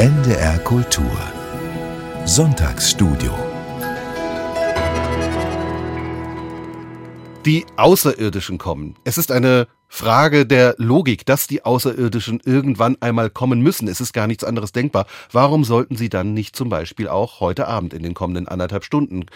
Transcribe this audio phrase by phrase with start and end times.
[0.00, 1.12] NDR Kultur
[2.24, 3.34] Sonntagsstudio
[7.44, 8.94] Die Außerirdischen kommen.
[9.04, 13.88] Es ist eine Frage der Logik, dass die Außerirdischen irgendwann einmal kommen müssen.
[13.88, 15.04] Es ist gar nichts anderes denkbar.
[15.32, 19.26] Warum sollten sie dann nicht zum Beispiel auch heute Abend in den kommenden anderthalb Stunden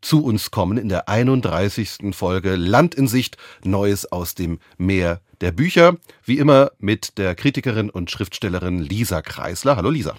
[0.00, 2.14] zu uns kommen in der 31.
[2.14, 5.98] Folge Land in Sicht, Neues aus dem Meer der Bücher.
[6.24, 9.76] Wie immer mit der Kritikerin und Schriftstellerin Lisa Kreisler.
[9.76, 10.16] Hallo Lisa.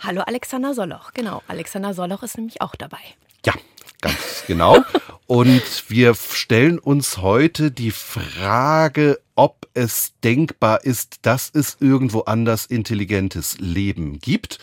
[0.00, 1.12] Hallo Alexander Soloch.
[1.12, 2.96] Genau, Alexander Soloch ist nämlich auch dabei.
[3.44, 3.52] Ja,
[4.00, 4.78] ganz genau.
[5.26, 12.64] Und wir stellen uns heute die Frage, ob es denkbar ist, dass es irgendwo anders
[12.64, 14.58] intelligentes Leben gibt.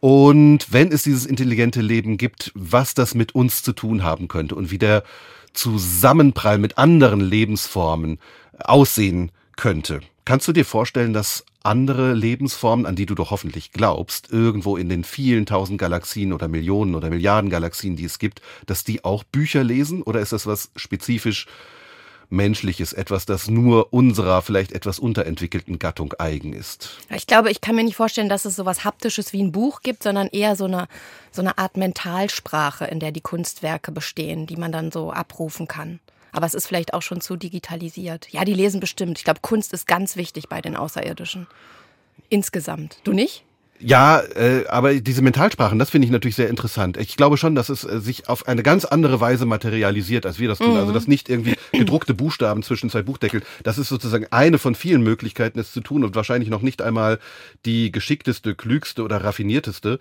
[0.00, 4.54] Und wenn es dieses intelligente Leben gibt, was das mit uns zu tun haben könnte
[4.54, 5.04] und wie der
[5.52, 8.18] Zusammenprall mit anderen Lebensformen
[8.58, 10.00] aussehen könnte.
[10.24, 14.88] Kannst du dir vorstellen, dass andere Lebensformen, an die du doch hoffentlich glaubst, irgendwo in
[14.88, 19.24] den vielen tausend Galaxien oder Millionen oder Milliarden Galaxien, die es gibt, dass die auch
[19.24, 20.02] Bücher lesen?
[20.02, 21.46] Oder ist das was spezifisch
[22.30, 26.98] Menschliches, etwas, das nur unserer vielleicht etwas unterentwickelten Gattung eigen ist.
[27.10, 29.82] Ich glaube, ich kann mir nicht vorstellen, dass es so was Haptisches wie ein Buch
[29.82, 30.88] gibt, sondern eher so eine,
[31.30, 36.00] so eine Art Mentalsprache, in der die Kunstwerke bestehen, die man dann so abrufen kann.
[36.34, 38.28] Aber es ist vielleicht auch schon zu digitalisiert.
[38.30, 39.18] Ja, die lesen bestimmt.
[39.18, 41.46] Ich glaube, Kunst ist ganz wichtig bei den Außerirdischen.
[42.28, 42.98] Insgesamt.
[43.04, 43.44] Du nicht?
[43.78, 46.96] Ja, äh, aber diese Mentalsprachen, das finde ich natürlich sehr interessant.
[46.96, 50.48] Ich glaube schon, dass es äh, sich auf eine ganz andere Weise materialisiert, als wir
[50.48, 50.68] das tun.
[50.68, 50.80] Also, mhm.
[50.82, 53.42] Also dass nicht irgendwie gedruckte Buchstaben zwischen zwei Buchdeckeln.
[53.62, 57.18] Das ist sozusagen eine von vielen Möglichkeiten, es zu tun und wahrscheinlich noch nicht einmal
[57.64, 59.98] die geschickteste, klügste oder raffinierteste.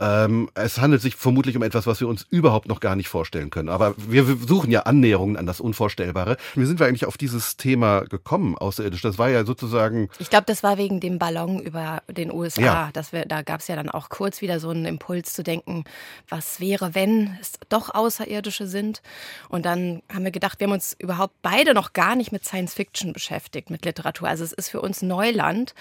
[0.00, 3.50] Ähm, es handelt sich vermutlich um etwas, was wir uns überhaupt noch gar nicht vorstellen
[3.50, 3.68] können.
[3.68, 6.38] Aber wir suchen ja Annäherungen an das Unvorstellbare.
[6.54, 9.02] Wie sind wir eigentlich auf dieses Thema gekommen, außerirdisch?
[9.02, 10.08] Das war ja sozusagen.
[10.18, 12.62] Ich glaube, das war wegen dem Ballon über den USA.
[12.62, 12.90] Ja.
[12.94, 15.84] Dass wir, da gab es ja dann auch kurz wieder so einen Impuls zu denken,
[16.28, 19.02] was wäre, wenn es doch Außerirdische sind.
[19.50, 22.72] Und dann haben wir gedacht, wir haben uns überhaupt beide noch gar nicht mit Science
[22.72, 24.28] Fiction beschäftigt, mit Literatur.
[24.28, 25.74] Also es ist für uns Neuland.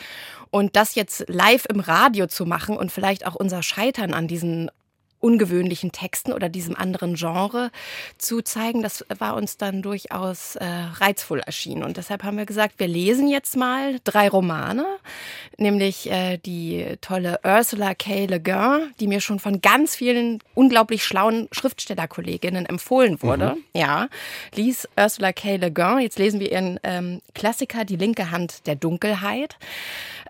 [0.51, 4.69] Und das jetzt live im Radio zu machen und vielleicht auch unser Scheitern an diesen
[5.19, 7.71] ungewöhnlichen Texten oder diesem anderen Genre
[8.17, 11.83] zu zeigen, das war uns dann durchaus äh, reizvoll erschienen.
[11.83, 14.85] Und deshalb haben wir gesagt, wir lesen jetzt mal drei Romane,
[15.57, 18.25] nämlich äh, die tolle Ursula K.
[18.27, 23.55] Le Guin, die mir schon von ganz vielen unglaublich schlauen Schriftstellerkolleginnen empfohlen wurde.
[23.55, 23.79] Mhm.
[23.79, 24.07] Ja,
[24.55, 25.57] lies Ursula K.
[25.57, 25.99] Le Guin.
[25.99, 29.57] Jetzt lesen wir ihren ähm, Klassiker Die linke Hand der Dunkelheit.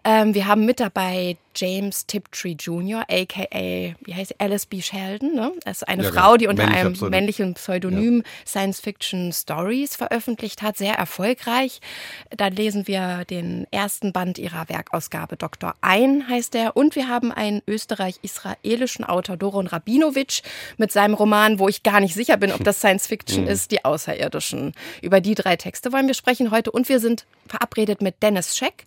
[0.04, 4.36] Ähm, wir haben mit dabei James Tiptree Jr., aka, wie heißt sie?
[4.40, 4.82] Alice B.
[4.82, 5.34] Sheldon.
[5.34, 5.52] Ne?
[5.66, 7.10] Das ist eine ja, Frau, die unter einem Pseudonym.
[7.10, 8.24] männlichen Pseudonym ja.
[8.46, 11.82] Science-Fiction-Stories veröffentlicht hat, sehr erfolgreich.
[12.30, 15.74] Da lesen wir den ersten Band ihrer Werkausgabe, Dr.
[15.82, 16.76] Ein heißt er.
[16.76, 20.42] Und wir haben einen österreich-israelischen Autor, Doron Rabinowitsch,
[20.78, 23.50] mit seinem Roman, wo ich gar nicht sicher bin, ob das Science-Fiction mhm.
[23.50, 24.74] ist, Die Außerirdischen.
[25.02, 26.72] Über die drei Texte wollen wir sprechen heute.
[26.72, 28.86] Und wir sind verabredet mit Dennis Scheck,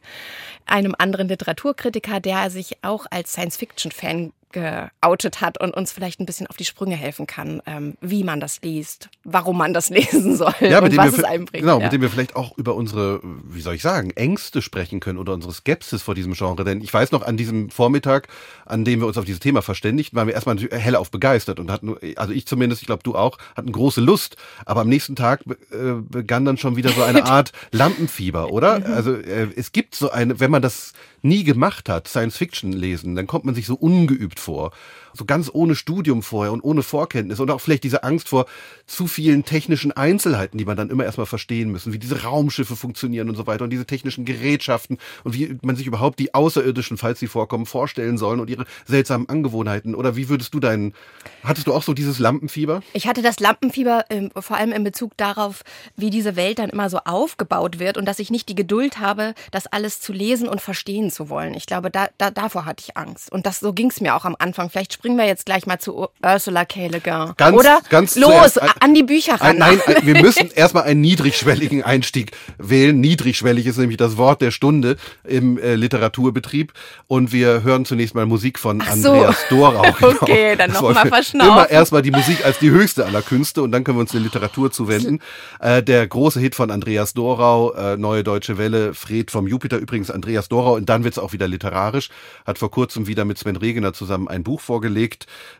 [0.66, 6.46] einem anderen Literaturkritiker, der sich auch als Science-Fiction-Fan geoutet hat und uns vielleicht ein bisschen
[6.46, 10.54] auf die Sprünge helfen kann, ähm, wie man das liest, warum man das lesen soll
[10.60, 11.62] ja, und was es einbringt.
[11.62, 11.84] Genau, ja.
[11.84, 15.32] mit dem wir vielleicht auch über unsere, wie soll ich sagen, Ängste sprechen können oder
[15.32, 16.64] unsere Skepsis vor diesem Genre.
[16.64, 18.28] Denn ich weiß noch, an diesem Vormittag,
[18.66, 21.96] an dem wir uns auf dieses Thema verständigt, waren wir erstmal hellauf begeistert und hatten,
[22.16, 24.36] also ich zumindest, ich glaube du auch, hatten große Lust.
[24.66, 28.80] Aber am nächsten Tag äh, begann dann schon wieder so eine Art Lampenfieber, oder?
[28.80, 28.92] Mhm.
[28.92, 33.14] Also äh, es gibt so eine, wenn man das nie gemacht hat, Science Fiction lesen,
[33.14, 34.72] dann kommt man sich so ungeübt vor
[35.14, 38.46] so ganz ohne Studium vorher und ohne Vorkenntnis und auch vielleicht diese Angst vor
[38.86, 43.28] zu vielen technischen Einzelheiten, die man dann immer erstmal verstehen müssen, wie diese Raumschiffe funktionieren
[43.28, 47.20] und so weiter und diese technischen Gerätschaften und wie man sich überhaupt die Außerirdischen, falls
[47.20, 49.94] sie vorkommen, vorstellen sollen und ihre seltsamen Angewohnheiten.
[49.94, 50.94] Oder wie würdest du deinen,
[51.44, 52.82] hattest du auch so dieses Lampenfieber?
[52.92, 55.62] Ich hatte das Lampenfieber äh, vor allem in Bezug darauf,
[55.96, 59.34] wie diese Welt dann immer so aufgebaut wird und dass ich nicht die Geduld habe,
[59.50, 61.54] das alles zu lesen und verstehen zu wollen.
[61.54, 63.30] Ich glaube, da, da davor hatte ich Angst.
[63.32, 64.70] Und das so ging es mir auch am Anfang.
[64.70, 66.86] Vielleicht springen wir jetzt gleich mal zu Ursula K.
[66.86, 67.32] Le Guin.
[67.36, 67.80] Ganz, Oder?
[67.88, 69.60] Ganz Los, ein, an die Bücher ran.
[69.60, 73.00] Ein, nein, wir müssen erstmal einen niedrigschwelligen Einstieg wählen.
[73.00, 76.72] Niedrigschwellig ist nämlich das Wort der Stunde im äh, Literaturbetrieb.
[77.08, 79.56] Und wir hören zunächst mal Musik von Ach Andreas so.
[79.56, 79.82] Dorau.
[80.02, 80.14] Genau.
[80.20, 81.52] okay, dann nochmal verschnaufen.
[81.52, 84.20] Immer erstmal die Musik als die höchste aller Künste und dann können wir uns der
[84.20, 85.20] Literatur zuwenden.
[85.60, 90.10] Äh, der große Hit von Andreas Dorau, äh, Neue Deutsche Welle, Fred vom Jupiter, übrigens
[90.10, 90.76] Andreas Dorau.
[90.76, 92.08] Und dann wird's auch wieder literarisch.
[92.46, 94.91] Hat vor kurzem wieder mit Sven Regener zusammen ein Buch vorgelegt.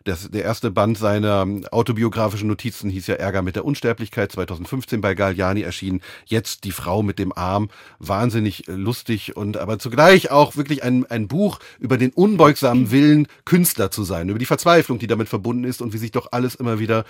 [0.05, 5.15] Das, der erste Band seiner autobiografischen Notizen hieß ja Ärger mit der Unsterblichkeit, 2015 bei
[5.15, 6.01] Galliani erschienen.
[6.27, 7.69] Jetzt die Frau mit dem Arm,
[7.99, 13.91] wahnsinnig lustig und aber zugleich auch wirklich ein, ein Buch über den unbeugsamen Willen, Künstler
[13.91, 16.79] zu sein, über die Verzweiflung, die damit verbunden ist und wie sich doch alles immer
[16.79, 17.05] wieder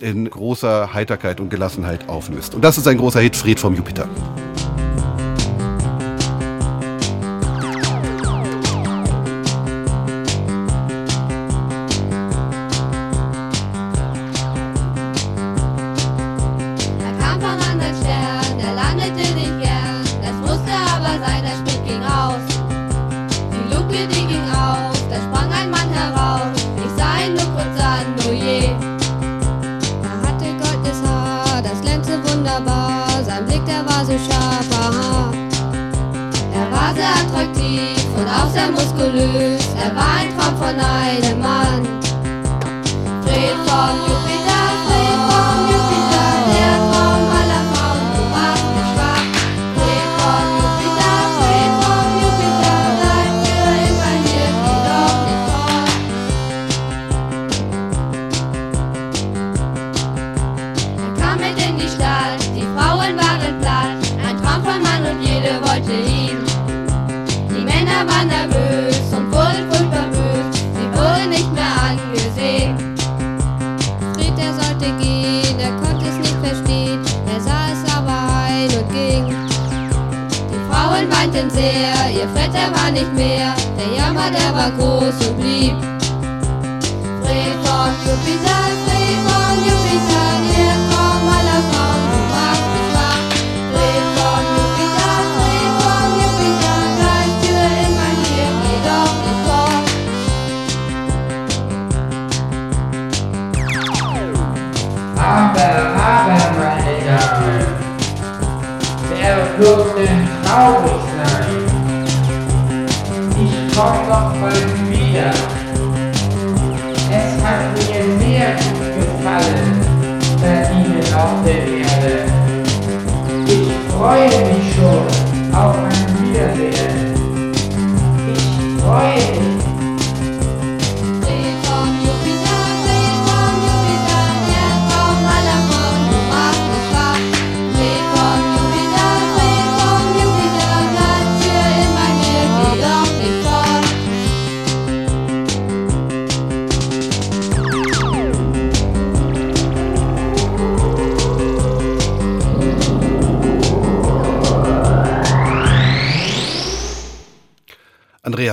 [0.00, 2.54] in großer Heiterkeit und Gelassenheit auflöst.
[2.54, 4.08] Und das ist ein großer Hit, Fred vom Jupiter.
[83.00, 83.60] Andreas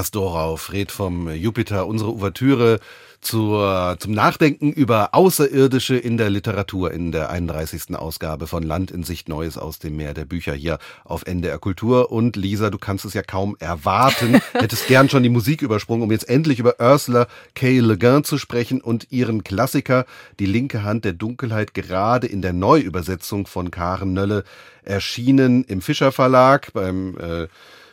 [0.06, 2.80] Dorau, Fred vom Jupiter, unsere Ouvertüre
[3.20, 7.96] zur, zum Nachdenken über Außerirdische in der Literatur in der 31.
[7.96, 12.12] Ausgabe von Land in Sicht Neues aus dem Meer der Bücher hier auf NDR Kultur.
[12.12, 16.12] Und Lisa, du kannst es ja kaum erwarten, hättest gern schon die Musik übersprungen, um
[16.12, 17.80] jetzt endlich über Ursula K.
[17.80, 20.06] Le Guin zu sprechen und ihren Klassiker
[20.40, 24.44] Die linke Hand der Dunkelheit gerade in der Neuübersetzung von Karen Nölle
[24.84, 27.48] erschienen im Fischer Verlag beim äh,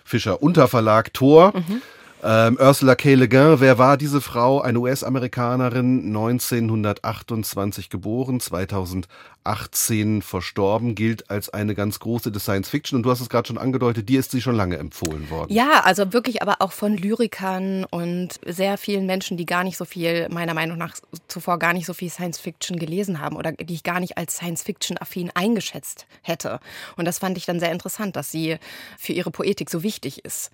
[0.05, 1.55] Fischer Unterverlag Tor.
[1.56, 1.81] Mhm.
[2.26, 3.17] Ähm, Ursula K.
[3.17, 4.62] Le Guin, wer war diese Frau?
[4.62, 12.97] Eine US-Amerikanerin, 1928 geboren, 2018 verstorben, gilt als eine ganz große des Science Fiction.
[12.97, 15.53] Und du hast es gerade schon angedeutet, dir ist sie schon lange empfohlen worden.
[15.53, 19.84] Ja, also wirklich, aber auch von Lyrikern und sehr vielen Menschen, die gar nicht so
[19.84, 20.94] viel, meiner Meinung nach,
[21.29, 24.37] zuvor gar nicht so viel Science Fiction gelesen haben oder die ich gar nicht als
[24.37, 26.58] Science Fiction affin eingeschätzt hätte.
[26.96, 28.56] Und das fand ich dann sehr interessant, dass sie
[28.98, 30.51] für ihre Poetik so wichtig ist.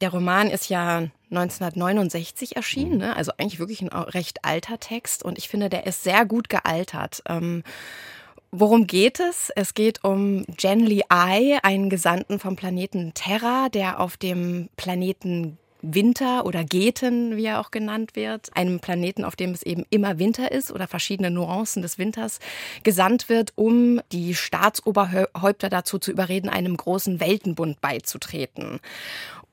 [0.00, 3.16] Der Roman ist ja 1969 erschienen, ne?
[3.16, 7.22] also eigentlich wirklich ein recht alter Text und ich finde, der ist sehr gut gealtert.
[7.28, 7.62] Ähm,
[8.56, 9.50] Worum geht es?
[9.56, 16.46] Es geht um Genly Ai, einen Gesandten vom Planeten Terra, der auf dem Planeten Winter
[16.46, 20.52] oder Geten, wie er auch genannt wird, einem Planeten, auf dem es eben immer Winter
[20.52, 22.38] ist oder verschiedene Nuancen des Winters,
[22.84, 28.80] gesandt wird, um die Staatsoberhäupter dazu zu überreden, einem großen Weltenbund beizutreten.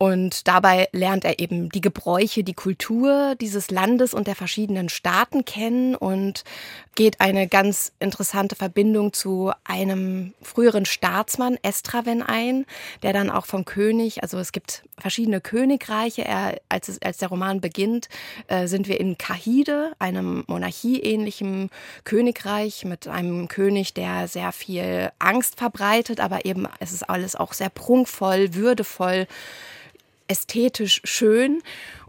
[0.01, 5.45] Und dabei lernt er eben die Gebräuche, die Kultur dieses Landes und der verschiedenen Staaten
[5.45, 6.43] kennen und
[6.95, 12.65] geht eine ganz interessante Verbindung zu einem früheren Staatsmann, Estraven, ein,
[13.03, 16.25] der dann auch vom König, also es gibt verschiedene Königreiche.
[16.25, 18.09] Er, als, es, als der Roman beginnt,
[18.47, 21.69] äh, sind wir in Kahide, einem monarchieähnlichen
[22.05, 27.53] Königreich mit einem König, der sehr viel Angst verbreitet, aber eben es ist alles auch
[27.53, 29.27] sehr prunkvoll, würdevoll
[30.31, 31.61] ästhetisch schön.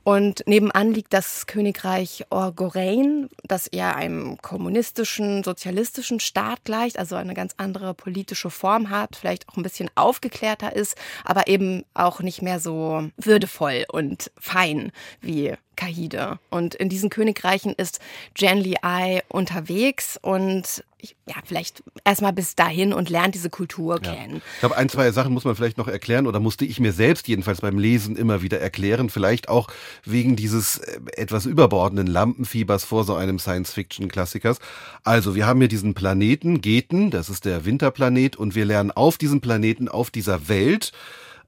[0.05, 7.35] Und nebenan liegt das Königreich Orgorein, das eher einem kommunistischen, sozialistischen Staat gleicht, also eine
[7.35, 12.43] ganz andere politische Form hat, vielleicht auch ein bisschen aufgeklärter ist, aber eben auch nicht
[12.43, 16.39] mehr so würdevoll und fein wie Kahide.
[16.51, 18.01] Und in diesen Königreichen ist
[18.35, 20.85] Genli Ai unterwegs und
[21.27, 24.15] ja, vielleicht erstmal bis dahin und lernt diese Kultur ja.
[24.15, 24.41] kennen.
[24.55, 27.27] Ich glaube, ein, zwei Sachen muss man vielleicht noch erklären oder musste ich mir selbst
[27.27, 29.11] jedenfalls beim Lesen immer wieder erklären.
[29.11, 29.67] Vielleicht auch
[30.05, 34.59] wegen dieses äh, etwas überbordenden Lampenfiebers vor so einem Science-Fiction-Klassikers.
[35.03, 39.19] Also, wir haben hier diesen Planeten Geten, das ist der Winterplanet und wir lernen auf
[39.19, 40.93] diesem Planeten, auf dieser Welt,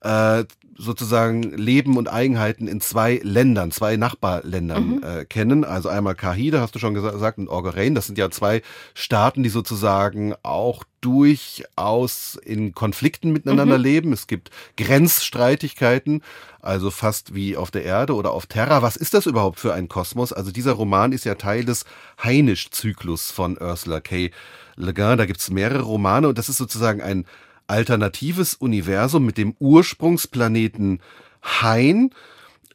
[0.00, 0.44] äh,
[0.76, 5.02] sozusagen Leben und Eigenheiten in zwei Ländern, zwei Nachbarländern mhm.
[5.02, 5.64] äh, kennen.
[5.64, 7.94] Also einmal Kahide, hast du schon gesagt, und Orgerein.
[7.94, 8.62] Das sind ja zwei
[8.94, 13.84] Staaten, die sozusagen auch durchaus in Konflikten miteinander mhm.
[13.84, 14.12] leben.
[14.12, 16.22] Es gibt Grenzstreitigkeiten,
[16.60, 18.82] also fast wie auf der Erde oder auf Terra.
[18.82, 20.32] Was ist das überhaupt für ein Kosmos?
[20.32, 21.84] Also dieser Roman ist ja Teil des
[22.22, 24.30] Heinisch-Zyklus von Ursula K.
[24.76, 25.18] Le Guin.
[25.18, 27.26] Da gibt's mehrere Romane und das ist sozusagen ein
[27.66, 31.00] alternatives Universum mit dem Ursprungsplaneten
[31.42, 32.10] Hain.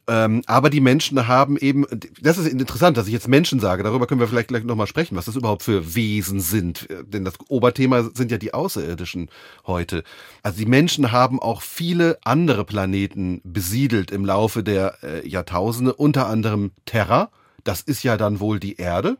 [0.06, 1.86] Ähm, aber die Menschen haben eben,
[2.20, 5.14] das ist interessant, dass ich jetzt Menschen sage, darüber können wir vielleicht gleich nochmal sprechen,
[5.14, 6.88] was das überhaupt für Wesen sind.
[7.06, 9.30] Denn das Oberthema sind ja die Außerirdischen
[9.66, 10.02] heute.
[10.42, 16.26] Also die Menschen haben auch viele andere Planeten besiedelt im Laufe der äh, Jahrtausende, unter
[16.26, 17.30] anderem Terra,
[17.62, 19.16] das ist ja dann wohl die Erde,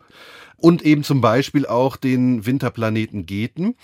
[0.56, 3.76] und eben zum Beispiel auch den Winterplaneten Geten.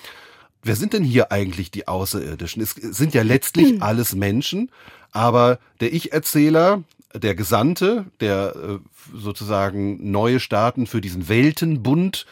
[0.67, 2.61] Wer sind denn hier eigentlich die Außerirdischen?
[2.61, 3.83] Es sind ja letztlich hm.
[3.83, 4.71] alles Menschen,
[5.13, 6.83] aber der Ich-Erzähler,
[7.15, 8.79] der Gesandte, der äh,
[9.17, 12.27] sozusagen neue Staaten für diesen Weltenbund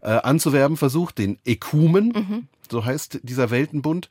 [0.00, 2.48] äh, anzuwerben versucht, den Ekumen, mhm.
[2.70, 4.08] so heißt dieser Weltenbund.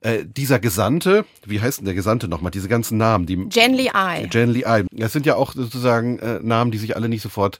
[0.00, 2.52] Äh, dieser Gesandte, wie heißt denn der Gesandte nochmal?
[2.52, 4.28] Diese ganzen Namen, die Genly Eye.
[4.28, 4.84] Genly Eye.
[4.92, 7.58] Das sind ja auch sozusagen äh, Namen, die sich alle nicht sofort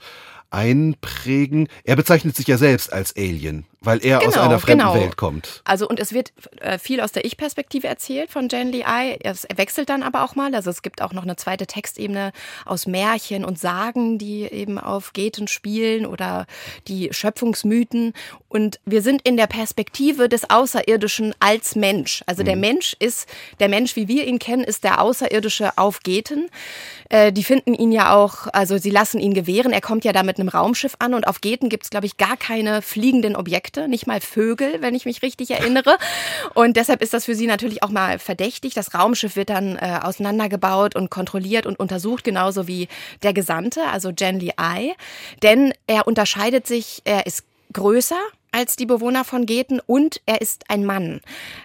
[0.50, 1.68] einprägen.
[1.82, 4.94] Er bezeichnet sich ja selbst als Alien weil er genau, aus einer fremden genau.
[4.94, 5.62] Welt kommt.
[5.64, 9.18] Also und es wird äh, viel aus der Ich-Perspektive erzählt von Jen Lee Ai.
[9.22, 10.54] Es wechselt dann aber auch mal.
[10.54, 12.32] Also es gibt auch noch eine zweite Textebene
[12.64, 16.46] aus Märchen und Sagen, die eben auf Geten spielen oder
[16.88, 18.14] die Schöpfungsmythen.
[18.48, 22.24] Und wir sind in der Perspektive des Außerirdischen als Mensch.
[22.26, 22.62] Also der mhm.
[22.62, 23.28] Mensch ist,
[23.60, 26.48] der Mensch, wie wir ihn kennen, ist der Außerirdische auf Geten.
[27.10, 29.72] Äh, die finden ihn ja auch, also sie lassen ihn gewähren.
[29.72, 32.16] Er kommt ja da mit einem Raumschiff an und auf Geten gibt es, glaube ich,
[32.16, 33.67] gar keine fliegenden Objekte.
[33.68, 35.98] Objekte, nicht mal Vögel, wenn ich mich richtig erinnere.
[36.54, 38.72] Und deshalb ist das für sie natürlich auch mal verdächtig.
[38.74, 42.88] Das Raumschiff wird dann äh, auseinandergebaut und kontrolliert und untersucht, genauso wie
[43.22, 44.94] der Gesandte, also Genli Ai.
[45.42, 47.44] Denn er unterscheidet sich, er ist
[47.74, 48.18] größer
[48.50, 51.20] als die Bewohner von Geten und er ist ein Mann.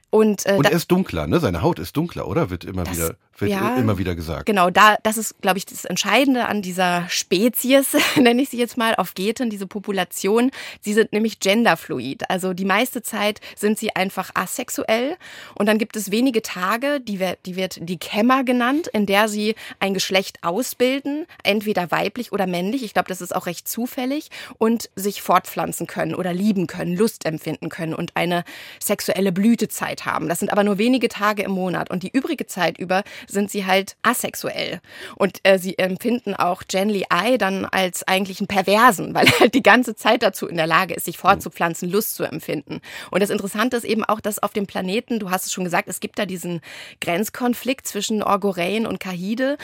[0.09, 1.39] Und, äh, und er ist dunkler, ne?
[1.39, 2.49] Seine Haut ist dunkler, oder?
[2.49, 4.45] Wird immer wieder wird ja, immer wieder gesagt.
[4.45, 8.77] Genau, da das ist, glaube ich, das Entscheidende an dieser Spezies, nenne ich sie jetzt
[8.77, 10.51] mal, auf Geten, diese Population.
[10.81, 12.29] Sie sind nämlich genderfluid.
[12.29, 15.17] Also die meiste Zeit sind sie einfach asexuell.
[15.55, 19.55] Und dann gibt es wenige Tage, die die wird die Kämmer genannt, in der sie
[19.79, 22.83] ein Geschlecht ausbilden, entweder weiblich oder männlich.
[22.83, 27.25] Ich glaube, das ist auch recht zufällig und sich fortpflanzen können oder lieben können, Lust
[27.25, 28.43] empfinden können und eine
[28.79, 30.27] sexuelle Blütezeit haben.
[30.27, 33.65] Das sind aber nur wenige Tage im Monat und die übrige Zeit über sind sie
[33.65, 34.81] halt asexuell.
[35.15, 39.53] Und äh, sie empfinden auch Genly Ai dann als eigentlich einen Perversen, weil er halt
[39.53, 42.81] die ganze Zeit dazu in der Lage ist, sich fortzupflanzen, Lust zu empfinden.
[43.11, 45.87] Und das Interessante ist eben auch, dass auf dem Planeten, du hast es schon gesagt,
[45.87, 46.61] es gibt da diesen
[47.01, 49.57] Grenzkonflikt zwischen Orgorein und Kahide.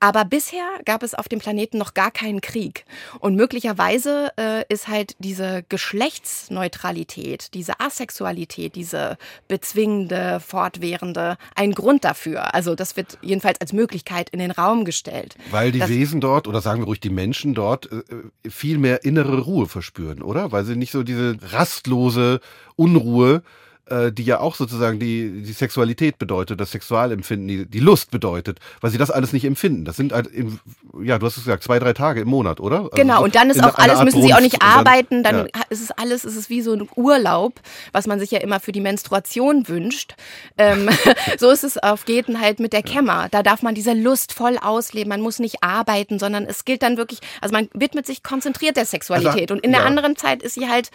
[0.00, 2.84] Aber bisher gab es auf dem Planeten noch gar keinen Krieg.
[3.20, 9.16] Und möglicherweise äh, ist halt diese Geschlechtsneutralität, diese Asexualität, diese
[9.48, 12.54] Bezwingung, zwingende, fortwährende ein Grund dafür.
[12.54, 15.36] Also das wird jedenfalls als Möglichkeit in den Raum gestellt.
[15.50, 18.02] Weil die Wesen dort, oder sagen wir ruhig die Menschen dort, äh,
[18.48, 20.52] viel mehr innere Ruhe verspüren, oder?
[20.52, 22.40] Weil sie nicht so diese rastlose
[22.76, 23.42] Unruhe
[23.86, 28.58] äh, die ja auch sozusagen die, die Sexualität bedeutet, das Sexualempfinden, die, die Lust bedeutet,
[28.80, 29.84] weil sie das alles nicht empfinden.
[29.84, 30.58] Das sind halt, im,
[31.02, 32.78] ja, du hast es gesagt, zwei, drei Tage im Monat, oder?
[32.78, 35.46] Also genau, so und dann ist auch alles, müssen sie auch nicht arbeiten, dann, dann
[35.54, 35.62] ja.
[35.68, 37.60] ist es alles, ist es wie so ein Urlaub,
[37.92, 40.14] was man sich ja immer für die Menstruation wünscht.
[40.56, 40.88] Ähm,
[41.38, 43.28] so ist es auf Geten halt mit der Kämmer.
[43.30, 46.96] Da darf man diese Lust voll ausleben, man muss nicht arbeiten, sondern es gilt dann
[46.96, 49.50] wirklich, also man widmet sich konzentriert der Sexualität.
[49.50, 50.90] Also, und in der anderen Zeit ist sie halt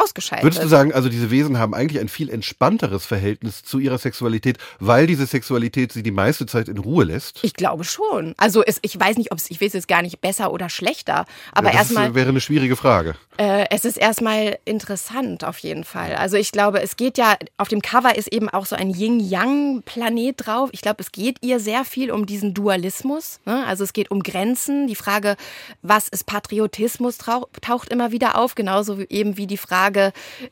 [0.00, 0.44] ausgeschaltet.
[0.44, 4.58] Würdest du sagen, also diese Wesen haben eigentlich ein viel entspannteres Verhältnis zu ihrer Sexualität,
[4.78, 7.42] weil diese Sexualität sie die meiste Zeit in Ruhe lässt?
[7.42, 8.34] Ich glaube schon.
[8.36, 11.26] Also es, ich weiß nicht, ob es, ich weiß jetzt gar nicht besser oder schlechter,
[11.52, 12.08] aber ja, das erstmal.
[12.08, 13.14] Ist, wäre eine schwierige Frage.
[13.36, 16.14] Äh, es ist erstmal interessant auf jeden Fall.
[16.14, 20.34] Also ich glaube, es geht ja, auf dem Cover ist eben auch so ein Yin-Yang-Planet
[20.36, 20.70] drauf.
[20.72, 23.40] Ich glaube, es geht ihr sehr viel um diesen Dualismus.
[23.46, 23.64] Ne?
[23.66, 24.86] Also es geht um Grenzen.
[24.86, 25.36] Die Frage,
[25.82, 29.89] was ist Patriotismus, taucht immer wieder auf, genauso wie eben wie die Frage,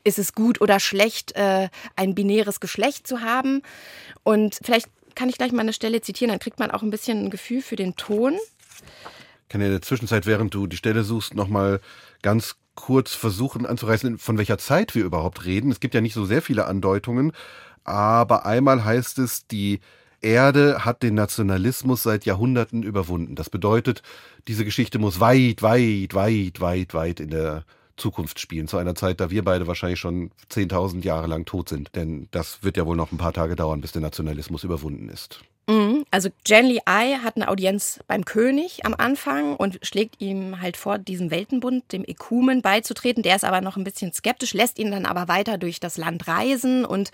[0.03, 3.61] ist es gut oder schlecht, äh, ein binäres Geschlecht zu haben.
[4.23, 7.25] Und vielleicht kann ich gleich mal eine Stelle zitieren, dann kriegt man auch ein bisschen
[7.25, 8.33] ein Gefühl für den Ton.
[9.43, 11.81] Ich kann ja in der Zwischenzeit, während du die Stelle suchst, nochmal
[12.21, 15.71] ganz kurz versuchen anzureißen, von welcher Zeit wir überhaupt reden.
[15.71, 17.33] Es gibt ja nicht so sehr viele Andeutungen,
[17.83, 19.81] aber einmal heißt es, die
[20.21, 23.35] Erde hat den Nationalismus seit Jahrhunderten überwunden.
[23.35, 24.01] Das bedeutet,
[24.47, 27.63] diese Geschichte muss weit, weit, weit, weit, weit in der
[27.99, 31.95] Zukunft spielen, zu einer Zeit, da wir beide wahrscheinlich schon 10.000 Jahre lang tot sind.
[31.95, 35.41] Denn das wird ja wohl noch ein paar Tage dauern, bis der Nationalismus überwunden ist.
[35.69, 36.05] Mhm.
[36.09, 40.97] Also Genly Ai hat eine Audienz beim König am Anfang und schlägt ihm halt vor,
[40.97, 43.21] diesem Weltenbund, dem Ekumen, beizutreten.
[43.21, 46.27] Der ist aber noch ein bisschen skeptisch, lässt ihn dann aber weiter durch das Land
[46.27, 47.11] reisen und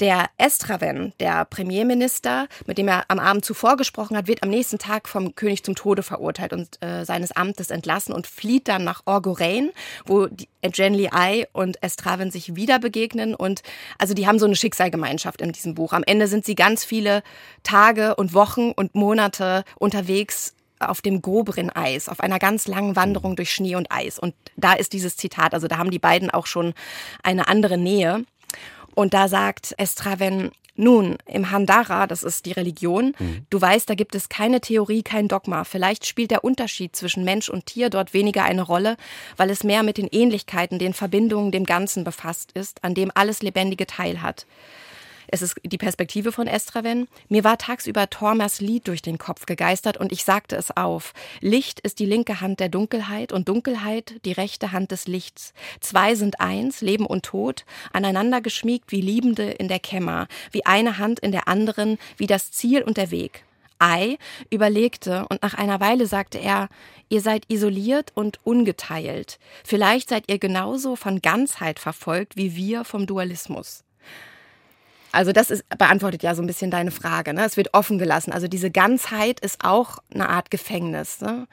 [0.00, 4.78] der Estraven, der Premierminister, mit dem er am Abend zuvor gesprochen hat, wird am nächsten
[4.78, 9.02] Tag vom König zum Tode verurteilt und äh, seines Amtes entlassen und flieht dann nach
[9.06, 9.70] Orgorein,
[10.06, 13.34] wo die Genli Ai und Estraven sich wieder begegnen.
[13.34, 13.62] Und
[13.98, 15.92] also die haben so eine Schicksalgemeinschaft in diesem Buch.
[15.92, 17.24] Am Ende sind sie ganz viele
[17.64, 17.77] Tage
[18.16, 23.74] und Wochen und Monate unterwegs auf dem Gobrin-Eis, auf einer ganz langen Wanderung durch Schnee
[23.74, 24.18] und Eis.
[24.18, 26.74] Und da ist dieses Zitat, also da haben die beiden auch schon
[27.22, 28.24] eine andere Nähe.
[28.94, 33.44] Und da sagt Estraven, nun, im Handara, das ist die Religion, mhm.
[33.50, 35.64] du weißt, da gibt es keine Theorie, kein Dogma.
[35.64, 38.96] Vielleicht spielt der Unterschied zwischen Mensch und Tier dort weniger eine Rolle,
[39.36, 43.42] weil es mehr mit den Ähnlichkeiten, den Verbindungen, dem Ganzen befasst ist, an dem alles
[43.42, 44.46] Lebendige teilhat.
[45.30, 47.06] Es ist die Perspektive von Estraven.
[47.28, 51.12] Mir war tagsüber Tormers Lied durch den Kopf gegeistert und ich sagte es auf.
[51.40, 55.52] Licht ist die linke Hand der Dunkelheit und Dunkelheit die rechte Hand des Lichts.
[55.80, 60.96] Zwei sind eins, Leben und Tod, aneinander geschmiegt wie Liebende in der Kämmer, wie eine
[60.98, 63.44] Hand in der anderen, wie das Ziel und der Weg.
[63.78, 64.18] Ei
[64.50, 66.68] überlegte und nach einer Weile sagte er,
[67.10, 69.38] ihr seid isoliert und ungeteilt.
[69.64, 73.84] Vielleicht seid ihr genauso von Ganzheit verfolgt wie wir vom Dualismus.
[75.12, 77.32] Also das ist, beantwortet ja so ein bisschen deine Frage.
[77.34, 77.44] Ne?
[77.44, 78.32] Es wird offen gelassen.
[78.32, 81.20] Also diese Ganzheit ist auch eine Art Gefängnis.
[81.20, 81.46] Ne?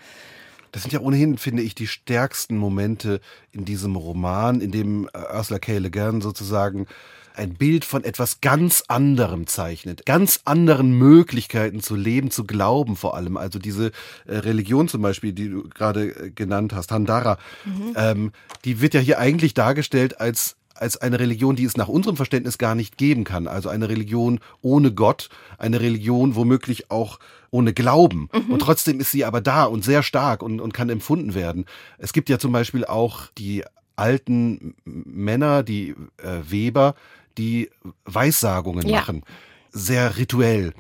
[0.72, 5.38] Das sind ja ohnehin, finde ich, die stärksten Momente in diesem Roman, in dem äh,
[5.38, 5.78] Ursula K.
[5.78, 6.88] Le Guin sozusagen
[7.38, 13.16] ein Bild von etwas ganz anderem zeichnet, ganz anderen Möglichkeiten zu leben, zu glauben vor
[13.16, 13.38] allem.
[13.38, 13.92] Also diese
[14.26, 17.94] äh, Religion zum Beispiel, die du gerade äh, genannt hast, Handara, mhm.
[17.96, 18.32] ähm,
[18.64, 22.58] die wird ja hier eigentlich dargestellt als als eine Religion, die es nach unserem Verständnis
[22.58, 23.48] gar nicht geben kann.
[23.48, 28.30] Also eine Religion ohne Gott, eine Religion womöglich auch ohne Glauben.
[28.34, 28.54] Mhm.
[28.54, 31.66] Und trotzdem ist sie aber da und sehr stark und, und kann empfunden werden.
[31.98, 33.64] Es gibt ja zum Beispiel auch die
[33.96, 36.96] alten Männer, die äh, Weber,
[37.38, 37.70] die
[38.04, 38.98] Weissagungen ja.
[38.98, 39.24] machen.
[39.72, 40.74] Sehr rituell.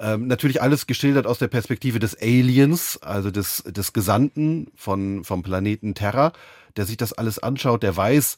[0.00, 5.42] Ähm, natürlich alles geschildert aus der Perspektive des Aliens, also des, des Gesandten von, vom
[5.42, 6.32] Planeten Terra,
[6.76, 8.36] der sich das alles anschaut, der weiß,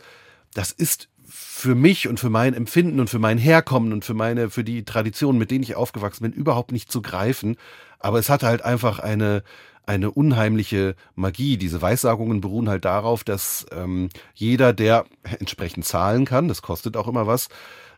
[0.54, 4.50] das ist für mich und für mein Empfinden und für mein Herkommen und für meine,
[4.50, 7.56] für die Traditionen, mit denen ich aufgewachsen bin, überhaupt nicht zu greifen.
[7.98, 9.42] Aber es hat halt einfach eine,
[9.86, 11.56] eine unheimliche Magie.
[11.56, 15.04] Diese Weissagungen beruhen halt darauf, dass ähm, jeder, der
[15.38, 17.48] entsprechend zahlen kann, das kostet auch immer was,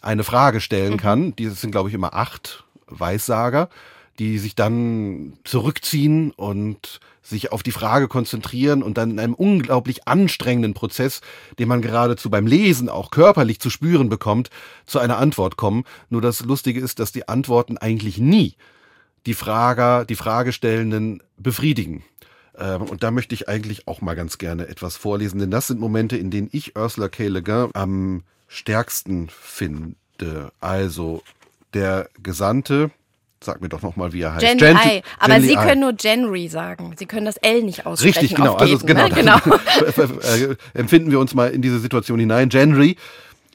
[0.00, 0.98] eine Frage stellen mhm.
[0.98, 1.36] kann.
[1.36, 3.68] Die sind, glaube ich, immer acht Weissager,
[4.18, 10.06] die sich dann zurückziehen und sich auf die Frage konzentrieren und dann in einem unglaublich
[10.06, 11.20] anstrengenden Prozess,
[11.58, 14.50] den man geradezu beim Lesen auch körperlich zu spüren bekommt,
[14.86, 15.84] zu einer Antwort kommen.
[16.10, 18.56] Nur das Lustige ist, dass die Antworten eigentlich nie
[19.26, 22.02] die Frager, die Fragestellenden befriedigen.
[22.58, 25.80] Ähm, und da möchte ich eigentlich auch mal ganz gerne etwas vorlesen, denn das sind
[25.80, 27.28] Momente, in denen ich Ursula K.
[27.28, 30.52] Le Guin am stärksten finde.
[30.60, 31.22] Also
[31.72, 32.90] der Gesandte,
[33.42, 34.44] Sag mir doch nochmal, wie er heißt.
[34.44, 35.02] Gen, Gen I.
[35.18, 36.94] Aber Gen Sie können nur Genry sagen.
[36.96, 38.20] Sie können das L nicht aussprechen.
[38.20, 38.54] Richtig, genau.
[38.54, 39.34] Also, Geten, also genau.
[39.36, 39.40] Ne?
[39.44, 39.58] genau.
[40.22, 42.48] Äh, empfinden wir uns mal in diese Situation hinein.
[42.48, 42.96] Genry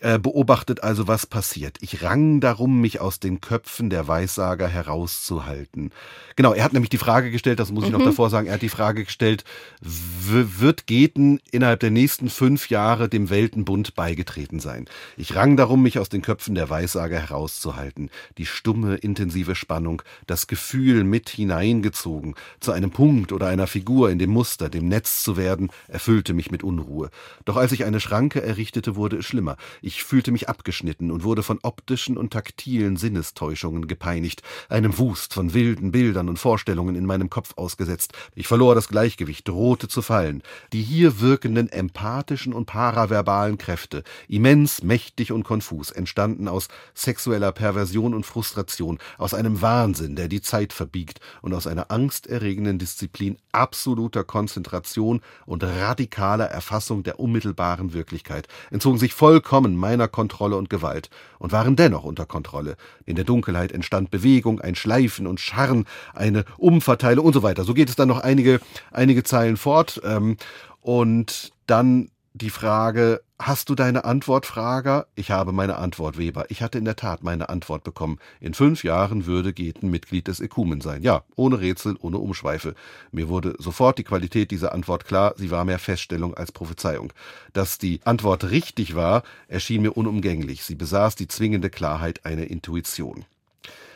[0.01, 1.77] äh, beobachtet also, was passiert.
[1.81, 5.91] Ich rang darum, mich aus den Köpfen der Weissager herauszuhalten.
[6.35, 7.97] Genau, er hat nämlich die Frage gestellt, das muss ich mhm.
[7.97, 9.43] noch davor sagen, er hat die Frage gestellt,
[9.81, 14.85] wird Geten innerhalb der nächsten fünf Jahre dem Weltenbund beigetreten sein?
[15.17, 18.09] Ich rang darum, mich aus den Köpfen der Weissager herauszuhalten.
[18.37, 24.19] Die stumme, intensive Spannung, das Gefühl mit hineingezogen, zu einem Punkt oder einer Figur in
[24.19, 27.09] dem Muster, dem Netz zu werden, erfüllte mich mit Unruhe.
[27.45, 29.57] Doch als ich eine Schranke errichtete, wurde es schlimmer.
[29.87, 35.53] Ich fühlte mich abgeschnitten und wurde von optischen und taktilen Sinnestäuschungen gepeinigt, einem Wust von
[35.53, 38.11] wilden Bildern und Vorstellungen in meinem Kopf ausgesetzt.
[38.35, 40.43] Ich verlor das Gleichgewicht, drohte zu fallen.
[40.73, 48.13] Die hier wirkenden empathischen und paraverbalen Kräfte, immens, mächtig und konfus, entstanden aus sexueller Perversion
[48.13, 54.25] und Frustration, aus einem Wahnsinn, der die Zeit verbiegt und aus einer angsterregenden Disziplin absoluter
[54.25, 61.09] Konzentration und radikaler Erfassung der unmittelbaren Wirklichkeit, entzogen sich vollkommen meiner Kontrolle und Gewalt
[61.39, 62.75] und waren dennoch unter Kontrolle.
[63.05, 67.63] In der Dunkelheit entstand Bewegung, ein Schleifen und Scharren, eine Umverteilung und so weiter.
[67.63, 68.59] So geht es dann noch einige,
[68.91, 70.01] einige Zeilen fort.
[70.03, 70.37] Ähm,
[70.81, 75.07] und dann die Frage, hast du deine Antwort, Frager?
[75.15, 76.45] Ich habe meine Antwort, Weber.
[76.49, 78.19] Ich hatte in der Tat meine Antwort bekommen.
[78.39, 81.01] In fünf Jahren würde Geten Mitglied des Ekumen sein.
[81.03, 82.75] Ja, ohne Rätsel, ohne Umschweife.
[83.11, 85.33] Mir wurde sofort die Qualität dieser Antwort klar.
[85.37, 87.11] Sie war mehr Feststellung als Prophezeiung.
[87.53, 90.63] Dass die Antwort richtig war, erschien mir unumgänglich.
[90.63, 93.25] Sie besaß die zwingende Klarheit einer Intuition.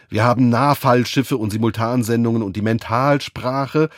[0.09, 3.89] Wir haben Nahfallschiffe und Simultansendungen und die Mentalsprache,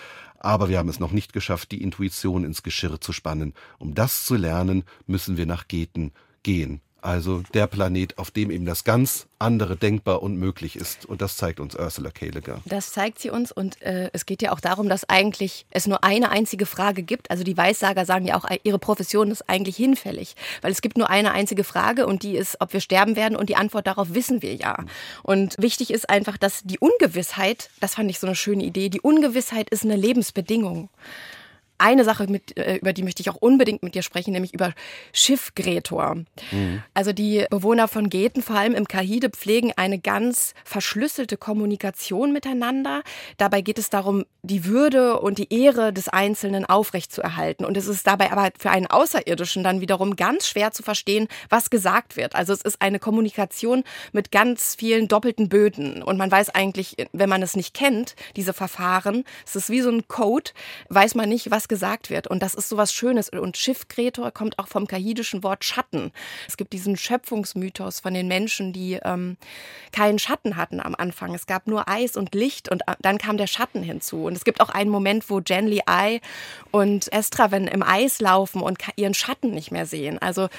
[0.43, 3.53] aber wir haben es noch nicht geschafft, die Intuition ins Geschirr zu spannen.
[3.79, 6.12] Um das zu lernen, müssen wir nach Geten
[6.43, 6.82] gehen.
[7.04, 11.06] Also der Planet, auf dem eben das ganz andere denkbar und möglich ist.
[11.06, 12.32] Und das zeigt uns Ursula K.
[12.63, 13.52] Das zeigt sie uns.
[13.52, 17.30] Und äh, es geht ja auch darum, dass eigentlich es nur eine einzige Frage gibt.
[17.30, 20.38] Also die Weissager sagen ja auch, ihre Profession ist eigentlich hinfällig.
[20.62, 23.36] Weil es gibt nur eine einzige Frage und die ist, ob wir sterben werden.
[23.36, 24.78] Und die Antwort darauf wissen wir ja.
[25.24, 29.02] Und wichtig ist einfach, dass die Ungewissheit, das fand ich so eine schöne Idee, die
[29.02, 30.88] Ungewissheit ist eine Lebensbedingung
[31.84, 34.74] eine Sache, mit, äh, über die möchte ich auch unbedingt mit dir sprechen, nämlich über
[35.12, 36.15] Schiffgretor.
[36.52, 36.82] Mhm.
[36.93, 43.04] Also die Bewohner von Geten, vor allem im Kahide, pflegen eine ganz verschlüsselte Kommunikation miteinander.
[43.38, 47.65] Dabei geht es darum, die Würde und die Ehre des Einzelnen aufrechtzuerhalten.
[47.65, 51.69] Und es ist dabei aber für einen Außerirdischen dann wiederum ganz schwer zu verstehen, was
[51.69, 52.36] gesagt wird.
[52.36, 56.02] Also es ist eine Kommunikation mit ganz vielen doppelten Böden.
[56.02, 59.89] Und man weiß eigentlich, wenn man es nicht kennt, diese Verfahren, es ist wie so
[59.89, 60.52] ein Code,
[60.88, 61.73] weiß man nicht, was gesagt
[62.10, 62.28] wird.
[62.28, 63.30] Und das ist so was Schönes.
[63.30, 66.12] Und Schiffkretor kommt auch vom kahidischen Wort Schatten.
[66.48, 69.38] Es gibt diesen Schöpfungsmythos von den Menschen, die ähm,
[69.92, 71.34] keinen Schatten hatten am Anfang.
[71.34, 74.26] Es gab nur Eis und Licht und äh, dann kam der Schatten hinzu.
[74.26, 76.22] Und es gibt auch einen Moment, wo Genly Ai
[76.72, 80.20] und Estraven im Eis laufen und ihren Schatten nicht mehr sehen.
[80.20, 80.50] Also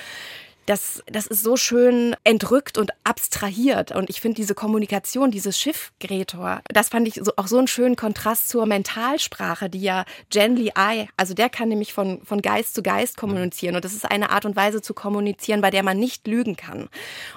[0.66, 3.92] das, das ist so schön entrückt und abstrahiert.
[3.92, 7.66] Und ich finde diese Kommunikation, dieses Schiff Gretor, das fand ich so, auch so einen
[7.66, 12.74] schönen Kontrast zur Mentalsprache, die ja Genly Eye, also der kann nämlich von, von Geist
[12.74, 13.77] zu Geist kommunizieren.
[13.77, 16.88] Und das ist eine Art und Weise zu kommunizieren, bei der man nicht lügen kann.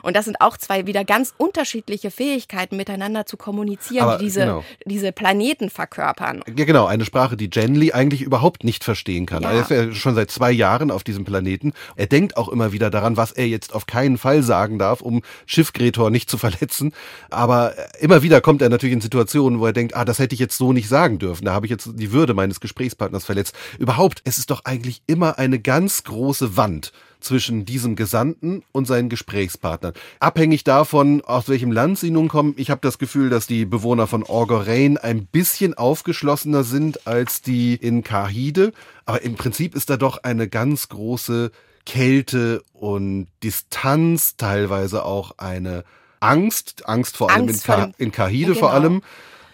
[0.03, 4.41] Und das sind auch zwei wieder ganz unterschiedliche Fähigkeiten, miteinander zu kommunizieren, Aber die diese,
[4.41, 4.63] genau.
[4.85, 6.43] diese Planeten verkörpern.
[6.55, 6.85] Ja, genau.
[6.85, 9.43] Eine Sprache, die Genly eigentlich überhaupt nicht verstehen kann.
[9.43, 9.51] Ja.
[9.51, 11.73] Er ist ja schon seit zwei Jahren auf diesem Planeten.
[11.95, 15.21] Er denkt auch immer wieder daran, was er jetzt auf keinen Fall sagen darf, um
[15.45, 16.93] Schiffgretor nicht zu verletzen.
[17.29, 20.39] Aber immer wieder kommt er natürlich in Situationen, wo er denkt, ah, das hätte ich
[20.39, 21.45] jetzt so nicht sagen dürfen.
[21.45, 23.55] Da habe ich jetzt die Würde meines Gesprächspartners verletzt.
[23.79, 29.09] Überhaupt, es ist doch eigentlich immer eine ganz große Wand zwischen diesem Gesandten und seinen
[29.09, 29.93] Gesprächspartnern.
[30.19, 34.07] Abhängig davon, aus welchem Land sie nun kommen, ich habe das Gefühl, dass die Bewohner
[34.07, 38.71] von Orgorein ein bisschen aufgeschlossener sind als die in Kahide.
[39.05, 41.51] Aber im Prinzip ist da doch eine ganz große
[41.87, 45.85] Kälte und Distanz, teilweise auch eine
[46.19, 48.59] Angst, Angst vor allem Angst in, Ka in Kahide genau.
[48.59, 49.01] vor allem.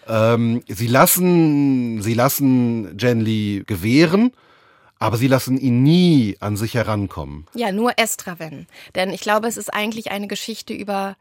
[0.08, 4.32] Ähm, sie lassen, sie lassen Genly gewähren,
[4.98, 7.46] aber sie lassen ihn nie an sich herankommen.
[7.54, 8.66] Ja, nur Estraven.
[8.96, 11.16] Denn ich glaube, es ist eigentlich eine Geschichte über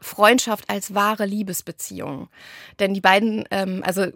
[0.00, 2.28] Freundschaft als wahre Liebesbeziehung.
[2.78, 4.06] Denn die beiden, ähm, also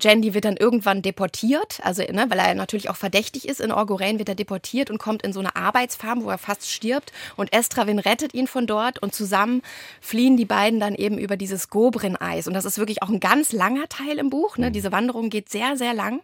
[0.00, 3.60] Jandy wird dann irgendwann deportiert, also ne, weil er natürlich auch verdächtig ist.
[3.60, 7.12] In Orgorain wird er deportiert und kommt in so eine Arbeitsfarm, wo er fast stirbt.
[7.36, 9.62] Und Estravin rettet ihn von dort und zusammen
[10.00, 12.46] fliehen die beiden dann eben über dieses Gobrin-Eis.
[12.46, 14.56] Und das ist wirklich auch ein ganz langer Teil im Buch.
[14.56, 14.68] Ne?
[14.68, 14.72] Mhm.
[14.72, 16.20] Diese Wanderung geht sehr, sehr lang.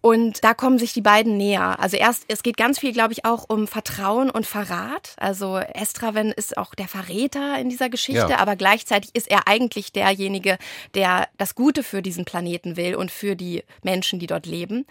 [0.00, 1.80] Und da kommen sich die beiden näher.
[1.80, 5.14] Also erst, es geht ganz viel, glaube ich, auch um Vertrauen und Verrat.
[5.18, 8.38] Also Estraven ist auch der Verräter in dieser Geschichte, ja.
[8.38, 10.58] aber gleichzeitig ist er eigentlich derjenige,
[10.94, 14.86] der das Gute für diesen Planeten will und für die Menschen, die dort leben.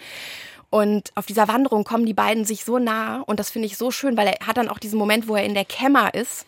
[0.69, 3.91] Und auf dieser Wanderung kommen die beiden sich so nah und das finde ich so
[3.91, 6.45] schön, weil er hat dann auch diesen Moment, wo er in der Kämmer ist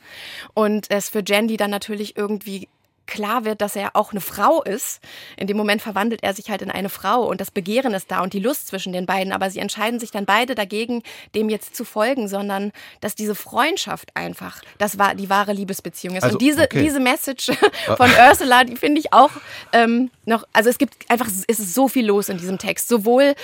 [0.54, 2.68] und es für Jandy dann natürlich irgendwie
[3.08, 5.02] klar wird, dass er auch eine Frau ist.
[5.38, 8.22] In dem Moment verwandelt er sich halt in eine Frau und das Begehren ist da
[8.22, 9.34] und die Lust zwischen den beiden.
[9.34, 11.04] Aber sie entscheiden sich dann beide dagegen,
[11.36, 16.24] dem jetzt zu folgen, sondern dass diese Freundschaft einfach das war die wahre Liebesbeziehung ist.
[16.24, 16.84] Also, und diese, okay.
[16.84, 17.52] diese Message
[17.98, 19.32] von Ursula, die finde ich auch
[19.74, 22.88] ähm, noch, also es gibt einfach, es ist so viel los in diesem Text.
[22.88, 23.36] Sowohl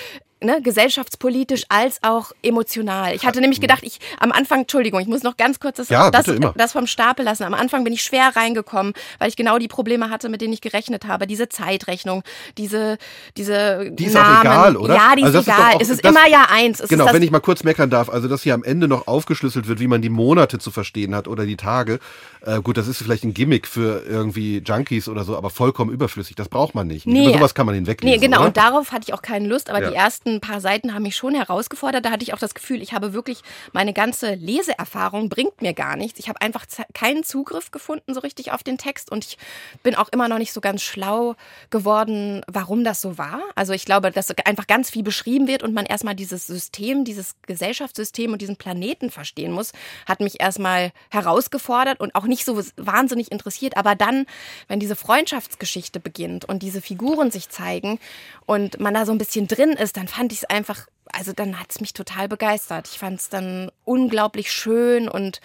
[0.44, 3.14] ne, gesellschaftspolitisch als auch emotional.
[3.14, 6.10] Ich hatte nämlich gedacht, ich am Anfang, Entschuldigung, ich muss noch ganz kurz das, ja,
[6.10, 6.26] das,
[6.56, 7.44] das, vom Stapel lassen.
[7.44, 10.60] Am Anfang bin ich schwer reingekommen, weil ich genau die Probleme hatte, mit denen ich
[10.60, 11.26] gerechnet habe.
[11.26, 12.22] Diese Zeitrechnung,
[12.58, 12.98] diese,
[13.36, 14.36] diese Die ist Namen.
[14.36, 14.94] auch egal, oder?
[14.94, 15.58] Ja, die also ist egal.
[15.58, 16.80] Ist auch, es ist das, immer ja eins.
[16.80, 19.68] Es genau, wenn ich mal kurz meckern darf, also dass hier am Ende noch aufgeschlüsselt
[19.68, 21.98] wird, wie man die Monate zu verstehen hat oder die Tage.
[22.46, 26.36] Äh, gut, das ist vielleicht ein Gimmick für irgendwie Junkies oder so, aber vollkommen überflüssig.
[26.36, 27.06] Das braucht man nicht.
[27.06, 27.24] Nee.
[27.24, 28.20] Über sowas kann man hinweglesen.
[28.20, 28.38] Nee, genau.
[28.38, 28.46] Oder?
[28.46, 29.70] Und darauf hatte ich auch keine Lust.
[29.70, 29.90] Aber ja.
[29.90, 32.04] die ersten paar Seiten haben mich schon herausgefordert.
[32.04, 35.96] Da hatte ich auch das Gefühl, ich habe wirklich meine ganze Leseerfahrung bringt mir gar
[35.96, 36.18] nichts.
[36.18, 39.38] Ich habe einfach keinen Zugriff gefunden so richtig auf den Text und ich
[39.82, 41.34] bin auch immer noch nicht so ganz schlau
[41.70, 43.40] geworden, warum das so war.
[43.54, 47.36] Also ich glaube, dass einfach ganz viel beschrieben wird und man erstmal dieses System, dieses
[47.46, 49.72] Gesellschaftssystem und diesen Planeten verstehen muss,
[50.06, 53.76] hat mich erstmal herausgefordert und auch nicht nicht so wahnsinnig interessiert.
[53.76, 54.26] Aber dann,
[54.66, 58.00] wenn diese Freundschaftsgeschichte beginnt und diese Figuren sich zeigen
[58.44, 61.60] und man da so ein bisschen drin ist, dann fand ich es einfach, also dann
[61.60, 62.88] hat es mich total begeistert.
[62.88, 65.40] Ich fand es dann unglaublich schön und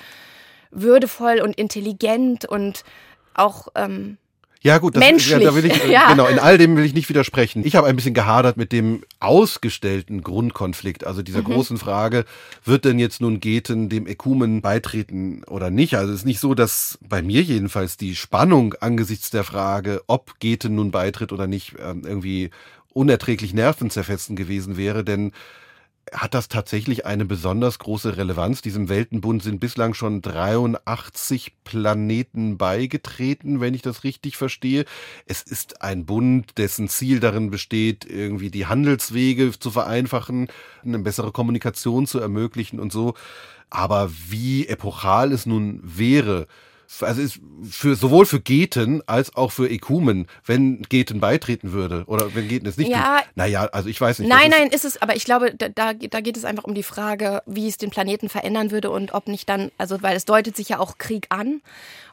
[0.71, 2.84] würdevoll und intelligent und
[3.36, 4.17] auch ähm,
[4.62, 5.39] ja, gut, das, Menschlich.
[5.39, 6.12] Ja, da will ich, ja.
[6.12, 7.65] genau, in all dem will ich nicht widersprechen.
[7.65, 11.45] Ich habe ein bisschen gehadert mit dem ausgestellten Grundkonflikt, also dieser mhm.
[11.45, 12.26] großen Frage,
[12.65, 15.95] wird denn jetzt nun Geten dem Ekumen beitreten oder nicht?
[15.95, 20.39] Also es ist nicht so, dass bei mir jedenfalls die Spannung angesichts der Frage, ob
[20.39, 22.50] Geten nun beitritt oder nicht, ähm, irgendwie
[22.91, 25.32] unerträglich nervenzerfetzend gewesen wäre, denn
[26.13, 28.62] hat das tatsächlich eine besonders große Relevanz.
[28.62, 34.86] Diesem Weltenbund sind bislang schon 83 Planeten beigetreten, wenn ich das richtig verstehe.
[35.26, 40.48] Es ist ein Bund, dessen Ziel darin besteht, irgendwie die Handelswege zu vereinfachen,
[40.84, 43.13] eine bessere Kommunikation zu ermöglichen und so.
[43.69, 46.48] Aber wie epochal es nun wäre,
[47.02, 52.34] also ist für sowohl für Geten als auch für Ekumen, wenn Geten beitreten würde oder
[52.36, 53.30] wenn Geten es nicht ja, tut.
[53.36, 54.30] Naja, also ich weiß nicht.
[54.30, 57.41] Nein, nein, ist es, aber ich glaube, da, da geht es einfach um die Frage,
[57.45, 60.69] wie es den Planeten verändern würde und ob nicht dann, also weil es deutet sich
[60.69, 61.62] ja auch Krieg an,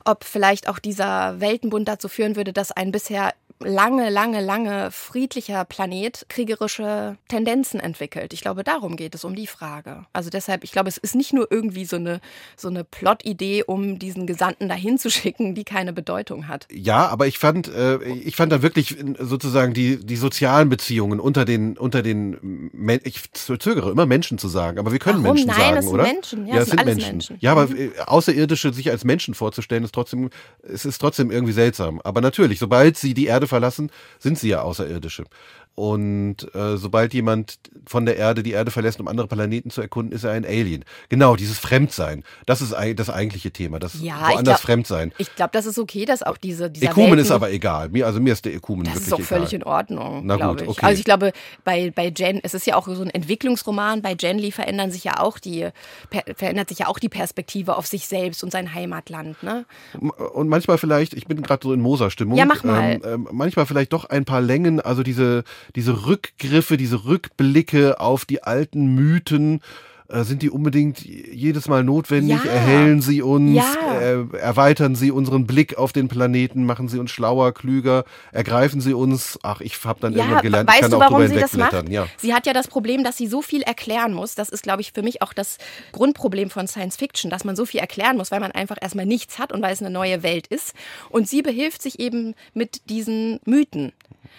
[0.04, 5.64] ob vielleicht auch dieser Weltenbund dazu führen würde, dass ein bisher lange, lange, lange friedlicher
[5.64, 8.32] Planet kriegerische Tendenzen entwickelt.
[8.32, 10.04] Ich glaube, darum geht es, um die Frage.
[10.12, 12.20] Also deshalb, ich glaube, es ist nicht nur irgendwie so eine,
[12.56, 16.66] so eine Plot-Idee, um diesen Gesandten dahin zu schicken, die keine Bedeutung hat.
[16.70, 21.44] Ja, aber ich fand, äh, ich fand da wirklich sozusagen die, die sozialen Beziehungen unter
[21.44, 25.36] den, unter den, Men ich zögere immer Menschen zu sagen, aber wir können Warum?
[25.36, 26.02] Menschen Nein, sagen, sind oder?
[26.02, 26.46] Menschen.
[26.46, 27.10] Ja, ja das sind, sind Menschen.
[27.10, 27.36] Menschen.
[27.40, 27.76] Ja, aber mhm.
[27.76, 30.30] Äh, Außerirdische sich als Menschen vorzustellen, ist trotzdem,
[30.62, 32.00] es ist trotzdem irgendwie seltsam.
[32.02, 35.24] Aber natürlich, sobald sie die Erde Erde verlassen, sind sie ja Außerirdische.
[35.76, 40.10] Und äh, sobald jemand von der Erde die Erde verlässt, um andere Planeten zu erkunden,
[40.10, 40.86] ist er ein Alien.
[41.10, 42.24] Genau, dieses Fremdsein.
[42.46, 43.78] Das ist das eigentliche Thema.
[43.78, 45.12] Das ja, woanders glaub, Fremdsein.
[45.18, 47.90] Ich glaube, das ist okay, dass auch diese dieser Ekumen Welten, ist aber egal.
[47.90, 49.26] Mir, also mir ist der Ekumen das wirklich ist auch egal.
[49.26, 50.22] völlig in Ordnung.
[50.24, 50.68] Na gut, ich.
[50.68, 50.86] okay.
[50.86, 54.38] Also ich glaube, bei, bei Jen, es ist ja auch so ein Entwicklungsroman, bei Jen
[54.38, 55.68] Lee verändern sich ja auch die,
[56.36, 59.42] verändert sich ja auch die Perspektive auf sich selbst und sein Heimatland.
[59.42, 59.66] Ne?
[60.32, 62.38] Und manchmal vielleicht, ich bin gerade so in Moser-Stimmung.
[62.38, 62.92] Ja, mach mal.
[62.92, 68.24] Ähm, ähm, manchmal vielleicht doch ein paar Längen, also diese, diese Rückgriffe diese Rückblicke auf
[68.24, 69.60] die alten Mythen,
[70.08, 72.38] äh, sind die unbedingt jedes Mal notwendig?
[72.44, 72.50] Ja.
[72.50, 73.56] Erhellen sie uns?
[73.56, 74.00] Ja.
[74.00, 76.64] Äh, erweitern sie unseren Blick auf den Planeten?
[76.64, 78.04] Machen sie uns schlauer, klüger?
[78.30, 79.38] Ergreifen sie uns?
[79.42, 81.40] Ach, ich habe dann ja, irgendwann gelernt, weißt ich kann du, auch warum drüber sie
[81.40, 81.88] das macht?
[81.88, 82.06] Ja.
[82.18, 84.34] Sie hat ja das Problem, dass sie so viel erklären muss.
[84.34, 85.58] Das ist, glaube ich, für mich auch das
[85.92, 89.38] Grundproblem von Science Fiction, dass man so viel erklären muss, weil man einfach erstmal nichts
[89.38, 90.72] hat und weil es eine neue Welt ist.
[91.10, 93.92] Und sie behilft sich eben mit diesen Mythen.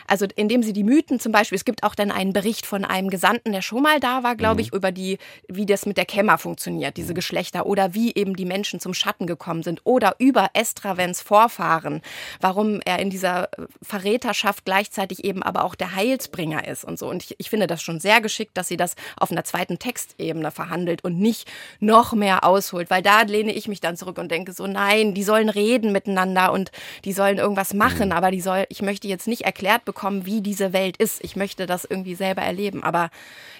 [0.08, 3.10] Also indem sie die Mythen zum Beispiel, es gibt auch dann einen Bericht von einem
[3.10, 4.60] Gesandten, der schon mal da war, glaube mhm.
[4.62, 7.16] ich, über die, wie das mit der Kämmer funktioniert, diese mhm.
[7.16, 12.02] Geschlechter, oder wie eben die Menschen zum Schatten gekommen sind, oder über Estravens Vorfahren,
[12.42, 13.50] warum er in dieser
[13.82, 17.10] Verräterschaft gleichzeitig eben aber auch der Heilsbringer ist und so.
[17.10, 20.52] Und ich, ich finde das schon sehr geschickt, dass sie das auf einer zweiten Textebene
[20.52, 24.54] verhandelt und nicht noch mehr ausholt, weil da lehne ich mich dann zurück und denke
[24.54, 26.72] so, nein, die sollen reden miteinander und
[27.06, 28.16] die sollen irgendwas machen, mhm.
[28.16, 29.46] aber die soll, ich möchte jetzt nicht
[29.78, 31.24] erklärt bekommen, wie diese Welt ist.
[31.24, 32.84] Ich möchte das irgendwie selber erleben.
[32.84, 33.10] Aber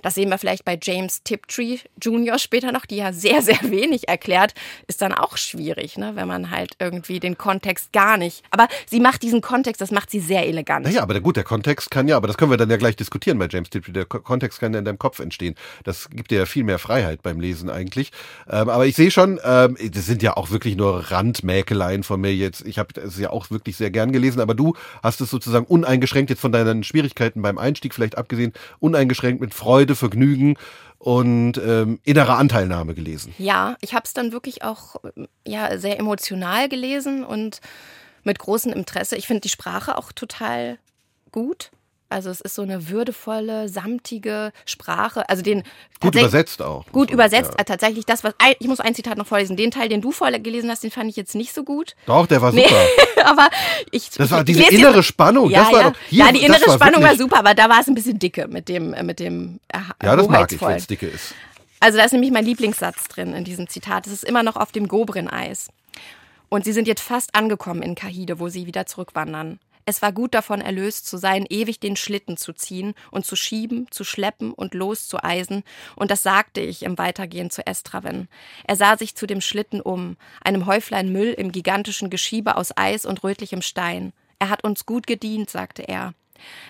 [0.02, 2.40] das sehen wir vielleicht bei James Tiptree Jr.
[2.40, 4.54] später noch, die ja sehr, sehr wenig erklärt,
[4.88, 6.16] ist dann auch schwierig, ne?
[6.16, 8.44] wenn man halt irgendwie den Kontext gar nicht.
[8.52, 10.86] Aber sie macht diesen Kontext, das macht sie sehr elegant.
[10.86, 13.38] Naja, aber gut, der Kontext kann ja, aber das können wir dann ja gleich diskutieren
[13.40, 13.92] bei James Tiptree.
[13.92, 15.56] Der Kontext kann ja in deinem Kopf entstehen.
[15.84, 18.12] Das gibt dir ja viel mehr Freiheit beim Lesen eigentlich.
[18.50, 22.34] Ähm, aber ich sehe schon, ähm, das sind ja auch wirklich nur Randmäkeleien von mir
[22.34, 22.66] jetzt.
[22.66, 26.07] Ich habe es ja auch wirklich sehr gern gelesen, aber du hast es sozusagen uneingeschränkt
[26.14, 30.56] jetzt von deinen Schwierigkeiten beim Einstieg vielleicht abgesehen, uneingeschränkt mit Freude, Vergnügen
[31.00, 33.34] und ähm, innerer Anteilnahme gelesen.
[33.38, 34.96] Ja, ich habe es dann wirklich auch
[35.46, 37.62] ja sehr emotional gelesen und
[38.24, 39.16] mit großem Interesse.
[39.16, 40.78] Ich finde die Sprache auch total
[41.32, 41.72] gut.
[42.10, 45.28] Also es ist so eine würdevolle, samtige Sprache.
[45.30, 45.64] Also den
[46.00, 46.86] gut übersetzt auch.
[46.92, 47.54] Gut übersetzt.
[47.58, 47.64] Ja.
[47.66, 49.58] Tatsächlich das, was ich muss ein Zitat noch vorlesen.
[49.58, 51.96] Den Teil, den du vorgelesen hast, den fand ich jetzt nicht so gut.
[52.06, 52.66] Doch, der war super.
[52.66, 53.50] Nee, aber
[53.92, 54.10] ich.
[54.12, 55.50] Das war diese innere Spannung.
[55.50, 55.90] Ja, das war ja.
[55.90, 58.20] Doch, hier, ja, die innere war Spannung war super, aber da war es ein bisschen
[58.20, 59.60] dicke mit dem mit dem.
[59.68, 61.34] Äh, ja, das mag ich, wenn es dicke ist.
[61.80, 64.08] Also da ist nämlich mein Lieblingssatz drin in diesem Zitat.
[64.08, 65.68] Es ist immer noch auf dem Gobrin-Eis.
[66.50, 69.60] Und sie sind jetzt fast angekommen in Kahide, wo sie wieder zurückwandern.
[69.90, 73.88] Es war gut davon erlöst zu sein, ewig den Schlitten zu ziehen und zu schieben,
[73.90, 75.64] zu schleppen und loszueisen,
[75.96, 78.28] und das sagte ich im Weitergehen zu Estraven.
[78.66, 83.06] Er sah sich zu dem Schlitten um, einem Häuflein Müll im gigantischen Geschiebe aus Eis
[83.06, 84.12] und rötlichem Stein.
[84.40, 86.14] Er hat uns gut gedient, sagte er.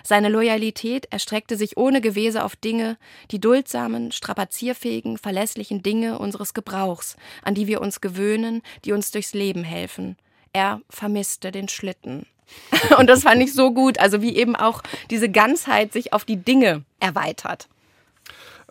[0.04, 2.98] Seine Loyalität erstreckte sich ohne Gewese auf Dinge,
[3.32, 9.34] die duldsamen, strapazierfähigen, verlässlichen Dinge unseres Gebrauchs, an die wir uns gewöhnen, die uns durchs
[9.34, 10.16] Leben helfen.
[10.52, 12.24] Er vermisste den Schlitten.
[12.98, 13.98] Und das fand ich so gut.
[13.98, 17.68] Also wie eben auch diese Ganzheit sich auf die Dinge erweitert.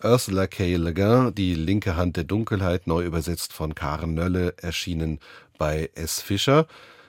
[0.02, 0.76] Ursula K.
[0.76, 5.18] Le Guin, Die linke Hand der Dunkelheit, neu übersetzt von Karen Nölle, erschienen
[5.58, 6.20] bei S.
[6.20, 6.66] Fischer.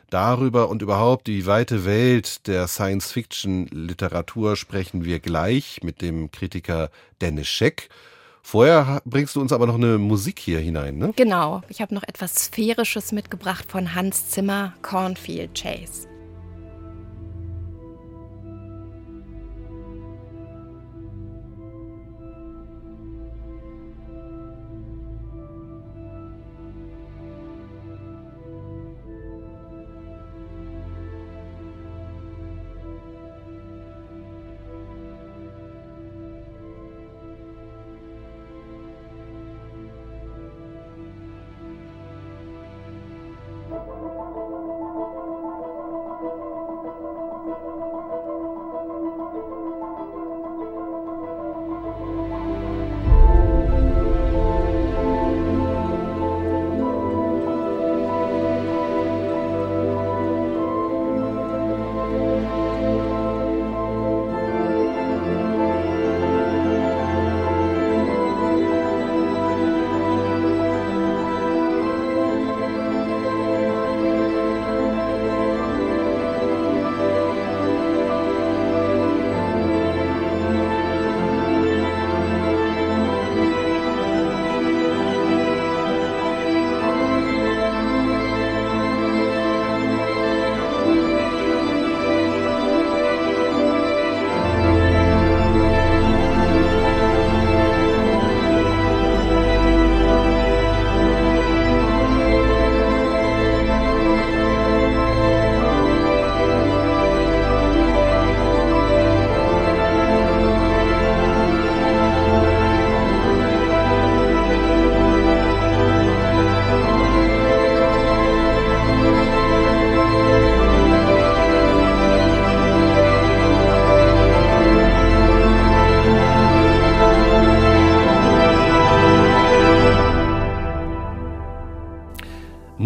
[0.10, 6.89] Darüber und überhaupt die weite Welt der Science-Fiction-Literatur sprechen wir gleich mit dem Kritiker
[7.21, 7.89] Dennis Scheck.
[8.41, 11.13] Vorher bringst du uns aber noch eine Musik hier hinein, ne?
[11.15, 11.62] Genau.
[11.69, 16.08] Ich habe noch etwas Sphärisches mitgebracht von Hans Zimmer, Cornfield Chase.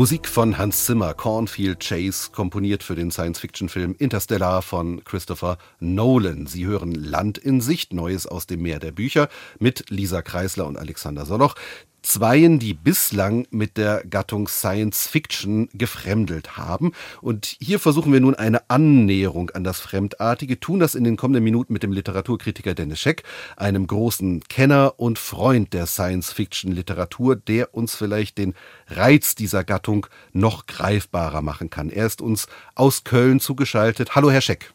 [0.04, 6.46] Musik von Hans Zimmer, Cornfield Chase, komponiert für den Science-Fiction-Film Interstellar von Christopher Nolan.
[6.46, 10.76] Sie hören Land in Sicht, Neues aus dem Meer der Bücher mit Lisa Kreisler und
[10.76, 11.56] Alexander Soloch.
[12.04, 16.92] Zweien, die bislang mit der Gattung Science Fiction gefremdelt haben.
[17.22, 21.44] Und hier versuchen wir nun eine Annäherung an das Fremdartige, tun das in den kommenden
[21.44, 23.24] Minuten mit dem Literaturkritiker Dennis Scheck,
[23.58, 28.54] einem großen Kenner und Freund der Science Fiction Literatur, der uns vielleicht den
[28.88, 31.90] Reiz dieser Gattung noch greifbarer machen kann.
[31.90, 34.14] Er ist uns aus Köln zugeschaltet.
[34.14, 34.74] Hallo, Herr Scheck.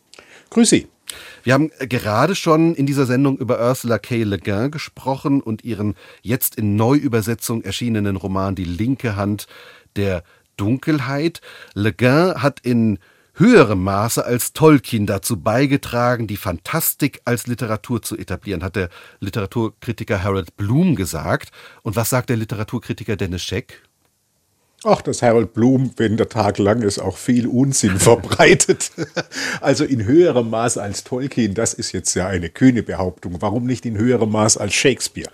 [0.50, 0.88] Grüß Sie.
[1.42, 4.22] Wir haben gerade schon in dieser Sendung über Ursula K.
[4.24, 9.46] Le Guin gesprochen und ihren jetzt in Neuübersetzung erschienenen Roman Die linke Hand
[9.96, 10.22] der
[10.56, 11.40] Dunkelheit.
[11.74, 12.98] Le Guin hat in
[13.38, 18.88] höherem Maße als Tolkien dazu beigetragen, die Fantastik als Literatur zu etablieren, hat der
[19.20, 21.50] Literaturkritiker Harold Bloom gesagt.
[21.82, 23.82] Und was sagt der Literaturkritiker Dennis Scheck?
[24.84, 28.92] Ach, dass Harold Bloom, wenn der Tag lang ist, auch viel Unsinn verbreitet.
[29.60, 33.38] Also in höherem Maß als Tolkien, das ist jetzt ja eine kühne Behauptung.
[33.40, 35.28] Warum nicht in höherem Maß als Shakespeare?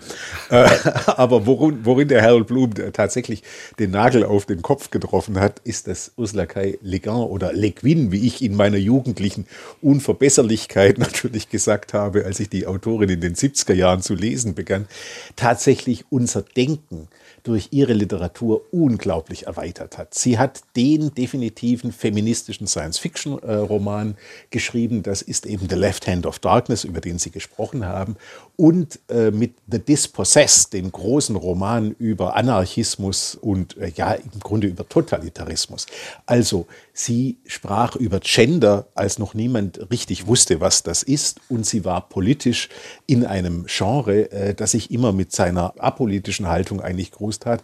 [0.49, 0.67] Äh,
[1.05, 3.43] aber worin, worin der Harold Bloom tatsächlich
[3.77, 6.79] den Nagel auf den Kopf getroffen hat, ist, dass Ursula K.
[6.81, 9.45] Le Guin oder Le Guin, wie ich in meiner jugendlichen
[9.79, 14.87] Unverbesserlichkeit natürlich gesagt habe, als ich die Autorin in den 70er Jahren zu lesen begann,
[15.35, 17.09] tatsächlich unser Denken
[17.45, 20.15] durch ihre Literatur unglaublich erweitert hat.
[20.15, 24.17] Sie hat den definitiven feministischen Science-Fiction-Roman
[24.49, 28.17] geschrieben, das ist eben The Left Hand of Darkness, über den Sie gesprochen haben,
[28.57, 34.67] und äh, mit The Dispossessed, dem großen Roman über Anarchismus und äh, ja im Grunde
[34.67, 35.87] über Totalitarismus.
[36.25, 41.83] Also sie sprach über Gender, als noch niemand richtig wusste, was das ist, und sie
[41.85, 42.69] war politisch
[43.07, 47.63] in einem Genre, äh, das sich immer mit seiner apolitischen Haltung eigentlich groß tat.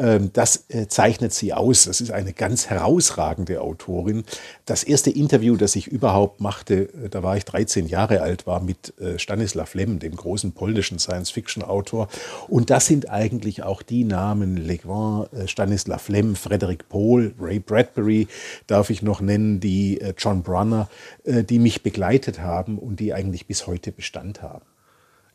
[0.00, 1.84] Ähm, das äh, zeichnet sie aus.
[1.84, 4.24] Das ist eine ganz herausragende Autorin.
[4.64, 8.60] Das erste Interview, das ich überhaupt machte, äh, da war ich 13 Jahre alt, war
[8.60, 12.08] mit äh, Stanislaw Lem, dem großen polnischen Science-Fiction-Autor.
[12.48, 18.26] Und das sind eigentlich auch die Namen Le Guin, Stanislaw Lem, Frederick Pohl, Ray Bradbury,
[18.66, 20.88] darf ich noch nennen, die John Brunner,
[21.24, 24.69] die mich begleitet haben und die eigentlich bis heute Bestand haben.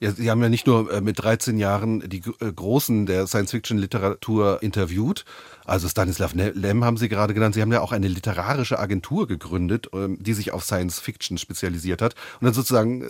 [0.06, 4.62] Ja, Sie haben ja nicht nur äh, mit 13 Jahren die äh, Großen der Science-Fiction-Literatur
[4.62, 5.26] interviewt,
[5.66, 9.89] also Stanislav Lem haben Sie gerade genannt, Sie haben ja auch eine literarische Agentur gegründet,
[9.93, 13.03] ähm, die sich auf Science-Fiction spezialisiert hat und dann sozusagen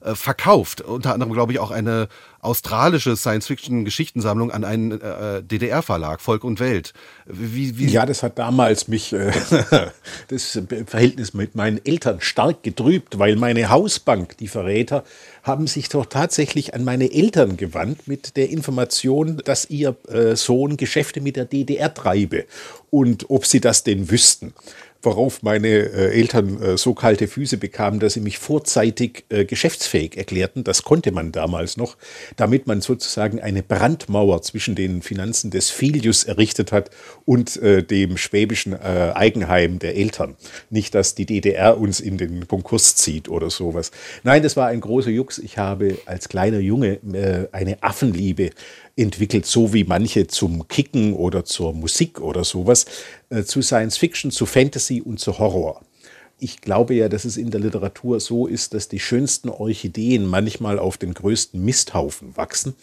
[0.00, 0.80] äh, verkauft.
[0.80, 2.08] Unter anderem, glaube ich, auch eine
[2.40, 6.92] australische Science-Fiction-Geschichtensammlung an einen äh, DDR-Verlag, Volk und Welt.
[7.26, 9.32] Wie, wie ja, das hat damals mich äh,
[10.28, 15.04] das Verhältnis mit meinen Eltern stark getrübt, weil meine Hausbank, die Verräter,
[15.42, 20.76] haben sich doch tatsächlich an meine Eltern gewandt mit der Information, dass ihr äh, Sohn
[20.76, 22.44] Geschäfte mit der DDR treibe
[22.90, 24.54] und ob sie das denn wüssten
[25.02, 30.16] worauf meine äh, Eltern äh, so kalte Füße bekamen, dass sie mich vorzeitig äh, geschäftsfähig
[30.16, 30.64] erklärten.
[30.64, 31.96] Das konnte man damals noch,
[32.36, 36.90] damit man sozusagen eine Brandmauer zwischen den Finanzen des Filius errichtet hat
[37.24, 40.36] und äh, dem schwäbischen äh, Eigenheim der Eltern.
[40.70, 43.92] Nicht, dass die DDR uns in den Konkurs zieht oder sowas.
[44.24, 45.38] Nein, das war ein großer Jux.
[45.38, 48.50] Ich habe als kleiner Junge äh, eine Affenliebe
[48.98, 52.86] entwickelt, so wie manche zum Kicken oder zur Musik oder sowas,
[53.30, 55.82] äh, zu Science Fiction, zu Fantasy und zu Horror.
[56.40, 60.78] Ich glaube ja, dass es in der Literatur so ist, dass die schönsten Orchideen manchmal
[60.78, 62.74] auf den größten Misthaufen wachsen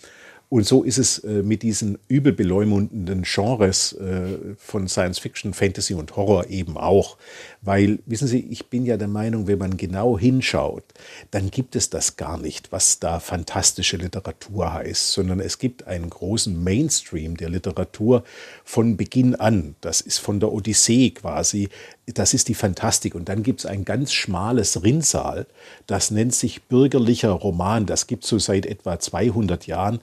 [0.49, 6.15] und so ist es äh, mit diesen übelbeleumundenden Genres äh, von Science Fiction, Fantasy und
[6.15, 7.17] Horror eben auch.
[7.65, 10.83] Weil, wissen Sie, ich bin ja der Meinung, wenn man genau hinschaut,
[11.31, 16.09] dann gibt es das gar nicht, was da fantastische Literatur heißt, sondern es gibt einen
[16.09, 18.23] großen Mainstream der Literatur
[18.63, 19.75] von Beginn an.
[19.81, 21.69] Das ist von der Odyssee quasi,
[22.05, 23.15] das ist die Fantastik.
[23.15, 25.47] Und dann gibt es ein ganz schmales Rinnsal,
[25.87, 27.87] das nennt sich bürgerlicher Roman.
[27.87, 29.99] Das gibt es so seit etwa 200 Jahren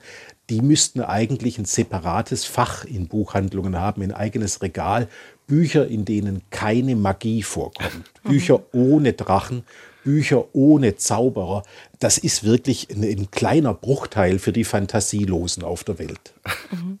[0.49, 5.07] die müssten eigentlich ein separates Fach in Buchhandlungen haben, ein eigenes Regal.
[5.47, 8.11] Bücher, in denen keine Magie vorkommt.
[8.23, 9.63] Bücher ohne Drachen,
[10.03, 11.63] Bücher ohne Zauberer.
[11.99, 16.33] Das ist wirklich ein, ein, kleiner Bruchteil für die Fantasielosen auf der Welt.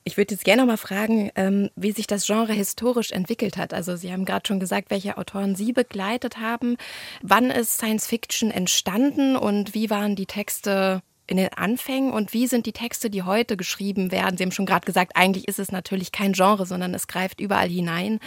[0.05, 3.73] Ich würde jetzt gerne noch mal fragen, ähm, wie sich das Genre historisch entwickelt hat.
[3.73, 6.77] Also Sie haben gerade schon gesagt, welche Autoren Sie begleitet haben.
[7.21, 11.01] Wann ist Science Fiction entstanden und wie waren die Texte
[11.33, 14.37] in den Anfängen und wie sind die Texte, die heute geschrieben werden?
[14.37, 17.69] Sie haben schon gerade gesagt, eigentlich ist es natürlich kein Genre, sondern es greift überall
[17.69, 18.19] hinein.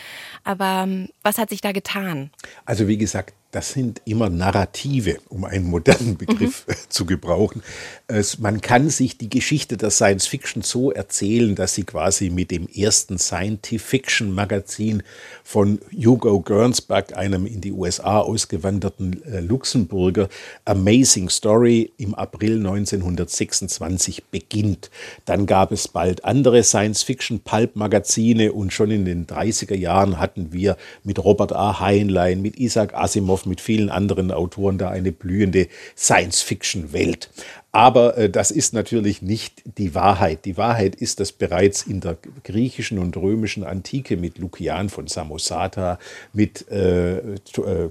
[0.43, 2.31] Aber ähm, was hat sich da getan?
[2.65, 6.75] Also wie gesagt, das sind immer Narrative, um einen modernen Begriff mhm.
[6.89, 7.63] zu gebrauchen.
[8.07, 12.51] Es, man kann sich die Geschichte der Science Fiction so erzählen, dass sie quasi mit
[12.51, 15.03] dem ersten Science-Fiction-Magazin
[15.45, 20.29] von Hugo Gernsback, einem in die USA ausgewanderten äh, Luxemburger,
[20.65, 24.91] Amazing Story im April 1926 beginnt.
[25.25, 31.23] Dann gab es bald andere Science-Fiction-Pulp-Magazine und schon in den 30er Jahren hatten wir mit
[31.23, 31.81] Robert A.
[31.81, 37.29] Heinlein, mit Isaac Asimov, mit vielen anderen Autoren da eine blühende Science-Fiction-Welt.
[37.77, 40.47] Aber äh, das ist natürlich nicht die Wahrheit.
[40.47, 45.99] Die Wahrheit ist, dass bereits in der griechischen und römischen Antike mit Lukian von Samosata,
[46.33, 47.35] mit äh, äh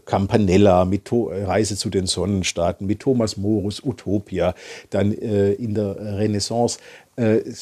[0.03, 4.55] Campanella, mit to Reise zu den Sonnenstaaten, mit Thomas Morus Utopia,
[4.89, 6.79] dann äh, in der Renaissance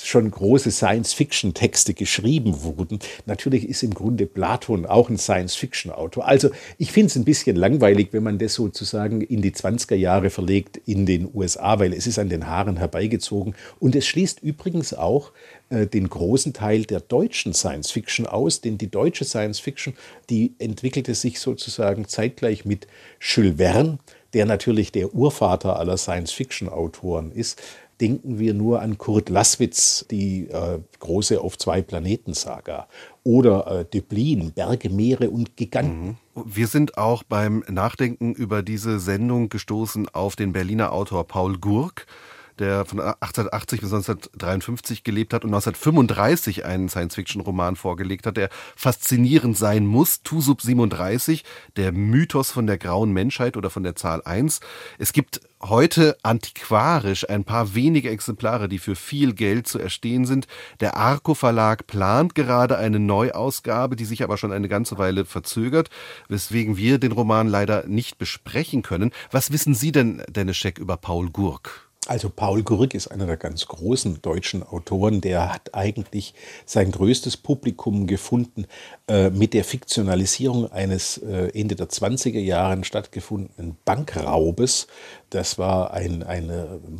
[0.03, 2.99] schon große Science-Fiction-Texte geschrieben wurden.
[3.27, 6.27] Natürlich ist im Grunde Platon auch ein Science-Fiction-Autor.
[6.27, 6.49] Also
[6.79, 10.77] ich finde es ein bisschen langweilig, wenn man das sozusagen in die 20er Jahre verlegt
[10.85, 13.53] in den USA, weil es ist an den Haaren herbeigezogen.
[13.79, 15.31] Und es schließt übrigens auch
[15.69, 19.93] äh, den großen Teil der deutschen Science-Fiction aus, denn die deutsche Science-Fiction,
[20.29, 22.87] die entwickelte sich sozusagen zeitgleich mit
[23.19, 23.99] Jules Verne,
[24.33, 27.61] der natürlich der Urvater aller Science-Fiction-Autoren ist
[28.01, 32.87] denken wir nur an Kurt Laswitz, die äh, große Auf zwei Planeten Saga.
[33.23, 36.17] Oder äh, Döblin, Berge, Meere und Giganten.
[36.35, 36.43] Mhm.
[36.45, 42.07] Wir sind auch beim Nachdenken über diese Sendung gestoßen auf den Berliner Autor Paul Gurk
[42.59, 49.57] der von 1880 bis 1953 gelebt hat und 1935 einen Science-Fiction-Roman vorgelegt hat, der faszinierend
[49.57, 50.21] sein muss.
[50.23, 51.43] Tusub 37,
[51.75, 54.59] der Mythos von der grauen Menschheit oder von der Zahl 1.
[54.97, 60.47] Es gibt heute antiquarisch ein paar wenige Exemplare, die für viel Geld zu erstehen sind.
[60.79, 65.89] Der Arco Verlag plant gerade eine Neuausgabe, die sich aber schon eine ganze Weile verzögert,
[66.27, 69.11] weswegen wir den Roman leider nicht besprechen können.
[69.31, 71.82] Was wissen Sie denn, Dennis Scheck, über Paul Gurk?
[72.05, 76.33] Also Paul Gurk ist einer der ganz großen deutschen Autoren, der hat eigentlich
[76.65, 78.65] sein größtes Publikum gefunden
[79.07, 84.87] äh, mit der Fiktionalisierung eines äh, Ende der 20er Jahren stattgefundenen Bankraubes.
[85.29, 86.51] Das war ein, ein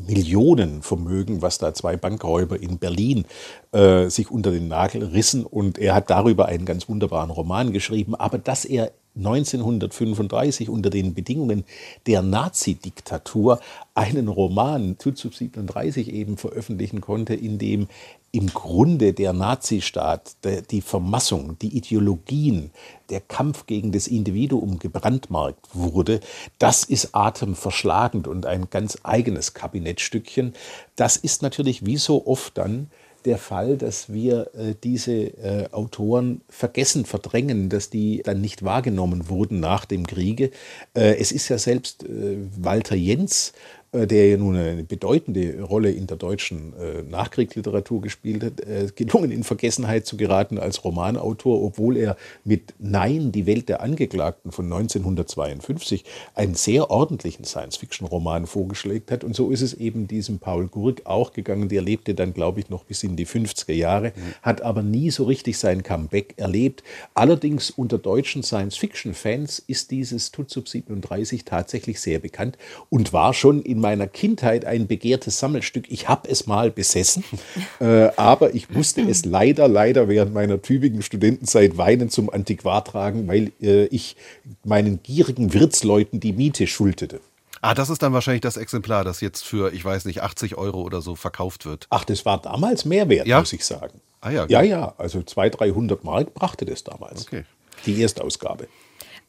[0.08, 3.26] Millionenvermögen, was da zwei Bankräuber in Berlin
[3.74, 8.16] äh, sich unter den Nagel rissen und er hat darüber einen ganz wunderbaren Roman geschrieben,
[8.16, 11.64] aber dass er 1935 unter den Bedingungen
[12.08, 13.60] der Nazi-Diktatur
[13.94, 17.88] einen Roman, Zuzug 37 eben veröffentlichen konnte, in dem
[18.36, 20.36] im Grunde der Nazistaat,
[20.72, 22.72] die Vermassung, die Ideologien,
[23.12, 26.20] der Kampf gegen das Individuum gebrandmarkt wurde,
[26.58, 30.56] das ist atemverschlagend und ein ganz eigenes Kabinettstückchen.
[30.96, 32.90] Das ist natürlich wie so oft dann
[33.26, 39.30] der Fall, dass wir äh, diese äh, Autoren vergessen, verdrängen, dass die dann nicht wahrgenommen
[39.30, 40.52] wurden nach dem Kriege.
[40.94, 43.54] Äh, es ist ja selbst äh, Walter Jens
[43.94, 49.30] der ja nun eine bedeutende Rolle in der deutschen äh, Nachkriegsliteratur gespielt hat, äh, gelungen
[49.30, 54.66] in Vergessenheit zu geraten als Romanautor, obwohl er mit Nein, die Welt der Angeklagten von
[54.66, 59.24] 1952 einen sehr ordentlichen Science-Fiction-Roman vorgeschlägt hat.
[59.24, 61.70] Und so ist es eben diesem Paul Gurk auch gegangen.
[61.70, 64.34] Der lebte dann, glaube ich, noch bis in die 50er Jahre, mhm.
[64.42, 66.82] hat aber nie so richtig sein Comeback erlebt.
[67.14, 72.58] Allerdings unter deutschen Science-Fiction-Fans ist dieses Tutsub 37 tatsächlich sehr bekannt
[72.90, 75.86] und war schon in meiner Kindheit ein begehrtes Sammelstück.
[75.92, 77.24] Ich habe es mal besessen,
[77.80, 83.28] äh, aber ich musste es leider, leider während meiner Tübingen Studentenzeit weinend zum Antiquar tragen,
[83.28, 84.16] weil äh, ich
[84.64, 87.20] meinen gierigen Wirtsleuten die Miete schuldete.
[87.62, 90.82] Ah, das ist dann wahrscheinlich das Exemplar, das jetzt für, ich weiß nicht, 80 Euro
[90.82, 91.88] oder so verkauft wird.
[91.90, 93.40] Ach, das war damals mehr wert, ja?
[93.40, 94.02] muss ich sagen.
[94.20, 97.28] Ah, ja, ja, ja, also 200, 300 Mark brachte das damals.
[97.28, 97.44] Okay.
[97.86, 98.68] Die Erstausgabe.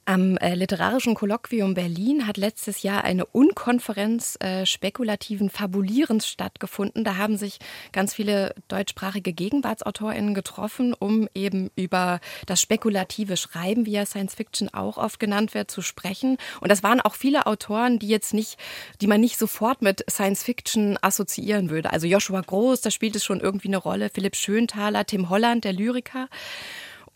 [0.06, 7.04] Am äh, Literarischen Kolloquium Berlin hat letztes Jahr eine Unkonferenz äh, spekulativen Fabulierens stattgefunden.
[7.04, 7.58] Da haben sich
[7.90, 14.68] ganz viele deutschsprachige GegenwartsautorInnen getroffen, um eben über das spekulative Schreiben, wie ja Science Fiction
[14.68, 16.36] auch oft genannt wird, zu sprechen.
[16.60, 18.58] Und das waren auch viele Autoren, die jetzt nicht,
[19.00, 21.90] die man nicht sofort mit Science Fiction assoziieren würde.
[21.90, 25.72] Also Joshua Groß, da spielt es schon irgendwie eine Rolle, Philipp Schönthaler, Tim Holland, der
[25.72, 26.28] Lyriker.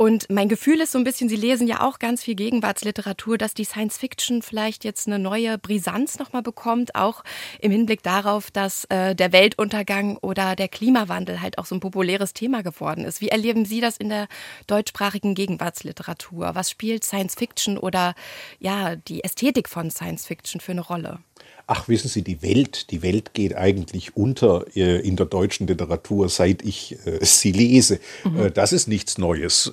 [0.01, 3.53] Und mein Gefühl ist so ein bisschen, Sie lesen ja auch ganz viel Gegenwartsliteratur, dass
[3.53, 7.25] die Science Fiction vielleicht jetzt eine neue Brisanz nochmal bekommt, auch
[7.61, 12.33] im Hinblick darauf, dass äh, der Weltuntergang oder der Klimawandel halt auch so ein populäres
[12.33, 13.21] Thema geworden ist.
[13.21, 14.29] Wie erleben Sie das in der
[14.69, 16.55] deutschsprachigen Gegenwartsliteratur?
[16.55, 18.15] Was spielt Science Fiction oder
[18.61, 21.19] ja, die Ästhetik von Science Fiction für eine Rolle?
[21.69, 26.31] Ach wissen Sie, die Welt, die Welt geht eigentlich unter äh, in der deutschen Literatur,
[26.31, 28.01] seit ich äh, sie lese.
[28.25, 28.39] Mhm.
[28.39, 29.71] Äh, das ist nichts Neues.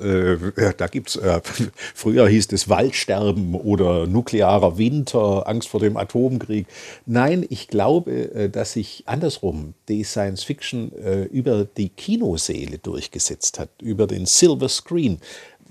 [0.77, 1.41] Da gibt's äh,
[1.95, 6.67] früher hieß es Waldsterben oder nuklearer Winter, Angst vor dem Atomkrieg.
[7.05, 10.91] Nein, ich glaube, dass sich andersrum die Science Fiction
[11.31, 15.19] über die Kinoseele durchgesetzt hat, über den Silver Screen.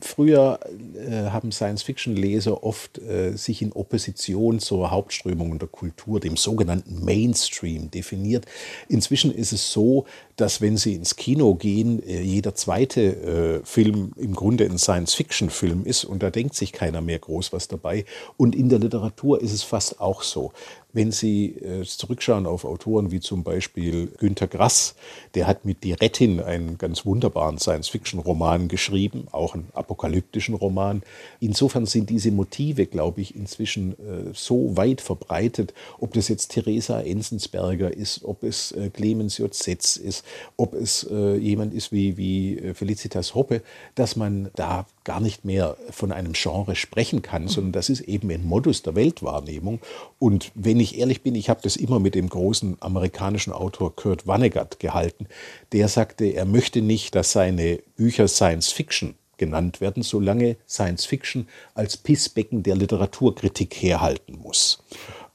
[0.05, 0.61] Früher
[0.97, 7.91] äh, haben Science-Fiction-Leser oft äh, sich in Opposition zur Hauptströmung der Kultur, dem sogenannten Mainstream,
[7.91, 8.45] definiert.
[8.89, 10.05] Inzwischen ist es so,
[10.37, 15.87] dass wenn Sie ins Kino gehen, äh, jeder zweite äh, Film im Grunde ein Science-Fiction-Film
[15.87, 18.05] ist und da denkt sich keiner mehr groß was dabei.
[18.37, 20.53] Und in der Literatur ist es fast auch so.
[20.95, 24.95] Wenn Sie äh, zurückschauen auf Autoren wie zum Beispiel Günter Grass,
[25.35, 31.03] der hat mit Die Rettin einen ganz wunderbaren Science-Fiction-Roman geschrieben, auch einen apokalyptischen Roman.
[31.41, 37.01] Insofern sind diese Motive, glaube ich, inzwischen äh, so weit verbreitet, ob das jetzt Theresa
[37.01, 39.53] Enzensberger ist, ob es äh, Clemens J.
[39.53, 40.25] Setz ist,
[40.57, 43.63] ob es äh, jemand ist wie, wie äh, Felicitas Hoppe,
[43.97, 48.31] dass man da gar nicht mehr von einem Genre sprechen kann, sondern das ist eben
[48.31, 49.81] ein Modus der Weltwahrnehmung.
[50.19, 54.23] Und wenn ich ehrlich bin, ich habe das immer mit dem großen amerikanischen Autor Kurt
[54.27, 55.27] Vonnegut gehalten,
[55.73, 61.49] der sagte, er möchte nicht, dass seine Bücher Science Fiction genannt werden, solange Science Fiction
[61.75, 64.83] als Pissbecken der Literaturkritik herhalten muss.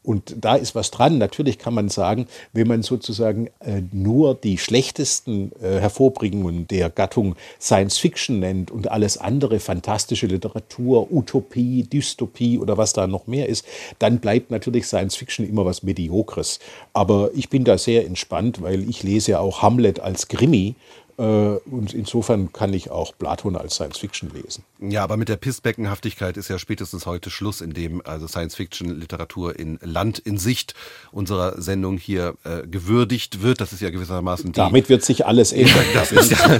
[0.01, 1.17] Und da ist was dran.
[1.17, 7.35] Natürlich kann man sagen, wenn man sozusagen äh, nur die schlechtesten äh, Hervorbringungen der Gattung
[7.59, 13.49] Science Fiction nennt und alles andere fantastische Literatur, Utopie, Dystopie oder was da noch mehr
[13.49, 13.65] ist,
[13.99, 16.59] dann bleibt natürlich Science Fiction immer was Mediokres.
[16.93, 20.75] Aber ich bin da sehr entspannt, weil ich lese ja auch Hamlet als äh,
[21.19, 24.63] und insofern kann ich auch Platon als Science Fiction lesen.
[24.79, 28.97] Ja, aber mit der Pissbeckenhaftigkeit ist ja spätestens heute Schluss, in dem also Science Fiction
[28.97, 30.75] Literatur in Land in Sicht
[31.11, 33.59] unserer Sendung hier äh, gewürdigt wird.
[33.59, 35.83] Das ist ja gewissermaßen die, Damit wird sich alles ändern.
[35.93, 36.59] das ist ja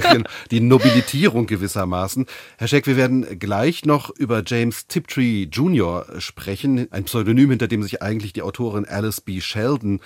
[0.50, 2.26] die Nobilitierung gewissermaßen.
[2.58, 6.04] Herr Scheck, wir werden gleich noch über James Tiptree Jr.
[6.18, 9.40] sprechen, ein Pseudonym, hinter dem sich eigentlich die Autorin Alice B.
[9.40, 10.00] Sheldon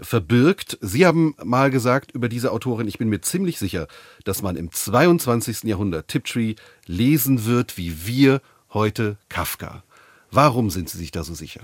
[0.00, 0.78] verbirgt.
[0.80, 3.86] Sie haben mal gesagt über diese Autorin, ich bin mir ziemlich sicher,
[4.24, 5.64] dass man im 22.
[5.64, 6.54] Jahrhundert Tiptree
[6.86, 8.40] lesen wird, wie wir
[8.72, 9.82] heute Kafka.
[10.30, 11.60] Warum sind Sie sich da so sicher?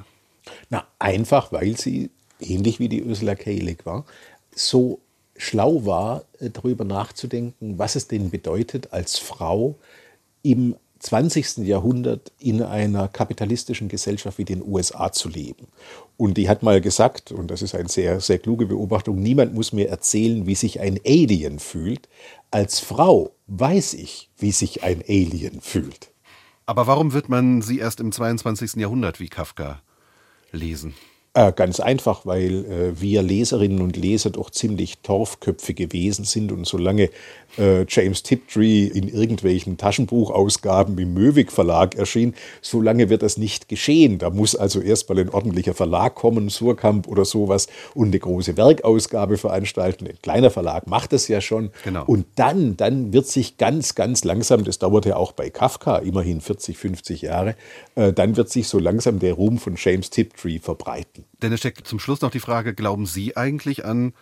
[0.70, 2.10] Na, einfach, weil sie,
[2.40, 3.58] ähnlich wie die Ursula K.
[3.58, 4.04] Le war,
[4.54, 5.00] so
[5.36, 9.76] schlau war, äh, darüber nachzudenken, was es denn bedeutet, als Frau
[10.42, 11.58] im 20.
[11.58, 15.66] Jahrhundert in einer kapitalistischen Gesellschaft wie den USA zu leben.
[16.16, 19.72] Und die hat mal gesagt, und das ist eine sehr, sehr kluge Beobachtung, niemand muss
[19.72, 22.08] mir erzählen, wie sich ein Alien fühlt.
[22.50, 26.10] Als Frau weiß ich, wie sich ein Alien fühlt.
[26.64, 28.74] Aber warum wird man sie erst im 22.
[28.76, 29.82] Jahrhundert wie Kafka
[30.52, 30.94] lesen?
[31.36, 36.66] Äh, ganz einfach, weil äh, wir Leserinnen und Leser doch ziemlich torfköpfige Wesen sind und
[36.66, 37.10] solange
[37.58, 44.16] äh, James Tiptree in irgendwelchen Taschenbuchausgaben im Möwig Verlag erschien, solange wird das nicht geschehen.
[44.16, 49.36] Da muss also erstmal ein ordentlicher Verlag kommen, Surkamp oder sowas, und eine große Werkausgabe
[49.36, 50.06] veranstalten.
[50.06, 51.70] Ein kleiner Verlag macht das ja schon.
[51.84, 52.04] Genau.
[52.06, 56.40] Und dann, dann wird sich ganz, ganz langsam, das dauert ja auch bei Kafka immerhin
[56.40, 57.56] 40, 50 Jahre,
[57.94, 61.25] äh, dann wird sich so langsam der Ruhm von James Tiptree verbreiten.
[61.42, 64.14] Dennis steckt zum Schluss noch die Frage, glauben Sie eigentlich an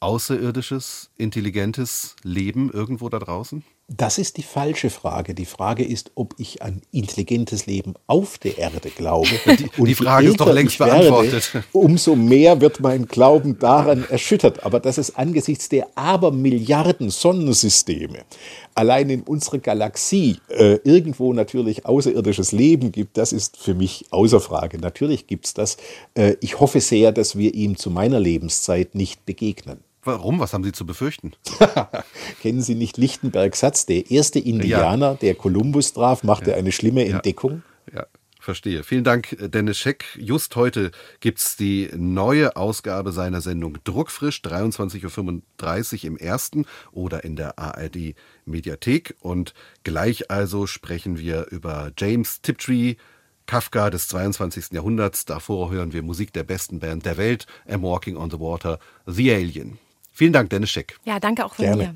[0.00, 3.64] außerirdisches, intelligentes Leben irgendwo da draußen?
[3.88, 5.34] Das ist die falsche Frage.
[5.34, 9.28] Die Frage ist, ob ich an intelligentes Leben auf der Erde glaube.
[9.46, 11.52] Die, Und die Frage ist doch längst beantwortet.
[11.52, 14.64] Werde, umso mehr wird mein Glauben daran erschüttert.
[14.64, 18.24] Aber dass es angesichts der Abermilliarden Sonnensysteme
[18.74, 24.40] allein in unserer Galaxie äh, irgendwo natürlich außerirdisches Leben gibt, das ist für mich außer
[24.40, 24.78] Frage.
[24.78, 25.76] Natürlich gibt es das.
[26.14, 29.80] Äh, ich hoffe sehr, dass wir ihm zu meiner Lebenszeit nicht begegnen.
[30.04, 30.38] Warum?
[30.38, 31.32] Was haben Sie zu befürchten?
[32.42, 33.86] Kennen Sie nicht Lichtenberg Satz?
[33.86, 35.14] Der erste Indianer, ja.
[35.14, 36.56] der Kolumbus traf, machte ja.
[36.56, 37.62] eine schlimme Entdeckung.
[37.92, 38.06] Ja.
[38.44, 38.82] Verstehe.
[38.82, 40.04] Vielen Dank, Dennis Scheck.
[40.18, 40.90] Just heute
[41.20, 47.58] gibt es die neue Ausgabe seiner Sendung Druckfrisch, 23.35 Uhr im ersten oder in der
[47.58, 49.16] ARD Mediathek.
[49.20, 52.96] Und gleich also sprechen wir über James Tiptree,
[53.46, 54.72] Kafka des 22.
[54.72, 55.24] Jahrhunderts.
[55.24, 59.32] Davor hören wir Musik der besten Band der Welt, I'm Walking on the Water, The
[59.32, 59.78] Alien.
[60.14, 60.96] Vielen Dank, Dennis Schick.
[61.04, 61.82] Ja, danke auch von Gerne.
[61.82, 61.94] mir.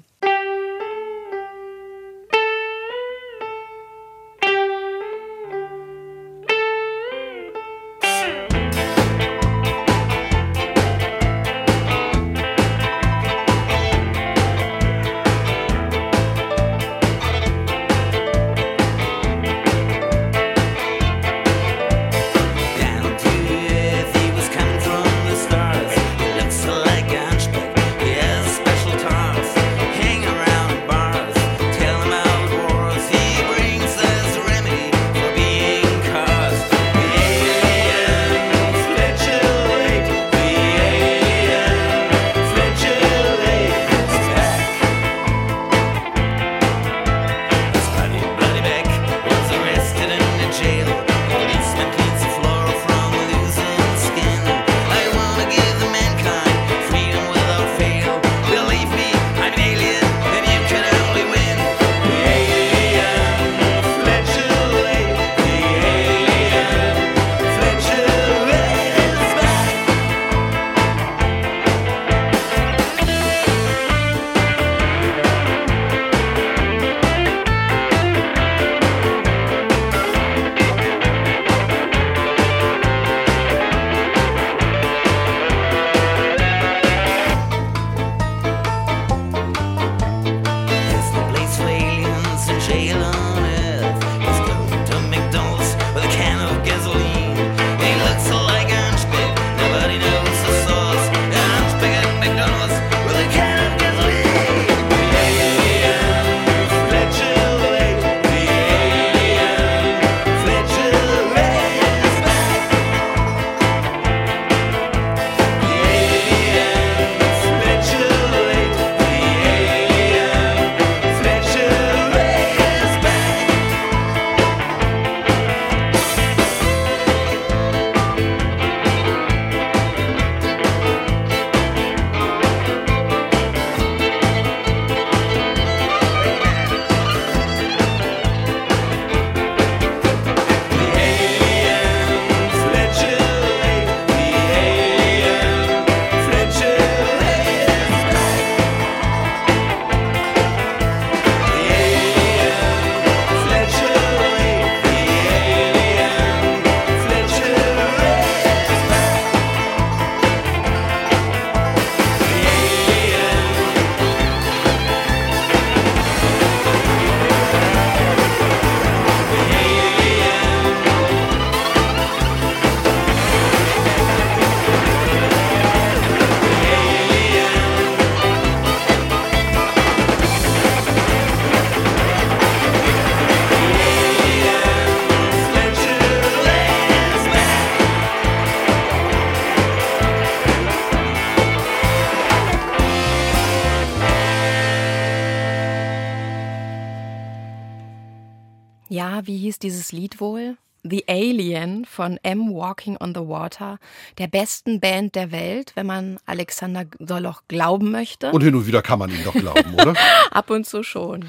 [199.29, 200.57] Wie hieß dieses Lied wohl?
[200.83, 203.79] The Alien von M Walking on the Water,
[204.17, 208.33] der besten Band der Welt, wenn man Alexander Soloch glauben möchte.
[208.33, 209.95] Und hin und wieder kann man ihm doch glauben, oder?
[210.31, 211.27] Ab und zu schon.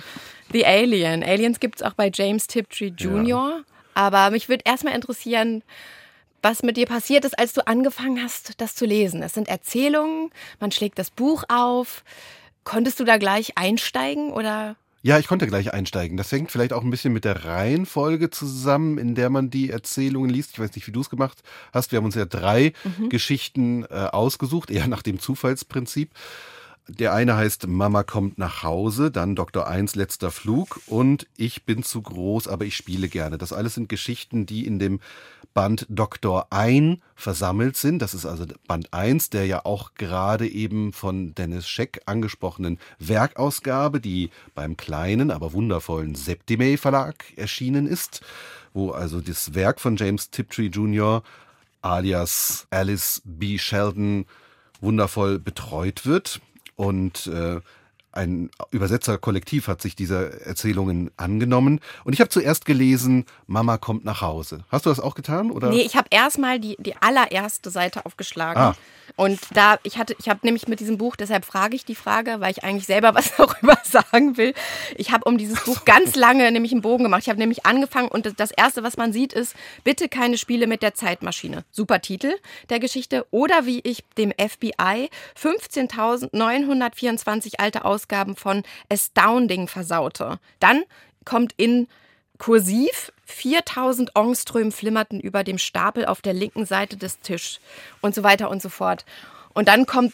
[0.53, 1.23] The Alien.
[1.23, 3.27] Aliens gibt es auch bei James Tiptree Jr.
[3.27, 3.59] Ja.
[3.95, 5.61] Aber mich würde erstmal interessieren,
[6.41, 9.21] was mit dir passiert ist, als du angefangen hast, das zu lesen.
[9.23, 10.29] Es sind Erzählungen,
[10.61, 12.05] man schlägt das Buch auf.
[12.63, 16.17] Konntest du da gleich einsteigen oder ja, ich konnte gleich einsteigen.
[16.17, 20.29] Das hängt vielleicht auch ein bisschen mit der Reihenfolge zusammen, in der man die Erzählungen
[20.29, 20.51] liest.
[20.53, 21.41] Ich weiß nicht, wie du es gemacht
[21.73, 21.91] hast.
[21.91, 23.09] Wir haben uns ja drei mhm.
[23.09, 26.11] Geschichten äh, ausgesucht, eher nach dem Zufallsprinzip.
[26.89, 29.67] Der eine heißt Mama kommt nach Hause, dann Dr.
[29.67, 33.37] Eins letzter Flug und Ich bin zu groß, aber ich spiele gerne.
[33.37, 34.99] Das alles sind Geschichten, die in dem
[35.53, 36.47] Band Dr.
[36.49, 38.01] Ein versammelt sind.
[38.01, 44.01] Das ist also Band 1, der ja auch gerade eben von Dennis Scheck angesprochenen Werkausgabe,
[44.01, 48.21] die beim kleinen, aber wundervollen Septime Verlag erschienen ist,
[48.73, 51.21] wo also das Werk von James Tiptree Jr.
[51.81, 53.59] alias Alice B.
[53.59, 54.25] Sheldon
[54.81, 56.41] wundervoll betreut wird.
[56.79, 57.59] Und äh,
[58.19, 61.79] ein Übersetzerkollektiv hat sich dieser Erzählungen angenommen.
[62.03, 64.65] Und ich habe zuerst gelesen, Mama kommt nach Hause.
[64.69, 65.51] Hast du das auch getan?
[65.51, 65.69] Oder?
[65.69, 68.61] Nee, ich habe erstmal die, die allererste Seite aufgeschlagen.
[68.61, 68.75] Ah.
[69.15, 72.39] Und da, ich hatte, ich habe nämlich mit diesem Buch, deshalb frage ich die Frage,
[72.39, 74.53] weil ich eigentlich selber was darüber sagen will.
[74.95, 77.23] Ich habe um dieses Buch ganz lange nämlich einen Bogen gemacht.
[77.23, 80.83] Ich habe nämlich angefangen und das erste, was man sieht, ist, bitte keine Spiele mit
[80.83, 81.65] der Zeitmaschine.
[81.71, 82.35] Super Titel
[82.69, 83.25] der Geschichte.
[83.31, 85.09] Oder wie ich dem FBI
[85.41, 90.39] 15.924 alte Ausgaben Ausgaben von Astounding versaute.
[90.59, 90.83] Dann
[91.25, 91.87] kommt in
[92.39, 97.59] Kursiv 4000 Ångström flimmerten über dem Stapel auf der linken Seite des Tisches
[98.01, 99.05] und so weiter und so fort.
[99.53, 100.13] Und dann kommt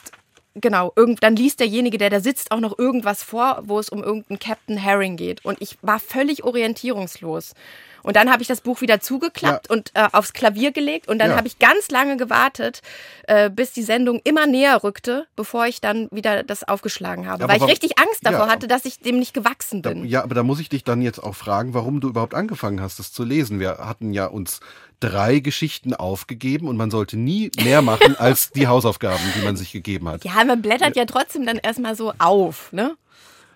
[0.55, 4.03] genau, irgend, dann liest derjenige, der da sitzt, auch noch irgendwas vor, wo es um
[4.03, 5.45] irgendeinen Captain Herring geht.
[5.45, 7.53] Und ich war völlig orientierungslos.
[8.05, 9.75] Und dann habe ich das Buch wieder zugeklappt ja.
[9.75, 11.07] und äh, aufs Klavier gelegt.
[11.07, 11.37] Und dann ja.
[11.37, 12.81] habe ich ganz lange gewartet,
[13.27, 17.41] äh, bis die Sendung immer näher rückte, bevor ich dann wieder das aufgeschlagen habe.
[17.41, 20.03] Ja, weil ich richtig Angst davor hatte, dass ich dem nicht gewachsen bin.
[20.03, 22.79] Da, ja, aber da muss ich dich dann jetzt auch fragen, warum du überhaupt angefangen
[22.79, 23.59] hast, das zu lesen.
[23.59, 24.59] Wir hatten ja uns
[24.99, 29.71] drei Geschichten aufgegeben und man sollte nie mehr machen als die Hausaufgaben, die man sich
[29.71, 30.23] gegeben hat.
[30.23, 32.95] Ja, man blättert ja trotzdem dann erstmal so auf, ne?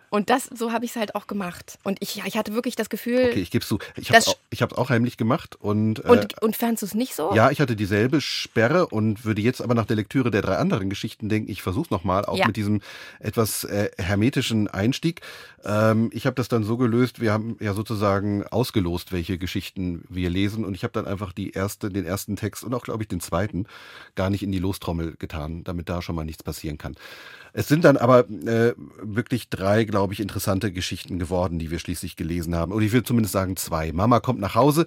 [0.09, 1.77] Und das, so habe ich es halt auch gemacht.
[1.83, 3.27] Und ich, ja, ich hatte wirklich das Gefühl.
[3.29, 3.79] Okay, ich gebe zu.
[3.95, 5.55] Ich habe es auch, auch, heimlich gemacht.
[5.59, 7.33] Und, äh, und, und fandst du es nicht so?
[7.33, 10.89] Ja, ich hatte dieselbe Sperre und würde jetzt aber nach der Lektüre der drei anderen
[10.89, 12.47] Geschichten denken, ich versuche nochmal, auch ja.
[12.47, 12.81] mit diesem
[13.19, 15.21] etwas äh, hermetischen Einstieg.
[15.63, 20.29] Ähm, ich habe das dann so gelöst, wir haben ja sozusagen ausgelost, welche Geschichten wir
[20.29, 20.65] lesen.
[20.65, 23.19] Und ich habe dann einfach die erste, den ersten Text und auch, glaube ich, den
[23.19, 23.65] zweiten
[24.15, 26.95] gar nicht in die Lostrommel getan, damit da schon mal nichts passieren kann.
[27.53, 32.15] Es sind dann aber äh, wirklich drei, glaube ich, interessante Geschichten geworden, die wir schließlich
[32.15, 32.71] gelesen haben.
[32.71, 33.91] Und ich will zumindest sagen zwei.
[33.91, 34.85] Mama kommt nach Hause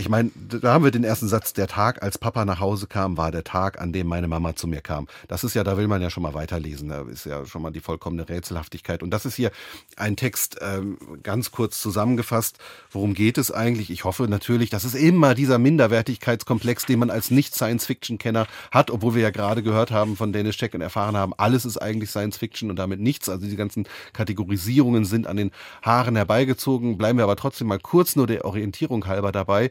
[0.00, 3.18] ich meine, da haben wir den ersten Satz, der Tag, als Papa nach Hause kam,
[3.18, 5.06] war der Tag, an dem meine Mama zu mir kam.
[5.28, 6.88] Das ist ja, da will man ja schon mal weiterlesen.
[6.88, 9.02] Da ist ja schon mal die vollkommene Rätselhaftigkeit.
[9.02, 9.50] Und das ist hier
[9.96, 12.58] ein Text, ähm, ganz kurz zusammengefasst.
[12.90, 13.90] Worum geht es eigentlich?
[13.90, 19.22] Ich hoffe natürlich, das ist immer dieser Minderwertigkeitskomplex, den man als Nicht-Science-Fiction-Kenner hat, obwohl wir
[19.22, 22.76] ja gerade gehört haben von Dennis Check und erfahren haben, alles ist eigentlich Science-Fiction und
[22.76, 23.28] damit nichts.
[23.28, 25.50] Also diese ganzen Kategorisierungen sind an den
[25.82, 26.96] Haaren herbeigezogen.
[26.96, 29.70] Bleiben wir aber trotzdem mal kurz nur der Orientierung halber dabei.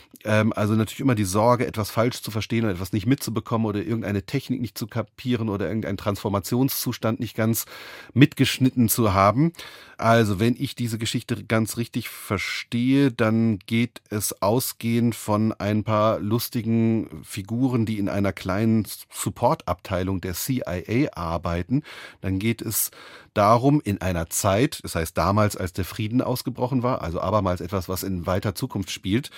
[0.23, 3.79] Ähm, also natürlich immer die Sorge, etwas falsch zu verstehen oder etwas nicht mitzubekommen oder
[3.79, 7.65] irgendeine Technik nicht zu kapieren oder irgendeinen Transformationszustand nicht ganz
[8.13, 9.53] mitgeschnitten zu haben.
[9.97, 16.19] Also wenn ich diese Geschichte ganz richtig verstehe, dann geht es ausgehend von ein paar
[16.19, 21.83] lustigen Figuren, die in einer kleinen Supportabteilung der CIA arbeiten.
[22.21, 22.89] Dann geht es
[23.33, 27.87] darum, in einer Zeit, das heißt damals, als der Frieden ausgebrochen war, also abermals etwas,
[27.87, 29.29] was in weiter Zukunft spielt,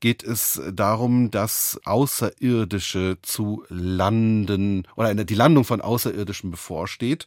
[0.00, 7.26] geht es darum, dass Außerirdische zu landen oder die Landung von Außerirdischen bevorsteht.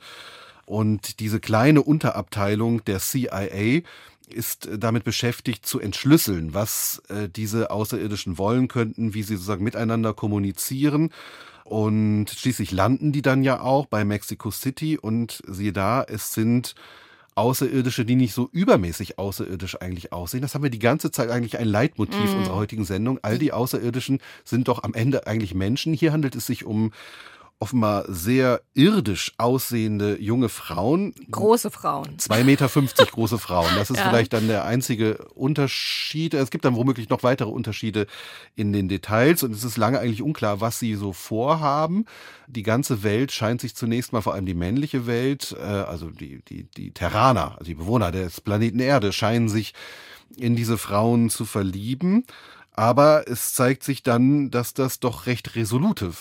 [0.66, 3.82] Und diese kleine Unterabteilung der CIA
[4.28, 10.14] ist damit beschäftigt zu entschlüsseln, was äh, diese Außerirdischen wollen könnten, wie sie sozusagen miteinander
[10.14, 11.10] kommunizieren.
[11.66, 16.76] Und schließlich landen die dann ja auch bei Mexico City und siehe da, es sind
[17.36, 20.42] Außerirdische, die nicht so übermäßig außerirdisch eigentlich aussehen.
[20.42, 22.38] Das haben wir die ganze Zeit eigentlich ein Leitmotiv mm.
[22.38, 23.20] unserer heutigen Sendung.
[23.22, 25.94] All die Außerirdischen sind doch am Ende eigentlich Menschen.
[25.94, 26.92] Hier handelt es sich um
[27.62, 31.14] offenbar sehr irdisch aussehende junge Frauen.
[31.30, 32.18] Große Frauen.
[32.18, 33.70] Zwei Meter fünfzig große Frauen.
[33.76, 34.10] Das ist ja.
[34.10, 36.34] vielleicht dann der einzige Unterschied.
[36.34, 38.08] Es gibt dann womöglich noch weitere Unterschiede
[38.56, 42.06] in den Details und es ist lange eigentlich unklar, was sie so vorhaben.
[42.48, 46.44] Die ganze Welt scheint sich zunächst mal, vor allem die männliche Welt, äh, also die,
[46.44, 49.76] die, die Terraner, also die Bewohner des Planeten Erde, scheinen sich
[50.36, 52.26] in diese Frauen zu verlieben.
[52.74, 56.12] Aber es zeigt sich dann, dass das doch recht resolute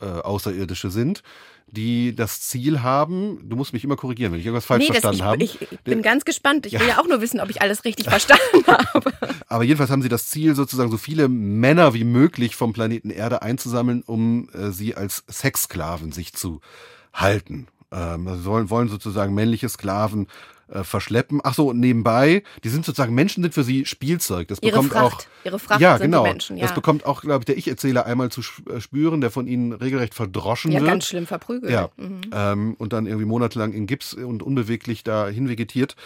[0.00, 1.22] äh, Außerirdische sind,
[1.68, 5.24] die das Ziel haben, du musst mich immer korrigieren, wenn ich irgendwas falsch nee, verstanden
[5.24, 5.42] habe.
[5.42, 6.64] Ich, ich bin ganz gespannt.
[6.66, 9.12] Ich will ja auch nur wissen, ob ich alles richtig verstanden habe.
[9.48, 13.42] Aber jedenfalls haben sie das Ziel, sozusagen so viele Männer wie möglich vom Planeten Erde
[13.42, 16.60] einzusammeln, um äh, sie als Sexsklaven sich zu
[17.12, 17.66] halten.
[17.90, 20.28] Ähm, also wollen, wollen sozusagen männliche Sklaven
[20.68, 21.40] äh, verschleppen.
[21.42, 24.48] Ach so, nebenbei, die sind sozusagen, Menschen sind für sie Spielzeug.
[24.48, 26.24] Das ihre bekommt Fracht, auch, ihre Fracht ja, sind genau.
[26.24, 26.62] die Menschen, ja.
[26.62, 30.14] Das bekommt auch, glaube ich, der Ich-Erzähler einmal zu äh, spüren, der von ihnen regelrecht
[30.14, 30.90] verdroschen ja, wird.
[30.90, 31.72] ganz schlimm verprügelt.
[31.72, 32.20] Ja, mhm.
[32.32, 35.96] ähm, und dann irgendwie monatelang in Gips und unbeweglich da hinvegetiert.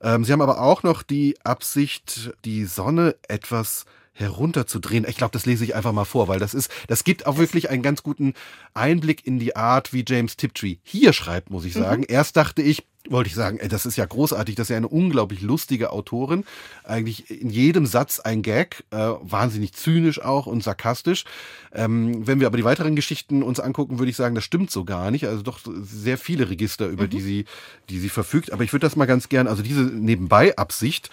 [0.00, 3.86] Ähm, sie haben aber auch noch die Absicht, die Sonne etwas
[4.16, 5.06] herunterzudrehen.
[5.08, 7.70] Ich glaube, das lese ich einfach mal vor, weil das ist, das gibt auch wirklich
[7.70, 8.34] einen ganz guten
[8.74, 11.80] Einblick in die Art, wie James Tiptree hier schreibt, muss ich mhm.
[11.80, 12.00] sagen.
[12.02, 12.06] Mhm.
[12.08, 14.88] Erst dachte ich, wollte ich sagen, ey, das ist ja großartig, das ist ja eine
[14.88, 16.44] unglaublich lustige Autorin.
[16.84, 21.24] Eigentlich in jedem Satz ein Gag, äh, wahnsinnig zynisch auch und sarkastisch.
[21.72, 24.84] Ähm, wenn wir aber die weiteren Geschichten uns angucken, würde ich sagen, das stimmt so
[24.84, 25.26] gar nicht.
[25.26, 27.10] Also doch sehr viele Register, über mhm.
[27.10, 27.44] die sie,
[27.90, 28.52] die sie verfügt.
[28.52, 31.10] Aber ich würde das mal ganz gern, also diese Nebenbei-Absicht,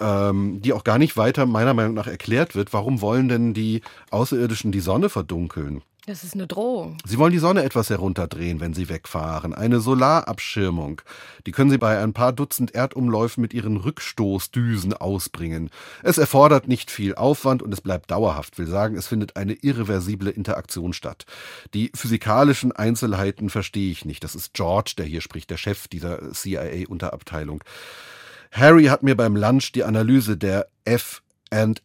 [0.00, 2.72] ähm, die auch gar nicht weiter meiner Meinung nach erklärt wird.
[2.72, 5.82] Warum wollen denn die Außerirdischen die Sonne verdunkeln?
[6.06, 6.98] Das ist eine Drohung.
[7.04, 9.54] Sie wollen die Sonne etwas herunterdrehen, wenn Sie wegfahren.
[9.54, 11.00] Eine Solarabschirmung.
[11.46, 15.70] Die können Sie bei ein paar Dutzend Erdumläufen mit Ihren Rückstoßdüsen ausbringen.
[16.02, 18.58] Es erfordert nicht viel Aufwand und es bleibt dauerhaft.
[18.58, 21.24] Will sagen, es findet eine irreversible Interaktion statt.
[21.72, 24.24] Die physikalischen Einzelheiten verstehe ich nicht.
[24.24, 27.62] Das ist George, der hier spricht, der Chef dieser CIA-Unterabteilung.
[28.52, 31.22] Harry hat mir beim Lunch die Analyse der F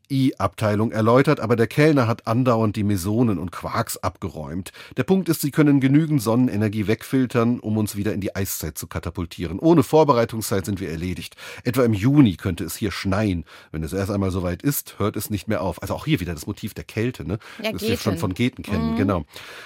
[0.09, 4.72] E-Abteilung erläutert, aber der Kellner hat andauernd die Mesonen und Quarks abgeräumt.
[4.95, 8.88] Der Punkt ist, sie können genügend Sonnenenergie wegfiltern, um uns wieder in die Eiszeit zu
[8.88, 9.59] katapultieren.
[9.59, 11.36] Ohne Vorbereitungszeit sind wir erledigt.
[11.63, 13.43] Etwa im Juni könnte es hier schneien.
[13.72, 15.82] Wenn es erst einmal soweit ist, hört es nicht mehr auf.
[15.82, 17.38] Also auch hier wieder das Motiv der Kälte, ne?
[17.61, 18.97] Ja, das wir schon von Geten kennen, mhm.
[18.97, 19.26] genau.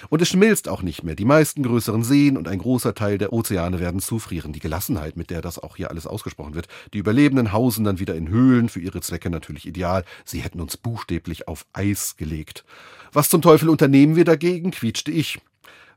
[0.10, 1.16] Und es schmilzt auch nicht mehr.
[1.16, 4.52] Die meisten größeren Seen und ein großer Teil der Ozeane werden zufrieren.
[4.52, 6.68] Die Gelassenheit, mit der das auch hier alles ausgesprochen wird.
[6.94, 10.62] Die Überlebenden hausen dann wieder in Höhlen, für ihre Zwecke natürlich ideal Material, sie hätten
[10.62, 12.64] uns buchstäblich auf Eis gelegt.
[13.12, 14.72] Was zum Teufel unternehmen wir dagegen?
[14.72, 15.40] quietschte ich.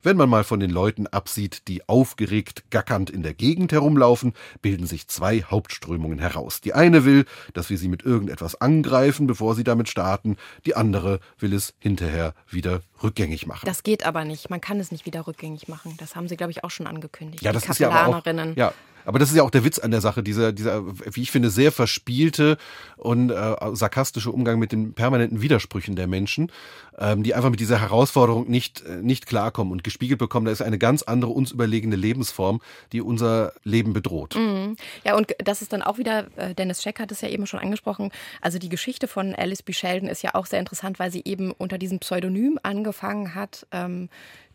[0.03, 4.87] Wenn man mal von den Leuten absieht, die aufgeregt gackernd in der Gegend herumlaufen, bilden
[4.87, 6.61] sich zwei Hauptströmungen heraus.
[6.61, 7.25] Die eine will,
[7.55, 10.37] dass wir sie mit irgendetwas angreifen, bevor sie damit starten.
[10.67, 13.65] Die andere will es hinterher wieder rückgängig machen.
[13.65, 14.51] Das geht aber nicht.
[14.51, 15.95] Man kann es nicht wieder rückgängig machen.
[15.97, 17.43] Das haben sie, glaube ich, auch schon angekündigt.
[17.43, 18.27] Ja, das ist ja aber auch,
[18.57, 18.75] ja,
[19.05, 20.83] aber das ist ja auch der Witz an der Sache, dieser, dieser,
[21.15, 22.57] wie ich finde, sehr verspielte
[22.97, 26.51] und äh, sarkastische Umgang mit den permanenten Widersprüchen der Menschen,
[26.99, 30.47] ähm, die einfach mit dieser Herausforderung nicht, äh, nicht klarkommen und gespiegelt bekommen.
[30.47, 32.61] Da ist eine ganz andere, uns überlegene Lebensform,
[32.93, 34.37] die unser Leben bedroht.
[34.37, 34.77] Mhm.
[35.05, 37.61] Ja, und das ist dann auch wieder, äh, Dennis Scheck hat es ja eben schon
[37.61, 39.73] angesprochen, also die Geschichte von Alice B.
[39.73, 44.09] Sheldon ist ja auch sehr interessant, weil sie eben unter diesem Pseudonym angefangen hat, ähm,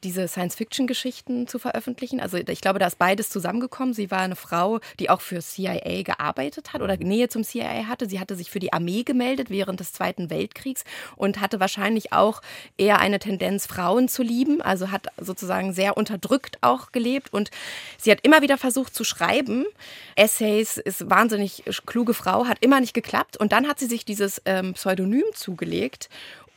[0.03, 2.19] diese Science-Fiction-Geschichten zu veröffentlichen.
[2.19, 3.93] Also ich glaube, da ist beides zusammengekommen.
[3.93, 8.07] Sie war eine Frau, die auch für CIA gearbeitet hat oder Nähe zum CIA hatte.
[8.07, 10.83] Sie hatte sich für die Armee gemeldet während des Zweiten Weltkriegs
[11.15, 12.41] und hatte wahrscheinlich auch
[12.77, 14.61] eher eine Tendenz, Frauen zu lieben.
[14.61, 17.51] Also hat sozusagen sehr unterdrückt auch gelebt und
[17.97, 19.65] sie hat immer wieder versucht zu schreiben.
[20.15, 24.41] Essays, ist wahnsinnig kluge Frau, hat immer nicht geklappt und dann hat sie sich dieses
[24.45, 26.09] ähm, Pseudonym zugelegt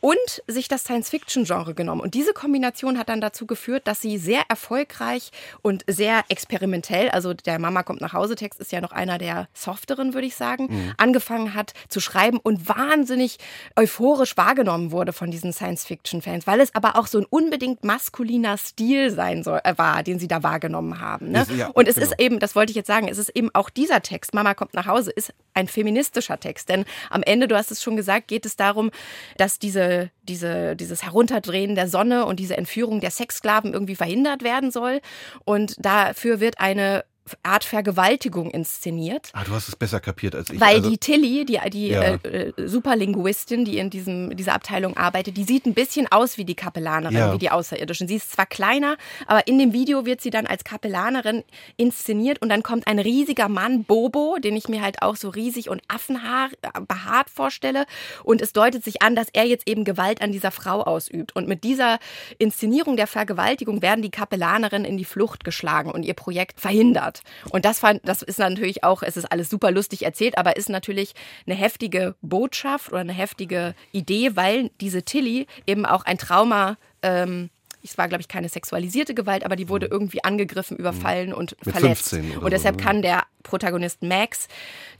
[0.03, 2.01] und sich das Science-Fiction-Genre genommen.
[2.01, 5.31] Und diese Kombination hat dann dazu geführt, dass sie sehr erfolgreich
[5.61, 9.47] und sehr experimentell, also der Mama kommt nach Hause Text ist ja noch einer der
[9.53, 10.93] softeren, würde ich sagen, mhm.
[10.97, 13.37] angefangen hat zu schreiben und wahnsinnig
[13.77, 19.09] euphorisch wahrgenommen wurde von diesen Science-Fiction-Fans, weil es aber auch so ein unbedingt maskuliner Stil
[19.09, 21.31] sein soll, äh, war, den sie da wahrgenommen haben.
[21.31, 21.45] Ne?
[21.55, 22.07] Ja, und es genau.
[22.07, 24.73] ist eben, das wollte ich jetzt sagen, es ist eben auch dieser Text, Mama kommt
[24.73, 26.67] nach Hause, ist ein feministischer Text.
[26.67, 28.91] Denn am Ende, du hast es schon gesagt, geht es darum,
[29.37, 29.92] dass diese
[30.23, 35.01] diese, dieses Herunterdrehen der Sonne und diese Entführung der Sexsklaven irgendwie verhindert werden soll.
[35.45, 37.03] Und dafür wird eine
[37.41, 39.29] Art Vergewaltigung inszeniert.
[39.33, 40.59] Ah, du hast es besser kapiert als ich.
[40.59, 42.01] Weil also, die Tilly, die, die ja.
[42.01, 42.17] äh,
[42.57, 46.55] äh Superlinguistin, die in diesem, dieser Abteilung arbeitet, die sieht ein bisschen aus wie die
[46.55, 47.33] Kapellanerin, ja.
[47.33, 48.07] wie die Außerirdischen.
[48.07, 51.43] Sie ist zwar kleiner, aber in dem Video wird sie dann als Kapellanerin
[51.77, 55.69] inszeniert und dann kommt ein riesiger Mann, Bobo, den ich mir halt auch so riesig
[55.69, 57.85] und affenhaar äh, behaart vorstelle.
[58.23, 61.35] Und es deutet sich an, dass er jetzt eben Gewalt an dieser Frau ausübt.
[61.35, 61.99] Und mit dieser
[62.37, 67.51] Inszenierung der Vergewaltigung werden die Kapellanerinnen in die Flucht geschlagen und ihr Projekt verhindert hat.
[67.51, 70.69] Und das fand, das ist natürlich auch, es ist alles super lustig erzählt, aber ist
[70.69, 71.13] natürlich
[71.45, 77.49] eine heftige Botschaft oder eine heftige Idee, weil diese Tilly eben auch ein Trauma ähm,
[77.83, 79.91] es war, glaube ich, keine sexualisierte Gewalt, aber die wurde mhm.
[79.91, 81.35] irgendwie angegriffen, überfallen mhm.
[81.35, 82.13] und Mit verletzt.
[82.13, 82.85] und deshalb so, ne?
[82.85, 84.47] kann der Protagonist Max,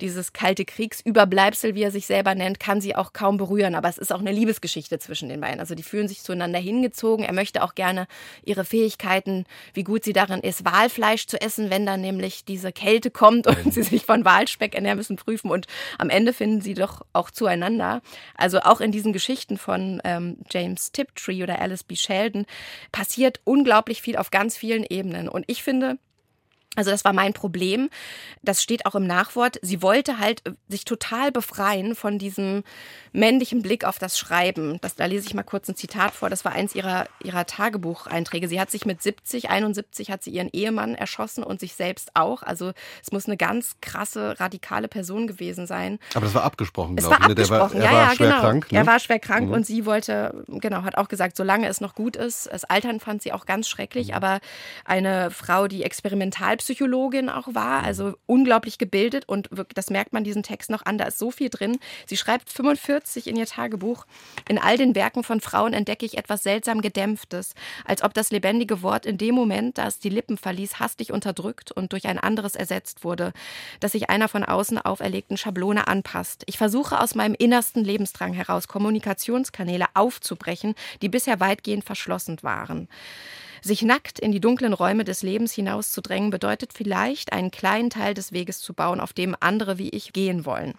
[0.01, 3.75] dieses kalte Kriegsüberbleibsel, wie er sich selber nennt, kann sie auch kaum berühren.
[3.75, 5.59] Aber es ist auch eine Liebesgeschichte zwischen den beiden.
[5.59, 7.25] Also die fühlen sich zueinander hingezogen.
[7.25, 8.07] Er möchte auch gerne
[8.43, 13.11] ihre Fähigkeiten, wie gut sie darin ist, Walfleisch zu essen, wenn dann nämlich diese Kälte
[13.11, 15.49] kommt und sie sich von Walspeck ernähren müssen, prüfen.
[15.49, 15.67] Und
[15.97, 18.01] am Ende finden sie doch auch zueinander.
[18.35, 21.95] Also auch in diesen Geschichten von ähm, James Tiptree oder Alice B.
[21.95, 22.45] Sheldon
[22.91, 25.29] passiert unglaublich viel auf ganz vielen Ebenen.
[25.29, 25.97] Und ich finde,
[26.75, 27.89] also das war mein Problem.
[28.41, 29.59] Das steht auch im Nachwort.
[29.61, 32.63] Sie wollte halt äh, sich total befreien von diesem
[33.11, 34.79] männlichen Blick auf das Schreiben.
[34.81, 36.31] Das, da lese ich mal kurz ein Zitat vor.
[36.31, 38.47] Das war eins ihrer, ihrer Tagebucheinträge.
[38.47, 42.41] Sie hat sich mit 70, 71 hat sie ihren Ehemann erschossen und sich selbst auch.
[42.41, 45.99] Also es muss eine ganz krasse, radikale Person gewesen sein.
[46.15, 47.27] Aber das war abgesprochen, glaube ich.
[47.27, 47.35] Ne?
[47.35, 48.41] Der war, er ja, war schwer genau.
[48.41, 48.71] krank.
[48.71, 48.77] Ne?
[48.79, 49.53] Er war schwer krank mhm.
[49.53, 52.49] und sie wollte, genau, hat auch gesagt, solange es noch gut ist.
[52.51, 54.15] Das Altern fand sie auch ganz schrecklich, mhm.
[54.15, 54.39] aber
[54.85, 57.85] eine Frau, die experimental Psychologin auch war, mhm.
[57.85, 61.49] also unglaublich gebildet und das merkt man diesen Text noch an, da ist so viel
[61.49, 61.77] drin.
[62.07, 64.05] Sie schreibt 45 in ihr Tagebuch.
[64.47, 67.53] In all den Werken von Frauen entdecke ich etwas seltsam Gedämpftes,
[67.85, 71.71] als ob das lebendige Wort in dem Moment, da es die Lippen verließ, hastig unterdrückt
[71.71, 73.33] und durch ein anderes ersetzt wurde,
[73.79, 76.43] das sich einer von außen auferlegten Schablone anpasst.
[76.45, 82.87] Ich versuche aus meinem innersten Lebensdrang heraus Kommunikationskanäle aufzubrechen, die bisher weitgehend verschlossen waren.
[83.65, 88.33] Sich nackt in die dunklen Räume des Lebens hinauszudrängen, bedeutet vielleicht, einen kleinen Teil des
[88.33, 90.73] Weges zu bauen, auf dem andere wie ich gehen wollen.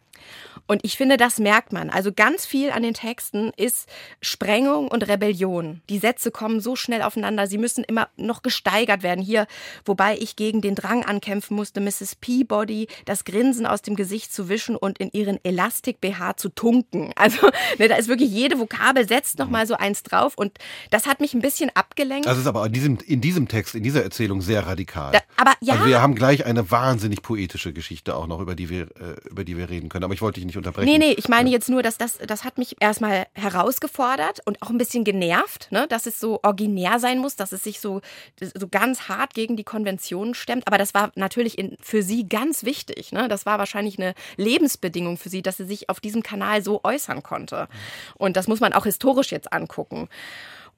[0.67, 1.91] Und ich finde, das merkt man.
[1.91, 3.87] Also ganz viel an den Texten ist
[4.23, 5.83] Sprengung und Rebellion.
[5.91, 9.23] Die Sätze kommen so schnell aufeinander, sie müssen immer noch gesteigert werden.
[9.23, 9.47] Hier,
[9.85, 12.17] wobei ich gegen den Drang ankämpfen musste, Mrs.
[12.17, 17.13] Peabody das Grinsen aus dem Gesicht zu wischen und in ihren Elastik-BH zu tunken.
[17.17, 17.47] Also
[17.79, 20.53] ne, da ist wirklich jede Vokabel setzt noch mal so eins drauf und
[20.91, 22.27] das hat mich ein bisschen abgelenkt.
[22.27, 25.13] Das ist aber in diesem, in diesem Text, in dieser Erzählung sehr radikal.
[25.13, 25.75] Da, aber ja.
[25.75, 29.45] Also wir haben gleich eine wahnsinnig poetische Geschichte auch noch, über die wir, äh, über
[29.45, 30.04] die wir reden können.
[30.05, 30.91] Aber ich wollte dich nicht unterbrechen.
[30.91, 34.71] Nee, nee, ich meine jetzt nur, dass das, das hat mich erstmal herausgefordert und auch
[34.71, 35.87] ein bisschen genervt, ne?
[35.89, 38.01] dass es so originär sein muss, dass es sich so,
[38.41, 40.67] so ganz hart gegen die Konventionen stemmt.
[40.67, 43.13] Aber das war natürlich in, für sie ganz wichtig.
[43.13, 43.29] Ne?
[43.29, 47.23] Das war wahrscheinlich eine Lebensbedingung für sie, dass sie sich auf diesem Kanal so äußern
[47.23, 47.69] konnte.
[48.17, 50.09] Und das muss man auch historisch jetzt angucken.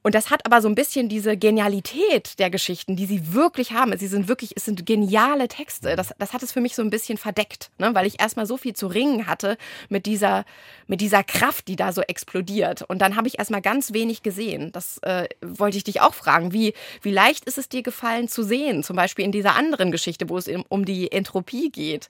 [0.07, 3.91] Und das hat aber so ein bisschen diese Genialität der Geschichten, die sie wirklich haben.
[3.97, 5.97] Sie sind wirklich, es sind geniale Texte.
[5.97, 7.93] Das, das hat es für mich so ein bisschen verdeckt, ne?
[7.93, 9.57] weil ich erstmal so viel zu ringen hatte
[9.89, 10.45] mit dieser,
[10.87, 12.83] mit dieser Kraft, die da so explodiert.
[12.83, 14.71] Und dann habe ich erstmal ganz wenig gesehen.
[14.71, 16.53] Das äh, wollte ich dich auch fragen.
[16.53, 18.83] Wie, wie leicht ist es dir gefallen zu sehen?
[18.83, 22.07] Zum Beispiel in dieser anderen Geschichte, wo es um die Entropie geht.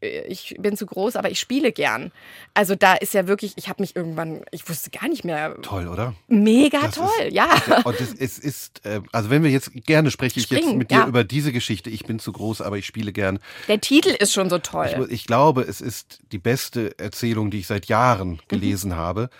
[0.00, 2.10] Äh, ich bin zu groß, aber ich spiele gern.
[2.54, 5.60] Also da ist ja wirklich, ich habe mich irgendwann, ich wusste gar nicht mehr.
[5.60, 6.14] Toll, oder?
[6.26, 7.82] Mega das toll ja.
[7.84, 10.90] Und es, es ist, äh, also wenn wir jetzt gerne spreche ich Springen, jetzt mit
[10.90, 11.06] dir ja.
[11.06, 11.90] über diese Geschichte.
[11.90, 13.40] Ich bin zu groß, aber ich spiele gern.
[13.68, 15.06] Der Titel ist schon so toll.
[15.08, 18.40] Ich, ich glaube, es ist die beste Erzählung, die ich seit Jahren mhm.
[18.48, 18.96] gelesen mhm.
[18.96, 19.30] habe.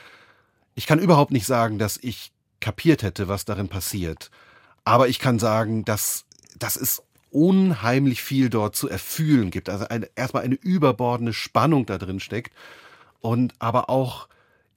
[0.74, 4.30] Ich kann überhaupt nicht sagen, dass ich kapiert hätte, was darin passiert.
[4.84, 6.24] Aber ich kann sagen, dass,
[6.58, 9.68] dass es unheimlich viel dort zu erfühlen gibt.
[9.68, 12.52] Also eine, erstmal eine überbordende Spannung da drin steckt
[13.20, 14.28] und aber auch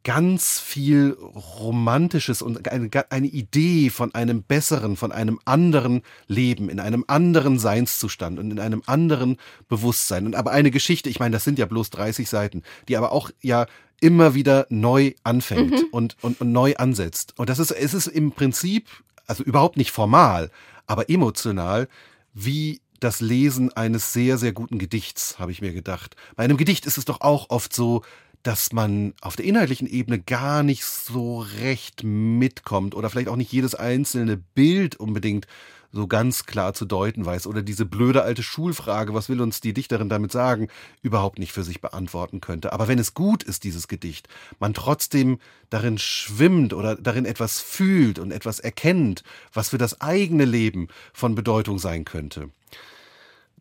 [0.07, 1.17] ganz viel
[1.59, 7.59] Romantisches und eine, eine, Idee von einem besseren, von einem anderen Leben, in einem anderen
[7.59, 9.35] Seinszustand und in einem anderen
[9.67, 10.25] Bewusstsein.
[10.25, 13.31] Und aber eine Geschichte, ich meine, das sind ja bloß 30 Seiten, die aber auch
[13.41, 13.65] ja
[13.99, 15.87] immer wieder neu anfängt mhm.
[15.91, 17.33] und, und, und neu ansetzt.
[17.35, 18.87] Und das ist, es ist im Prinzip,
[19.25, 20.51] also überhaupt nicht formal,
[20.85, 21.89] aber emotional,
[22.33, 26.15] wie das Lesen eines sehr, sehr guten Gedichts, habe ich mir gedacht.
[26.37, 28.03] Bei einem Gedicht ist es doch auch oft so,
[28.43, 33.51] dass man auf der inhaltlichen Ebene gar nicht so recht mitkommt oder vielleicht auch nicht
[33.51, 35.47] jedes einzelne Bild unbedingt
[35.91, 39.73] so ganz klar zu deuten weiß oder diese blöde alte Schulfrage, was will uns die
[39.73, 40.67] Dichterin damit sagen,
[41.01, 42.73] überhaupt nicht für sich beantworten könnte.
[42.73, 44.27] Aber wenn es gut ist, dieses Gedicht,
[44.59, 49.23] man trotzdem darin schwimmt oder darin etwas fühlt und etwas erkennt,
[49.53, 52.49] was für das eigene Leben von Bedeutung sein könnte,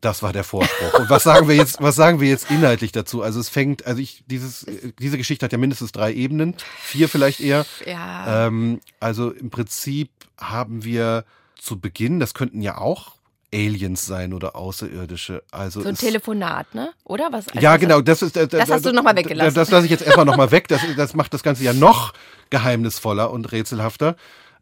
[0.00, 1.00] Das war der Vorspruch.
[1.00, 3.22] Und was sagen wir jetzt, was sagen wir jetzt inhaltlich dazu?
[3.22, 4.66] Also es fängt, also ich, dieses,
[4.98, 7.64] diese Geschichte hat ja mindestens drei Ebenen, vier vielleicht eher.
[7.86, 8.46] Ja.
[8.46, 11.24] Ähm, also im Prinzip haben wir
[11.58, 13.16] zu Beginn, das könnten ja auch
[13.54, 15.42] Aliens sein oder Außerirdische.
[15.50, 16.90] Also so ein Telefonat, ne?
[17.04, 17.48] Oder was?
[17.48, 18.00] Also ja, genau.
[18.00, 19.54] Das, ist, äh, das hast du nochmal weggelassen.
[19.54, 20.68] Das, lasse ich jetzt erstmal nochmal weg.
[20.68, 22.12] Das, das macht das Ganze ja noch
[22.50, 24.16] geheimnisvoller und rätselhafter.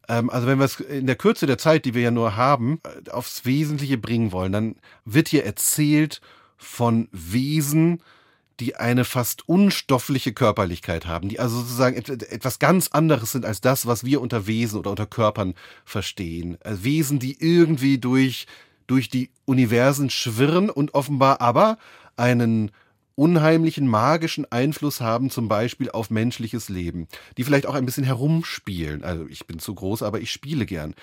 [0.08, 2.80] Ähm, also wenn wir es in der Kürze der Zeit, die wir ja nur haben,
[2.84, 6.20] äh, aufs Wesentliche bringen wollen, dann wird hier erzählt
[6.56, 8.02] von Wesen,
[8.60, 13.86] die eine fast unstoffliche Körperlichkeit haben, die also sozusagen etwas ganz anderes sind als das,
[13.86, 16.56] was wir unter Wesen oder unter Körpern verstehen.
[16.62, 18.46] Also Wesen, die irgendwie durch,
[18.86, 21.78] durch die Universen schwirren und offenbar aber
[22.16, 22.70] einen
[23.16, 27.06] unheimlichen magischen Einfluss haben, zum Beispiel auf menschliches Leben,
[27.36, 29.04] die vielleicht auch ein bisschen herumspielen.
[29.04, 30.94] Also ich bin zu groß, aber ich spiele gern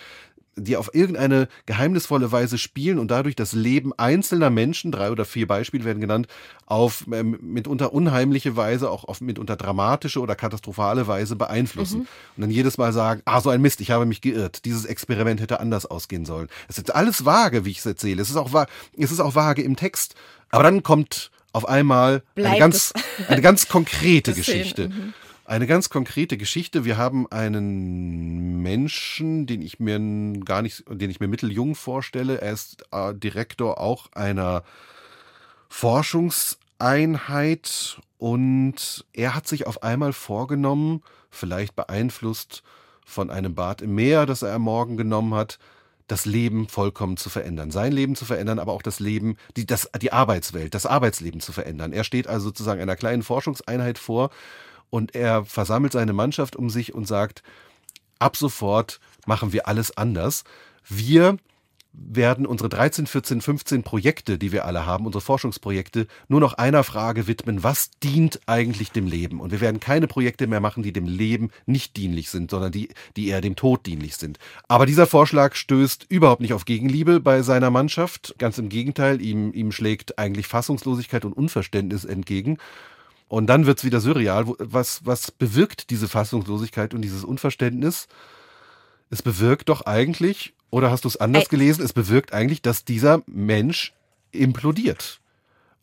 [0.55, 5.47] die auf irgendeine geheimnisvolle Weise spielen und dadurch das Leben einzelner Menschen, drei oder vier
[5.47, 6.27] Beispiele werden genannt,
[6.65, 11.99] auf äh, mitunter unheimliche Weise, auch auf mitunter dramatische oder katastrophale Weise beeinflussen.
[11.99, 12.07] Mhm.
[12.35, 15.39] Und dann jedes Mal sagen, ah, so ein Mist, ich habe mich geirrt, dieses Experiment
[15.41, 16.49] hätte anders ausgehen sollen.
[16.67, 18.21] Es ist alles vage, wie ich es erzähle.
[18.21, 18.65] Es ist auch,
[18.97, 20.15] es ist auch vage im Text.
[20.49, 22.93] Aber dann kommt auf einmal eine ganz,
[23.27, 24.89] eine ganz konkrete Geschichte.
[24.89, 25.13] Mhm.
[25.45, 26.85] Eine ganz konkrete Geschichte.
[26.85, 29.99] Wir haben einen Menschen, den ich mir
[30.45, 32.39] gar nicht, den ich mir mitteljung vorstelle.
[32.39, 34.63] Er ist äh, Direktor auch einer
[35.67, 42.63] Forschungseinheit und er hat sich auf einmal vorgenommen, vielleicht beeinflusst
[43.05, 45.59] von einem Bad im Meer, das er am Morgen genommen hat,
[46.11, 47.71] das Leben vollkommen zu verändern.
[47.71, 51.53] Sein Leben zu verändern, aber auch das Leben, die, das, die Arbeitswelt, das Arbeitsleben zu
[51.53, 51.93] verändern.
[51.93, 54.29] Er steht also sozusagen einer kleinen Forschungseinheit vor
[54.89, 57.43] und er versammelt seine Mannschaft um sich und sagt,
[58.19, 60.43] ab sofort machen wir alles anders.
[60.85, 61.37] Wir
[61.93, 66.83] werden unsere 13, 14, 15 Projekte, die wir alle haben, unsere Forschungsprojekte, nur noch einer
[66.83, 69.41] Frage widmen, was dient eigentlich dem Leben?
[69.41, 72.89] Und wir werden keine Projekte mehr machen, die dem Leben nicht dienlich sind, sondern die,
[73.17, 74.39] die eher dem Tod dienlich sind.
[74.67, 78.35] Aber dieser Vorschlag stößt überhaupt nicht auf Gegenliebe bei seiner Mannschaft.
[78.37, 82.57] Ganz im Gegenteil, ihm, ihm schlägt eigentlich Fassungslosigkeit und Unverständnis entgegen.
[83.27, 84.45] Und dann wird's wieder surreal.
[84.59, 88.07] Was, was bewirkt diese Fassungslosigkeit und dieses Unverständnis?
[89.09, 91.49] Es bewirkt doch eigentlich, oder hast du es anders Ey.
[91.49, 91.83] gelesen?
[91.85, 93.93] Es bewirkt eigentlich, dass dieser Mensch
[94.31, 95.19] implodiert.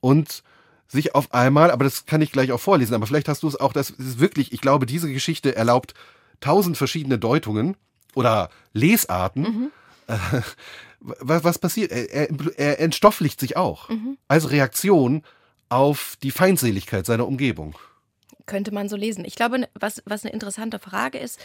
[0.01, 0.43] Und
[0.89, 3.57] sich auf einmal, aber das kann ich gleich auch vorlesen, aber vielleicht hast du es
[3.57, 5.95] auch, das ist wirklich, ich glaube, diese Geschichte erlaubt
[6.41, 7.77] tausend verschiedene Deutungen
[8.15, 9.43] oder Lesarten.
[9.43, 9.71] Mhm.
[11.01, 11.93] was, was, passiert?
[11.93, 13.91] Er, er, er, entstofflicht sich auch.
[13.91, 14.17] Mhm.
[14.29, 15.23] Als Reaktion
[15.69, 17.77] auf die Feindseligkeit seiner Umgebung.
[18.47, 19.27] Könnte man so lesen.
[19.27, 21.39] Ich glaube, was, was eine interessante Frage ist,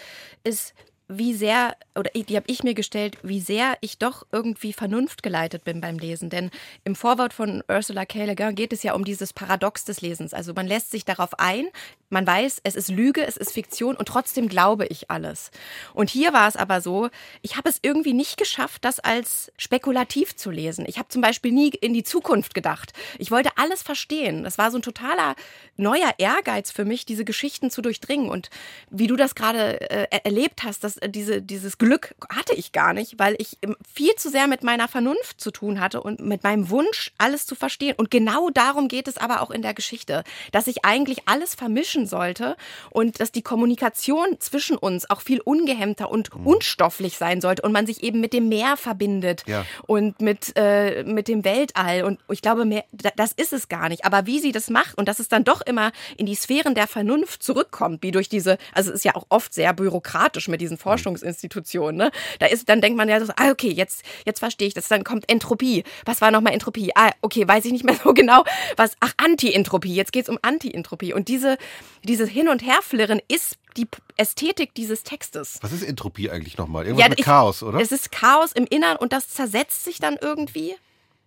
[0.46, 0.74] ist,
[1.08, 5.82] wie sehr, oder die habe ich mir gestellt, wie sehr ich doch irgendwie vernunftgeleitet bin
[5.82, 6.30] beim Lesen.
[6.30, 6.50] Denn
[6.84, 8.26] im Vorwort von Ursula K.
[8.26, 10.34] Le Guin geht es ja um dieses Paradox des Lesens.
[10.34, 11.68] Also man lässt sich darauf ein,
[12.10, 15.52] man weiß, es ist Lüge, es ist Fiktion und trotzdem glaube ich alles.
[15.94, 17.10] Und hier war es aber so,
[17.42, 20.86] ich habe es irgendwie nicht geschafft, das als spekulativ zu lesen.
[20.88, 22.94] Ich habe zum Beispiel nie in die Zukunft gedacht.
[23.18, 24.44] Ich wollte alles verstehen.
[24.44, 25.36] Das war so ein totaler
[25.76, 28.30] neuer Ehrgeiz für mich, diese Geschichten zu durchdringen.
[28.30, 28.50] Und
[28.90, 33.20] wie du das gerade äh, erlebt hast, dass diese, dieses Glück hatte ich gar nicht,
[33.20, 33.58] weil ich
[33.94, 37.56] viel zu sehr mit meiner Vernunft zu tun hatte und mit meinem Wunsch, alles zu
[37.56, 37.96] verstehen.
[37.98, 42.08] Und genau darum geht es aber auch in der Geschichte, dass ich eigentlich alles vermischen
[42.08, 42.56] sollte
[42.90, 46.48] und dass die Kommunikation zwischen uns auch viel ungehemmter und mhm.
[46.48, 49.66] unstofflich sein sollte und man sich eben mit dem Meer verbindet ja.
[49.88, 52.04] und mit, äh, mit dem Weltall.
[52.04, 54.06] Und ich glaube, mehr, das ist es gar nicht.
[54.06, 56.88] Aber wie sie das macht und dass es dann doch immer in die Sphären der
[56.88, 60.78] Vernunft zurückkommt, wie durch diese, also es ist ja auch oft sehr bürokratisch mit diesen
[60.84, 61.98] Forschungsinstitutionen.
[61.98, 62.12] Ne?
[62.40, 64.88] Da ist, dann denkt man ja so, ah, okay, jetzt, jetzt verstehe ich das.
[64.88, 65.84] Dann kommt Entropie.
[66.06, 66.92] Was war nochmal Entropie?
[66.96, 68.44] Ah, okay, weiß ich nicht mehr so genau.
[68.78, 69.96] Was, ach, Anti-Entropie.
[69.96, 71.14] Jetzt geht es um Anti-Entropie.
[71.14, 71.58] Und diese,
[72.04, 73.88] dieses Hin- und Herflirren ist die
[74.18, 75.58] Ästhetik dieses Textes.
[75.62, 76.86] Was ist Entropie eigentlich nochmal?
[76.86, 77.80] Irgendwas ja, mit ich, Chaos, oder?
[77.80, 80.76] Es ist Chaos im Innern und das zersetzt sich dann irgendwie.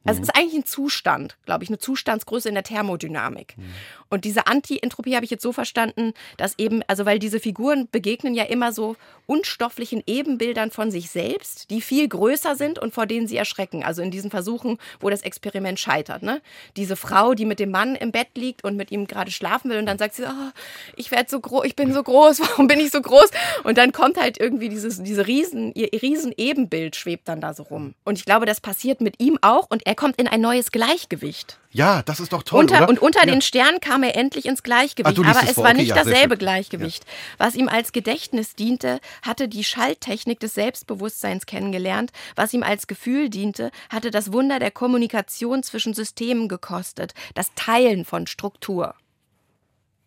[0.07, 3.57] Also es ist eigentlich ein Zustand, glaube ich, eine Zustandsgröße in der Thermodynamik.
[3.57, 3.75] Mhm.
[4.09, 8.35] Und diese Anti-Entropie habe ich jetzt so verstanden, dass eben, also weil diese Figuren begegnen
[8.35, 8.97] ja immer so
[9.27, 13.83] unstofflichen Ebenbildern von sich selbst, die viel größer sind und vor denen sie erschrecken.
[13.83, 16.23] Also in diesen Versuchen, wo das Experiment scheitert.
[16.23, 16.41] Ne?
[16.77, 19.79] Diese Frau, die mit dem Mann im Bett liegt und mit ihm gerade schlafen will
[19.79, 20.51] und dann sagt sie, oh,
[20.95, 23.31] ich werde so groß, ich bin so groß, warum bin ich so groß?
[23.65, 27.65] Und dann kommt halt irgendwie dieses, diese riesen, ihr riesen Ebenbild schwebt dann da so
[27.65, 27.95] rum.
[28.05, 31.59] Und ich glaube, das passiert mit ihm auch und er kommt in ein neues Gleichgewicht.
[31.77, 32.61] Ja, das ist doch toll.
[32.61, 32.89] Unter, oder?
[32.89, 33.33] Und unter ja.
[33.33, 35.19] den Sternen kam er endlich ins Gleichgewicht.
[35.19, 35.65] Ah, aber es vor.
[35.65, 37.05] war okay, nicht ja, dasselbe Gleichgewicht.
[37.05, 37.47] Ja.
[37.47, 42.13] Was ihm als Gedächtnis diente, hatte die Schalttechnik des Selbstbewusstseins kennengelernt.
[42.35, 47.13] Was ihm als Gefühl diente, hatte das Wunder der Kommunikation zwischen Systemen gekostet.
[47.35, 48.95] Das Teilen von Struktur.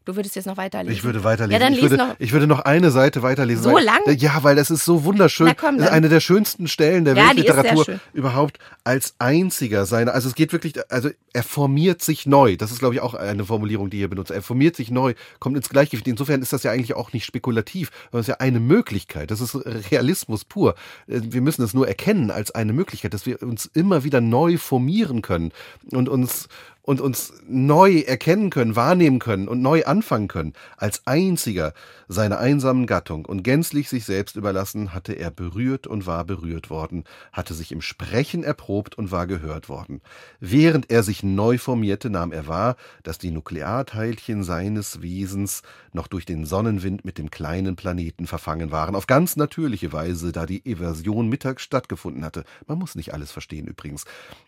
[0.10, 0.98] Du würdest jetzt noch weiterlesen.
[0.98, 1.52] Ich würde weiterlesen.
[1.52, 2.16] Ja, dann ich, würde, noch.
[2.18, 3.64] ich würde noch eine Seite weiterlesen.
[3.64, 4.00] So weil, lang?
[4.18, 5.46] Ja, weil das ist so wunderschön.
[5.46, 10.12] Na komm, das ist eine der schönsten Stellen der Ja, Weltliteratur überhaupt als einziger seine.
[10.12, 12.58] Also es geht wirklich, also er formiert sich neu.
[12.58, 14.32] Das ist, glaube ich, auch eine Formulierung, die hier benutzt.
[14.32, 16.08] Er formiert sich neu, kommt ins Gleichgewicht.
[16.08, 19.30] Insofern ist das ja eigentlich auch nicht spekulativ, sondern es ist ja eine Möglichkeit.
[19.30, 19.56] Das ist
[19.92, 20.74] Realismus pur.
[21.06, 24.58] Äh, Wir müssen es nur erkennen als eine Möglichkeit, dass wir uns immer wieder neu
[24.58, 25.52] formieren können
[25.92, 26.48] und uns
[26.90, 30.54] und uns neu erkennen können, wahrnehmen können und neu anfangen können.
[30.76, 31.74] Als einziger
[32.12, 37.04] seiner einsamen Gattung und gänzlich sich selbst überlassen, hatte er berührt und war berührt worden,
[37.32, 40.02] hatte sich im Sprechen erprobt und war gehört worden.
[40.40, 45.62] Während er sich neu formierte, nahm er wahr, dass die Nuklearteilchen seines Wesens
[45.94, 50.48] noch durch den Sonnenwind mit dem kleinen Planeten verfangen waren, auf ganz natürliche Weise, da
[50.48, 52.44] die Eversion mittags stattgefunden hatte.
[52.66, 54.06] Man muss nicht alles verstehen übrigens.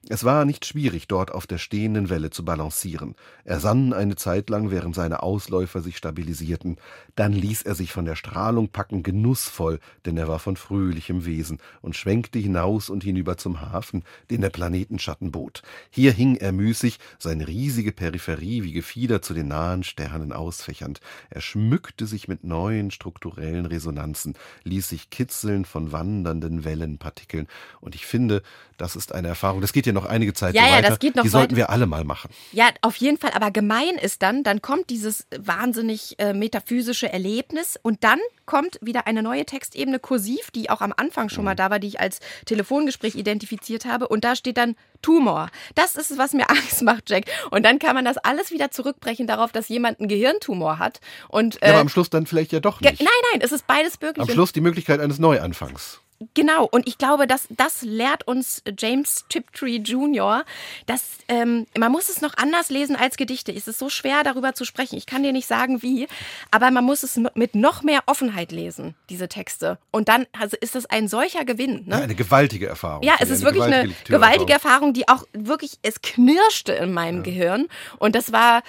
[0.10, 3.14] Es war nicht schwierig, dort auf der stehenden Welle zu balancieren.
[3.44, 6.78] Er sann eine Zeit lang, während seine Ausläufer sich stabilisierten.
[7.16, 11.60] Dann ließ er sich von der Strahlung packen, genussvoll, denn er war von fröhlichem Wesen,
[11.82, 15.62] und schwenkte hinaus und hinüber zum Hafen, den der Planetenschatten bot.
[15.90, 21.02] Hier hing er müßig, seine riesige Peripherie wie Gefieder zu den nahen Sternen ausfächernd.
[21.30, 27.48] Er schmückte sich mit neuen strukturellen Resonanzen, ließ sich kitzeln von wandernden Wellenpartikeln.
[27.82, 28.44] Und ich finde,
[28.78, 29.62] das ist eine Erfahrung.
[29.62, 30.90] Das geht ja noch einige Zeit Ja, so ja, weiter.
[30.90, 32.32] das geht noch Die sollten wir alle mal machen.
[32.52, 33.32] Ja, auf jeden Fall.
[33.34, 37.12] Aber gemein ist dann, dann kommt dieses wahnsinnig äh, metaphysische
[37.42, 41.46] Erlebnis und dann kommt wieder eine neue Textebene kursiv, die auch am Anfang schon Mhm.
[41.46, 44.08] mal da war, die ich als Telefongespräch identifiziert habe.
[44.08, 45.50] Und da steht dann Tumor.
[45.74, 47.26] Das ist es, was mir Angst macht, Jack.
[47.50, 51.00] Und dann kann man das alles wieder zurückbrechen darauf, dass jemand einen Gehirntumor hat.
[51.30, 53.00] Und, Ja, äh, aber am Schluss dann vielleicht ja doch nicht.
[53.00, 54.28] nein, nein, es ist beides möglich.
[54.28, 56.00] Am Schluss die Möglichkeit eines Neuanfangs.
[56.34, 60.44] Genau, und ich glaube, dass das lehrt uns James Tiptree Jr.,
[60.86, 63.52] dass ähm, man muss es noch anders lesen als Gedichte.
[63.52, 64.98] Es ist so schwer, darüber zu sprechen.
[64.98, 66.08] Ich kann dir nicht sagen, wie,
[66.52, 69.80] aber man muss es mit noch mehr Offenheit lesen, diese Texte.
[69.92, 71.84] Und dann also ist das ein solcher Gewinn.
[71.86, 71.96] Ne?
[71.96, 73.04] Ja, eine gewaltige Erfahrung.
[73.04, 77.68] Ja, es ist wirklich eine gewaltige Erfahrung, die auch wirklich, es knirschte in meinem Gehirn.
[77.98, 78.62] Und das war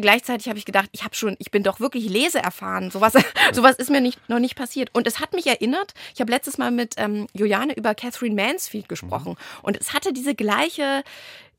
[0.00, 2.90] gleichzeitig habe ich gedacht, ich habe schon, ich bin doch wirklich leseerfahren.
[2.90, 3.14] Sowas,
[3.52, 4.90] sowas ist mir nicht, noch nicht passiert.
[4.92, 8.88] Und es hat mich erinnert, ich habe letztes Mal mit ähm, Juliane über Catherine Mansfield
[8.88, 9.36] gesprochen.
[9.62, 11.02] Und es hatte diese gleiche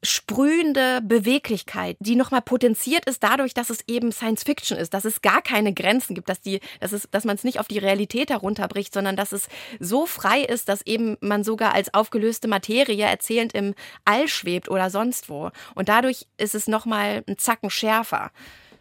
[0.01, 5.21] sprühende Beweglichkeit, die nochmal potenziert ist dadurch, dass es eben Science Fiction ist, dass es
[5.21, 8.29] gar keine Grenzen gibt, dass, die, dass, es, dass man es nicht auf die Realität
[8.29, 9.47] herunterbricht, sondern dass es
[9.79, 14.89] so frei ist, dass eben man sogar als aufgelöste Materie erzählend im All schwebt oder
[14.89, 15.51] sonst wo.
[15.75, 18.31] Und dadurch ist es nochmal ein Zacken schärfer.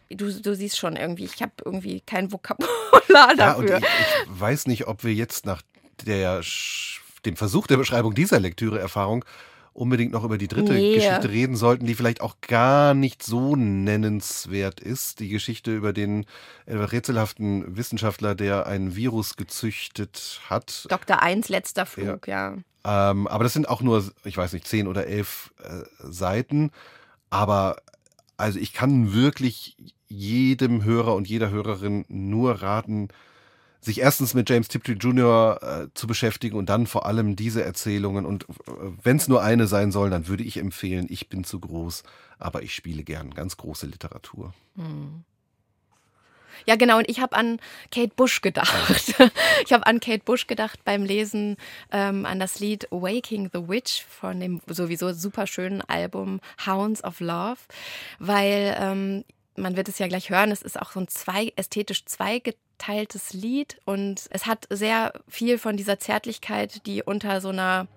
[0.09, 3.77] Du, du siehst schon irgendwie, ich habe irgendwie kein Vokabular Ja, und dafür.
[3.77, 5.61] ich, ich weiß nicht, ob wir jetzt nach
[6.05, 6.41] der,
[7.25, 9.25] dem Versuch der Beschreibung dieser Lektüreerfahrung
[9.73, 10.95] unbedingt noch über die dritte Nee.
[10.95, 15.19] Geschichte reden sollten, die vielleicht auch gar nicht so nennenswert ist.
[15.19, 16.25] Die Geschichte über den
[16.67, 20.85] rätselhaften Wissenschaftler, der ein Virus gezüchtet hat.
[20.89, 21.21] Dr.
[21.21, 22.57] Eins letzter Flug, ja.
[22.85, 26.71] Ähm, aber das sind auch nur, ich weiß nicht, zehn oder elf äh, Seiten.
[27.29, 27.77] Aber
[28.37, 29.75] also ich kann wirklich
[30.07, 33.09] jedem Hörer und jeder Hörerin nur raten,
[33.81, 35.59] sich erstens mit James Tiptree Jr.
[35.61, 38.25] Äh, zu beschäftigen und dann vor allem diese Erzählungen.
[38.25, 38.71] Und äh,
[39.03, 42.03] wenn es nur eine sein soll, dann würde ich empfehlen, ich bin zu groß,
[42.37, 44.53] aber ich spiele gern ganz große Literatur.
[46.65, 46.97] Ja, genau.
[46.97, 47.59] Und ich habe an
[47.91, 49.15] Kate Bush gedacht.
[49.65, 51.57] Ich habe an Kate Bush gedacht beim Lesen
[51.91, 57.19] ähm, an das Lied Waking the Witch von dem sowieso super schönen Album Hounds of
[57.19, 57.57] Love,
[58.19, 59.25] weil ähm,
[59.59, 63.79] man wird es ja gleich hören, es ist auch so ein zwei, ästhetisch zweigeteiltes Lied
[63.85, 67.87] und es hat sehr viel von dieser Zärtlichkeit, die unter so einer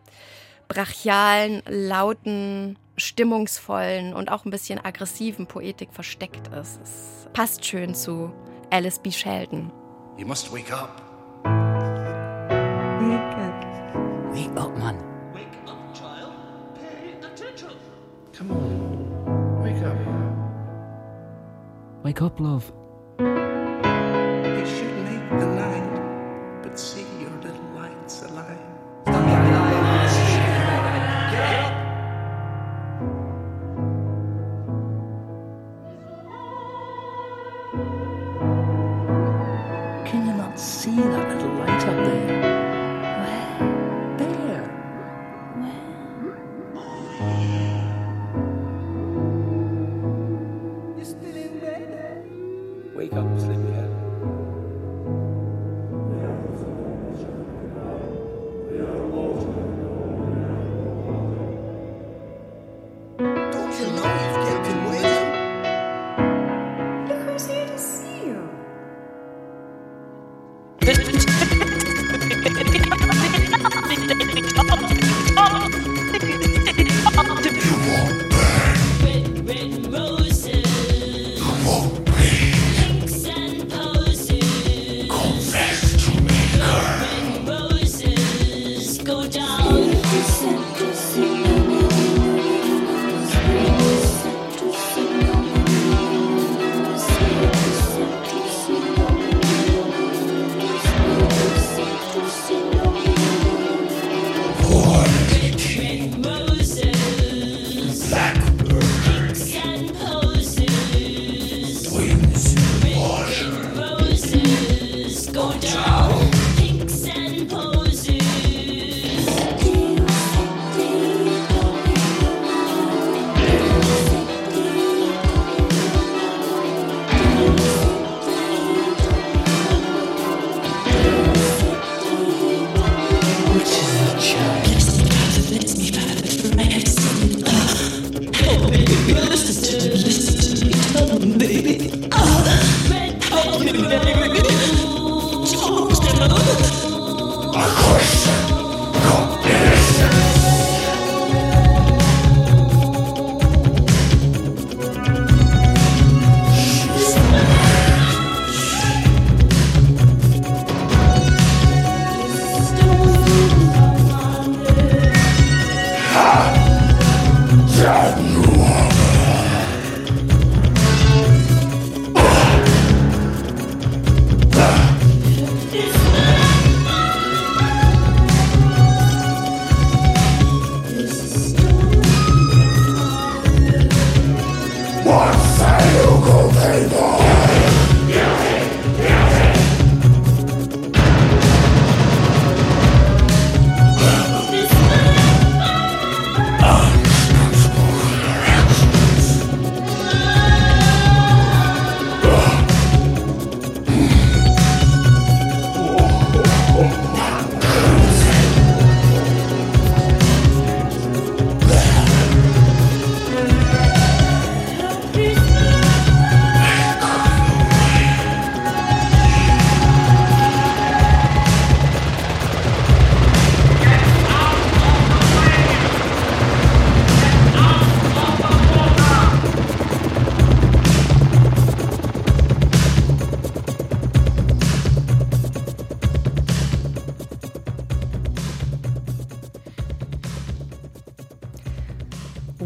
[0.69, 6.81] brachialen, lauten, stimmungsvollen und auch ein bisschen aggressiven Poetik versteckt ist.
[6.83, 8.33] Es passt schön zu
[8.71, 9.11] Alice B.
[9.11, 9.73] Sheldon.
[10.17, 11.12] You must wake up.
[22.13, 22.82] Wake up, love.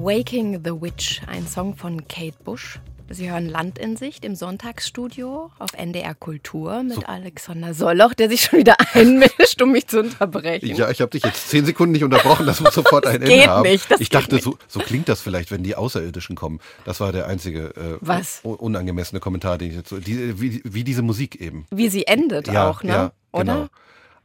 [0.06, 2.78] Waking the Witch, ein Song von Kate Bush.
[3.10, 7.02] Sie hören Land in Sicht im Sonntagsstudio auf NDR Kultur mit so.
[7.02, 10.76] Alexander Solloch, der sich schon wieder einmischt, um mich zu unterbrechen.
[10.76, 13.68] Ja, ich habe dich jetzt zehn Sekunden nicht unterbrochen, das muss sofort ein Ende haben.
[13.68, 16.60] Nicht, das ich dachte, so, so, klingt das vielleicht, wenn die Außerirdischen kommen.
[16.84, 18.42] Das war der einzige äh, Was?
[18.44, 21.66] unangemessene Kommentar, den ich jetzt so, die, wie, wie diese Musik eben.
[21.72, 22.92] Wie sie endet ja, auch, ne?
[22.92, 23.44] Ja, Oder?
[23.44, 23.66] Genau.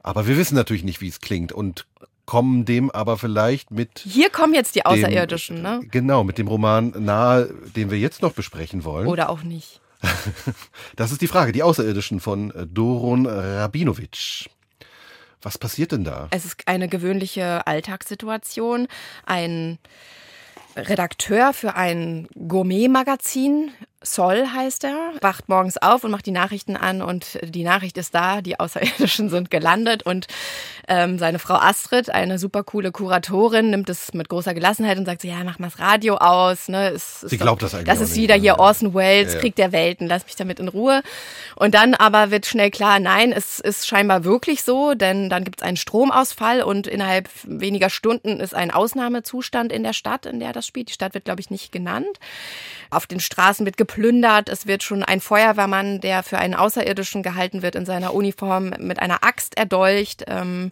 [0.03, 1.87] Aber wir wissen natürlich nicht, wie es klingt und
[2.31, 4.05] kommen dem aber vielleicht mit.
[4.05, 5.81] Hier kommen jetzt die Außerirdischen, dem, ne?
[5.91, 9.07] Genau, mit dem Roman nahe, den wir jetzt noch besprechen wollen.
[9.07, 9.81] Oder auch nicht.
[10.95, 11.51] das ist die Frage.
[11.51, 14.47] Die Außerirdischen von Doron Rabinowitsch.
[15.41, 16.29] Was passiert denn da?
[16.31, 18.87] Es ist eine gewöhnliche Alltagssituation.
[19.25, 19.77] Ein
[20.77, 23.71] Redakteur für ein Gourmet-Magazin
[24.03, 28.15] Sol heißt er, wacht morgens auf und macht die Nachrichten an und die Nachricht ist
[28.15, 30.25] da, die Außerirdischen sind gelandet und
[30.87, 35.21] ähm, seine Frau Astrid, eine super coole Kuratorin, nimmt es mit großer Gelassenheit und sagt
[35.21, 36.67] so, ja, mach mal das Radio aus.
[36.67, 36.89] Ne?
[36.89, 39.39] Es, Sie glaubt das eigentlich Das ist wieder hier Orson Welles, ja, ja.
[39.39, 41.03] Krieg der Welten, lass mich damit in Ruhe.
[41.55, 45.61] Und dann aber wird schnell klar, nein, es ist scheinbar wirklich so, denn dann gibt
[45.61, 50.53] es einen Stromausfall und innerhalb weniger Stunden ist ein Ausnahmezustand in der Stadt, in der
[50.53, 50.89] das spielt.
[50.89, 52.19] Die Stadt wird, glaube ich, nicht genannt.
[52.89, 54.49] Auf den Straßen wird geplündert.
[54.49, 58.99] Es wird schon ein Feuerwehrmann, der für einen Außerirdischen gehalten wird, in seiner Uniform mit
[58.99, 60.23] einer Axt erdolcht.
[60.27, 60.71] Ähm,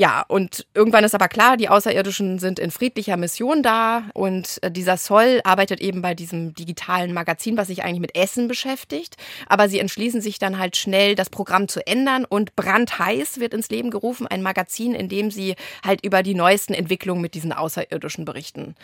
[0.00, 4.70] ja, und irgendwann ist aber klar, die Außerirdischen sind in friedlicher Mission da und äh,
[4.70, 9.18] dieser Soll arbeitet eben bei diesem digitalen Magazin, was sich eigentlich mit Essen beschäftigt.
[9.46, 13.68] Aber sie entschließen sich dann halt schnell, das Programm zu ändern und brandheiß wird ins
[13.68, 15.54] Leben gerufen, ein Magazin, in dem sie
[15.84, 18.76] halt über die neuesten Entwicklungen mit diesen Außerirdischen berichten.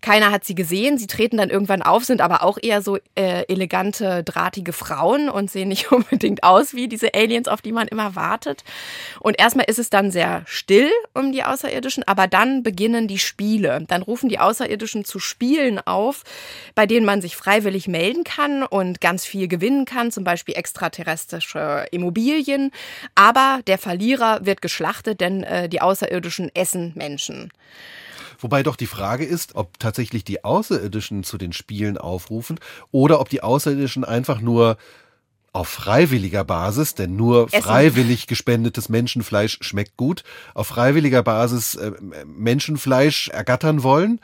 [0.00, 3.44] Keiner hat sie gesehen, sie treten dann irgendwann auf, sind aber auch eher so äh,
[3.46, 8.16] elegante, drahtige Frauen und sehen nicht unbedingt aus wie diese Aliens, auf die man immer
[8.16, 8.64] wartet.
[9.20, 13.84] Und erstmal ist es dann sehr still um die Außerirdischen, aber dann beginnen die Spiele.
[13.88, 16.22] Dann rufen die Außerirdischen zu Spielen auf,
[16.74, 21.86] bei denen man sich freiwillig melden kann und ganz viel gewinnen kann, zum Beispiel extraterrestrische
[21.90, 22.70] Immobilien.
[23.16, 27.50] Aber der Verlierer wird geschlachtet, denn äh, die Außerirdischen essen Menschen.
[28.38, 32.58] Wobei doch die Frage ist, ob tatsächlich die Außerirdischen zu den Spielen aufrufen
[32.90, 34.78] oder ob die Außerirdischen einfach nur
[35.52, 37.62] auf freiwilliger Basis, denn nur Essen.
[37.62, 40.24] freiwillig gespendetes Menschenfleisch schmeckt gut,
[40.54, 41.92] auf freiwilliger Basis äh,
[42.24, 44.20] Menschenfleisch ergattern wollen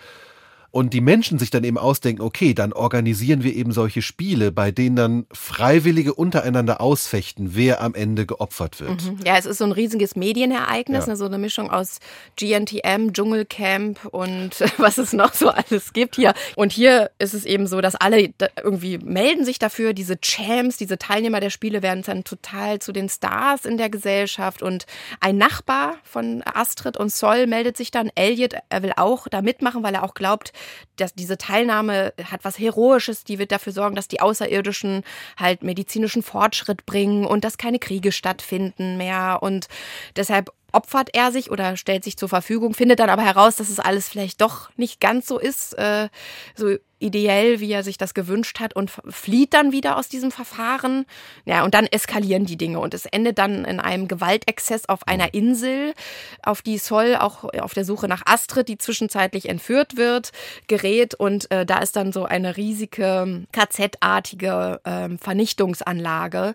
[0.70, 4.70] und die Menschen sich dann eben ausdenken, okay, dann organisieren wir eben solche Spiele, bei
[4.70, 9.03] denen dann Freiwillige untereinander ausfechten, wer am Ende geopfert wird.
[9.05, 9.19] Mhm.
[9.24, 11.12] Ja, es ist so ein riesiges Medienereignis, Ja.
[11.12, 12.01] ne, so eine Mischung aus
[12.36, 16.35] GNTM, Dschungelcamp und was es noch so alles gibt hier.
[16.57, 18.31] Und hier ist es eben so, dass alle
[18.62, 19.93] irgendwie melden sich dafür.
[19.95, 24.62] Diese Champs, diese Teilnehmer der Spiele werden dann total zu den Stars in der Gesellschaft.
[24.62, 24.86] Und
[25.20, 29.82] ein Nachbar von Astrid und Sol meldet sich dann, Elliot, er will auch da mitmachen,
[29.82, 30.53] weil er auch glaubt,
[30.97, 35.02] dass diese Teilnahme hat was Heroisches, die wird dafür sorgen, dass die Außerirdischen
[35.36, 39.39] halt medizinischen Fortschritt bringen und dass keine Kriege stattfinden mehr.
[39.40, 39.68] Und
[40.16, 43.81] deshalb opfert er sich oder stellt sich zur Verfügung, findet dann aber heraus, dass es
[43.81, 46.09] alles vielleicht doch nicht ganz so ist, äh,
[46.55, 51.07] so ideell, wie er sich das gewünscht hat und flieht dann wieder aus diesem Verfahren.
[51.45, 55.32] Ja, und dann eskalieren die Dinge und es endet dann in einem Gewaltexzess auf einer
[55.32, 55.95] Insel,
[56.43, 60.32] auf die Sol auch auf der Suche nach Astrid, die zwischenzeitlich entführt wird,
[60.66, 66.55] gerät und äh, da ist dann so eine riesige KZ-artige ähm, Vernichtungsanlage.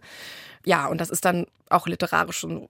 [0.65, 2.67] Ja, und das ist dann auch literarisch ein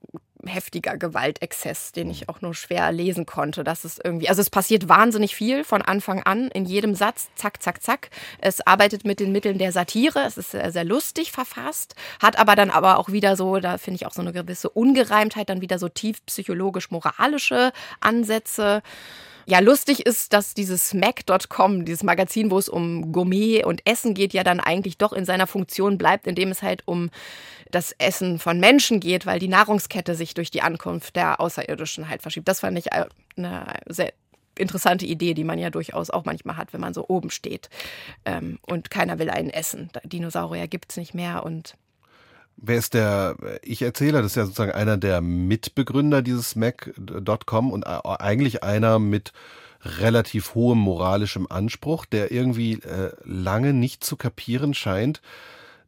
[0.48, 3.64] heftiger Gewaltexzess, den ich auch nur schwer lesen konnte.
[3.64, 7.62] Das ist irgendwie, also es passiert wahnsinnig viel von Anfang an in jedem Satz, zack,
[7.62, 8.10] zack, zack.
[8.40, 12.56] Es arbeitet mit den Mitteln der Satire, es ist sehr, sehr lustig verfasst, hat aber
[12.56, 15.80] dann aber auch wieder so, da finde ich auch so eine gewisse Ungereimtheit, dann wieder
[15.80, 18.82] so tief psychologisch-moralische Ansätze.
[19.46, 24.34] Ja, lustig ist, dass dieses Smack.com, dieses Magazin, wo es um Gourmet und Essen geht,
[24.34, 27.10] ja dann eigentlich doch in seiner Funktion bleibt, indem es halt um
[27.70, 32.22] das Essen von Menschen geht, weil die Nahrungskette sich durch die Ankunft der Außerirdischen halt
[32.22, 32.48] verschiebt.
[32.48, 33.06] Das fand ich äh,
[33.36, 34.14] eine sehr
[34.58, 37.70] interessante Idee, die man ja durchaus auch manchmal hat, wenn man so oben steht
[38.26, 39.90] ähm, und keiner will einen essen.
[40.04, 41.76] Dinosaurier gibt's nicht mehr und
[42.58, 44.22] Wer ist der Ich-Erzähler?
[44.22, 49.34] Das ist ja sozusagen einer der Mitbegründer dieses Mac.com und eigentlich einer mit
[49.84, 55.22] relativ hohem moralischem Anspruch, der irgendwie äh, lange nicht zu kapieren scheint,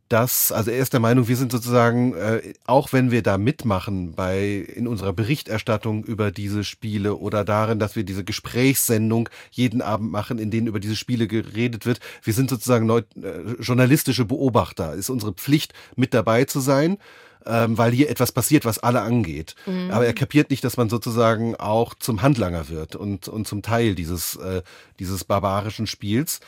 [0.10, 4.14] dass, also er ist der Meinung, wir sind sozusagen, äh, auch wenn wir da mitmachen
[4.14, 10.12] bei in unserer Berichterstattung über diese Spiele oder darin, dass wir diese Gesprächssendung jeden Abend
[10.12, 14.94] machen, in denen über diese Spiele geredet wird, wir sind sozusagen neu, äh, journalistische Beobachter.
[14.94, 16.98] Ist unsere Pflicht, mit dabei zu sein,
[17.46, 19.56] ähm, weil hier etwas passiert, was alle angeht.
[19.92, 23.96] Aber er kapiert nicht, dass man sozusagen auch zum Handlanger wird und, und zum Teil
[23.96, 24.62] dieses, äh,
[25.00, 26.42] dieses barbarischen Spiels.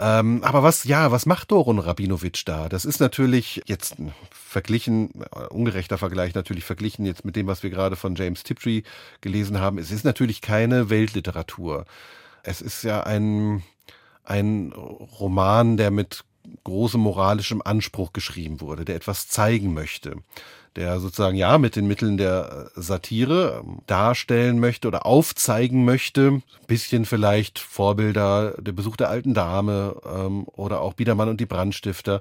[0.00, 2.68] Ähm, aber was, ja, was macht Doron Rabinowitsch da?
[2.68, 3.96] Das ist natürlich jetzt
[4.30, 8.82] verglichen, äh, ungerechter Vergleich natürlich verglichen jetzt mit dem, was wir gerade von James Tiptree
[9.20, 9.76] gelesen haben.
[9.78, 11.84] Es ist natürlich keine Weltliteratur.
[12.44, 13.64] Es ist ja ein,
[14.22, 16.24] ein Roman, der mit
[16.62, 20.16] großem moralischem Anspruch geschrieben wurde, der etwas zeigen möchte,
[20.78, 26.42] der sozusagen ja mit den Mitteln der Satire ähm, darstellen möchte oder aufzeigen möchte, ein
[26.68, 32.20] bisschen vielleicht Vorbilder, der Besuch der alten Dame ähm, oder auch Biedermann und die Brandstifter,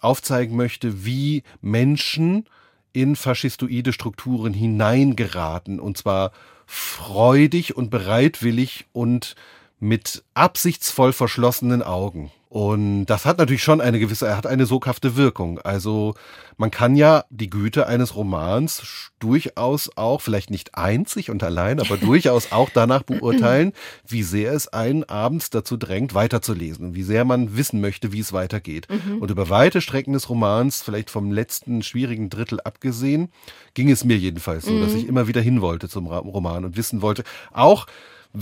[0.00, 2.46] aufzeigen möchte, wie Menschen
[2.92, 5.80] in faschistoide Strukturen hineingeraten.
[5.80, 6.32] Und zwar
[6.66, 9.36] freudig und bereitwillig und
[9.78, 12.30] mit absichtsvoll verschlossenen Augen.
[12.48, 15.58] Und das hat natürlich schon eine gewisse, er hat eine soghafte Wirkung.
[15.58, 16.14] Also
[16.56, 21.96] man kann ja die Güte eines Romans durchaus auch, vielleicht nicht einzig und allein, aber
[21.98, 23.72] durchaus auch danach beurteilen,
[24.06, 28.32] wie sehr es einen abends dazu drängt, weiterzulesen wie sehr man wissen möchte, wie es
[28.32, 28.88] weitergeht.
[29.20, 33.28] Und über weite Strecken des Romans, vielleicht vom letzten schwierigen Drittel abgesehen,
[33.74, 37.02] ging es mir jedenfalls so, dass ich immer wieder hin wollte zum Roman und wissen
[37.02, 37.86] wollte, auch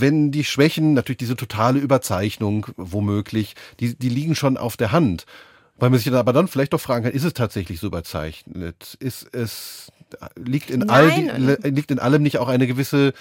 [0.01, 5.25] wenn die Schwächen, natürlich diese totale Überzeichnung womöglich, die, die liegen schon auf der Hand.
[5.77, 8.97] Weil man sich dann aber dann vielleicht doch fragen kann, ist es tatsächlich so überzeichnet?
[9.01, 9.91] Ist es,
[10.37, 11.57] liegt in, all Nein.
[11.63, 13.13] liegt in allem nicht auch eine gewisse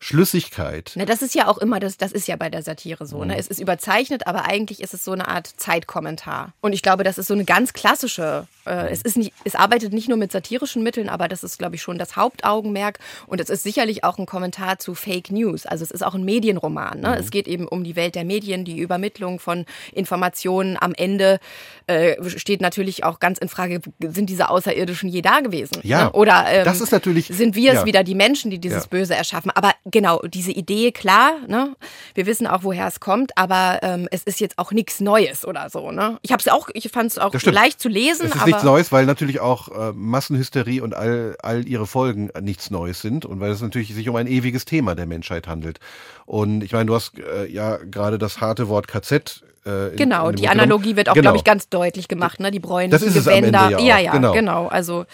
[0.00, 0.92] Schlüssigkeit.
[0.94, 3.24] Na, das ist ja auch immer, das, das ist ja bei der Satire so.
[3.24, 3.36] Ne?
[3.36, 6.52] Es ist überzeichnet, aber eigentlich ist es so eine Art Zeitkommentar.
[6.60, 9.92] Und ich glaube, das ist so eine ganz klassische, äh, es, ist nicht, es arbeitet
[9.92, 13.00] nicht nur mit satirischen Mitteln, aber das ist, glaube ich, schon das Hauptaugenmerk.
[13.26, 15.66] Und es ist sicherlich auch ein Kommentar zu Fake News.
[15.66, 17.00] Also es ist auch ein Medienroman.
[17.00, 17.16] Ne?
[17.18, 20.76] Es geht eben um die Welt der Medien, die Übermittlung von Informationen.
[20.80, 21.40] Am Ende
[21.88, 25.80] äh, steht natürlich auch ganz in Frage, sind diese Außerirdischen je da gewesen?
[25.82, 26.12] Ja, ne?
[26.12, 27.86] Oder ähm, das ist natürlich- sind wir es ja.
[27.86, 28.88] wieder, die Menschen, die dieses Ja.
[28.90, 29.50] Böse erschaffen?
[29.54, 31.74] Aber genau, diese Idee, klar, ne?
[32.14, 35.68] wir wissen auch, woher es kommt, aber ähm, es ist jetzt auch nichts Neues oder
[35.70, 35.90] so.
[35.90, 36.18] Ne?
[36.22, 38.92] Ich habe es auch, ich fand es auch leicht zu lesen, Es ist nichts Neues,
[38.92, 43.50] weil natürlich auch äh, Massenhysterie und all, all ihre Folgen nichts Neues sind und weil
[43.50, 45.78] es natürlich sich um ein ewiges Thema der Menschheit handelt.
[46.26, 49.42] Und ich meine, du hast äh, ja gerade das harte Wort KZ.
[49.66, 50.48] Äh, in- Genau, in die.
[50.48, 51.22] Analogie wird auch, Genau.
[51.22, 52.50] glaube ich, ganz deutlich gemacht, ne?
[52.50, 53.80] Die bräunlichen Das ist es am Ende Gewänder.
[53.80, 54.32] ja auch, ja, genau.
[54.32, 54.66] genau.
[54.68, 55.04] Also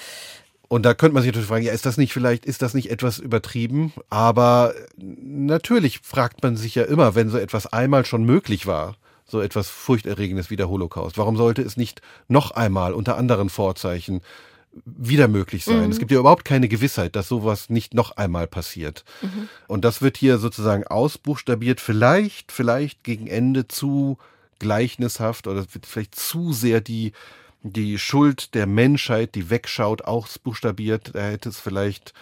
[0.68, 2.90] Und da könnte man sich natürlich fragen, ja, ist das nicht vielleicht, ist das nicht
[2.90, 3.92] etwas übertrieben?
[4.08, 8.96] Aber natürlich fragt man sich ja immer, wenn so etwas einmal schon möglich war,
[9.26, 14.20] so etwas Furchterregendes wie der Holocaust, warum sollte es nicht noch einmal unter anderen Vorzeichen
[14.84, 15.90] wieder möglich sein?
[15.90, 19.04] Es gibt ja überhaupt keine Gewissheit, dass sowas nicht noch einmal passiert.
[19.68, 24.18] Und das wird hier sozusagen ausbuchstabiert, vielleicht, vielleicht gegen Ende zu
[24.58, 27.12] gleichnishaft oder vielleicht zu sehr die
[27.64, 31.10] die Schuld der Menschheit, die wegschaut, ausbuchstabiert.
[31.14, 32.12] Da hätte es vielleicht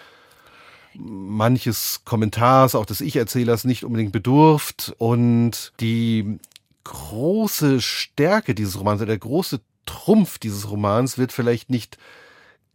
[0.94, 4.94] manches Kommentars, auch des Ich-Erzählers, nicht unbedingt bedurft.
[4.98, 6.38] Und die
[6.84, 11.98] große Stärke dieses Romans, der große Trumpf dieses Romans wird vielleicht nicht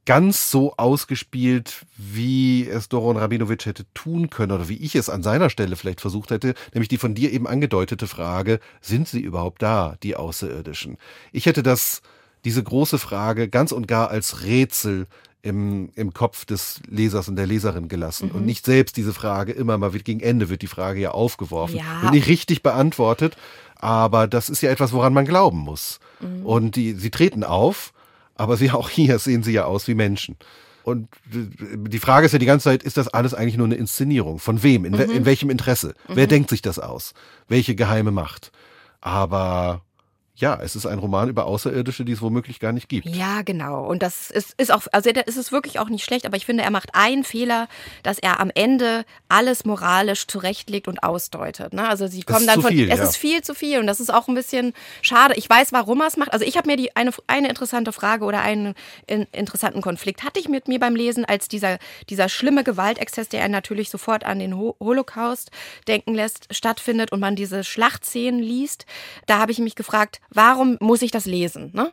[0.05, 5.21] ganz so ausgespielt, wie es Doron Rabinowitsch hätte tun können oder wie ich es an
[5.21, 9.61] seiner Stelle vielleicht versucht hätte, nämlich die von dir eben angedeutete Frage, sind sie überhaupt
[9.61, 10.97] da, die Außerirdischen?
[11.33, 12.01] Ich hätte das,
[12.47, 15.07] diese große Frage ganz und gar als Rätsel
[15.41, 19.77] im, im Kopf des Lesers und der Leserin gelassen und nicht selbst diese Frage immer
[19.77, 21.75] mal wird gegen Ende wird die Frage ja aufgeworfen.
[21.75, 22.03] Ja.
[22.03, 23.35] Wird nicht richtig beantwortet,
[23.75, 25.99] aber das ist ja etwas, woran man glauben muss.
[26.45, 27.91] Und die, sie treten auf,
[28.35, 30.37] aber sie auch hier sehen sie ja aus wie Menschen.
[30.83, 34.39] Und die Frage ist ja die ganze Zeit, ist das alles eigentlich nur eine Inszenierung?
[34.39, 34.85] Von wem?
[34.85, 35.95] In, we in welchem Interesse?
[36.07, 37.13] Wer denkt sich das aus?
[37.49, 38.53] Welche geheime Macht?
[39.01, 39.81] Aber
[40.39, 43.07] ja, es ist ein Roman über Außerirdische, die es womöglich gar nicht gibt.
[43.07, 43.83] Ja, genau.
[43.87, 46.45] Und das ist, ist auch, also da ist es wirklich auch nicht schlecht, aber ich
[46.45, 47.67] finde, er macht einen Fehler,
[48.03, 51.73] dass er am Ende alles moralisch zurechtlegt und ausdeutet.
[51.73, 51.87] Ne?
[51.87, 53.03] Also sie kommen dann von, viel, es ja.
[53.03, 55.33] ist viel zu viel und das ist auch ein bisschen schade.
[55.37, 56.31] Ich weiß, warum er es macht.
[56.31, 58.75] Also ich habe mir die eine, eine interessante Frage oder einen
[59.07, 63.43] in, interessanten Konflikt hatte ich mit mir beim Lesen, als dieser, dieser schlimme Gewaltexzess, der
[63.43, 65.49] einen natürlich sofort an den Ho Holocaust
[65.87, 68.85] denken lässt, stattfindet und man diese Schlachtszenen liest.
[69.25, 71.71] Da habe ich mich gefragt, warum muss ich das lesen?
[71.73, 71.91] Ne?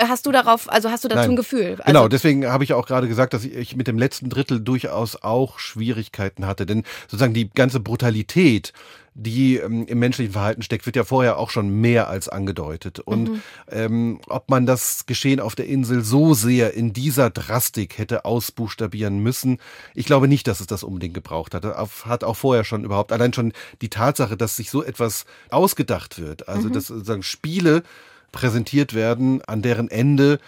[0.00, 1.30] Hast du darauf, also hast du dazu Nein.
[1.30, 1.70] ein Gefühl?
[1.78, 5.22] Also, Genau, deswegen habe ich auch gerade gesagt, dass ich mit dem letzten Drittel durchaus
[5.22, 6.66] auch Schwierigkeiten hatte.
[6.66, 8.72] Denn sozusagen die ganze Brutalität,
[9.14, 12.98] die ähm, im menschlichen Verhalten steckt, wird ja vorher auch schon mehr als angedeutet.
[12.98, 18.24] Und ähm, ob man das Geschehen auf der Insel so sehr in dieser Drastik hätte
[18.24, 19.58] ausbuchstabieren müssen,
[19.94, 21.54] ich glaube nicht, dass es das unbedingt gebraucht.
[21.64, 23.52] Auf- Hat auch vorher schon überhaupt, allein schon
[23.82, 27.84] die Tatsache, dass sich so etwas ausgedacht wird, also dass sozusagen Spiele
[28.32, 30.38] präsentiert werden, an deren Ende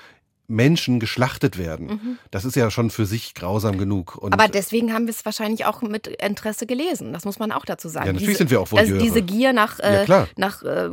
[0.53, 2.19] Menschen geschlachtet werden.
[2.31, 4.17] Das ist ja schon für sich grausam genug.
[4.17, 7.13] Und aber deswegen haben wir es wahrscheinlich auch mit Interesse gelesen.
[7.13, 8.07] Das muss man auch dazu sagen.
[8.07, 8.99] Ja, natürlich sind wir auch also Voyeure.
[8.99, 10.29] Diese Gier nach, Ja, äh, klar.
[10.37, 10.91] nach äh,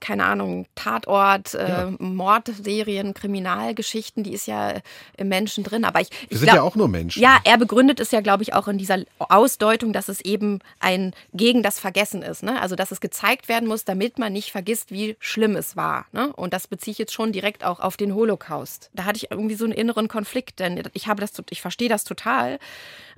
[0.00, 1.92] keine Ahnung, Tatort, äh, Ja.
[1.98, 4.74] Mordserien, Kriminalgeschichten, die ist ja
[5.16, 5.84] im Menschen drin.
[5.84, 7.22] Aber ich, wir ich sind glaub, ja auch nur Menschen.
[7.22, 11.12] Ja, er begründet es ja, glaube ich, auch in dieser Ausdeutung, dass es eben ein
[11.34, 12.42] gegen das Vergessen ist.
[12.42, 12.60] Ne?
[12.60, 16.06] Also, dass es gezeigt werden muss, damit man nicht vergisst, wie schlimm es war.
[16.12, 16.32] Ne?
[16.34, 18.90] Und das beziehe ich jetzt schon direkt auch auf den Holocaust.
[18.94, 22.04] Da hatte ich irgendwie so einen inneren Konflikt, denn ich habe das, ich verstehe das
[22.04, 22.58] total.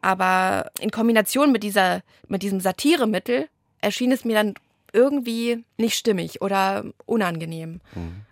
[0.01, 3.49] Aber in Kombination mit dieser, mit diesem Satiremittel
[3.81, 4.55] erschien es mir dann
[4.93, 7.81] irgendwie nicht stimmig oder unangenehm.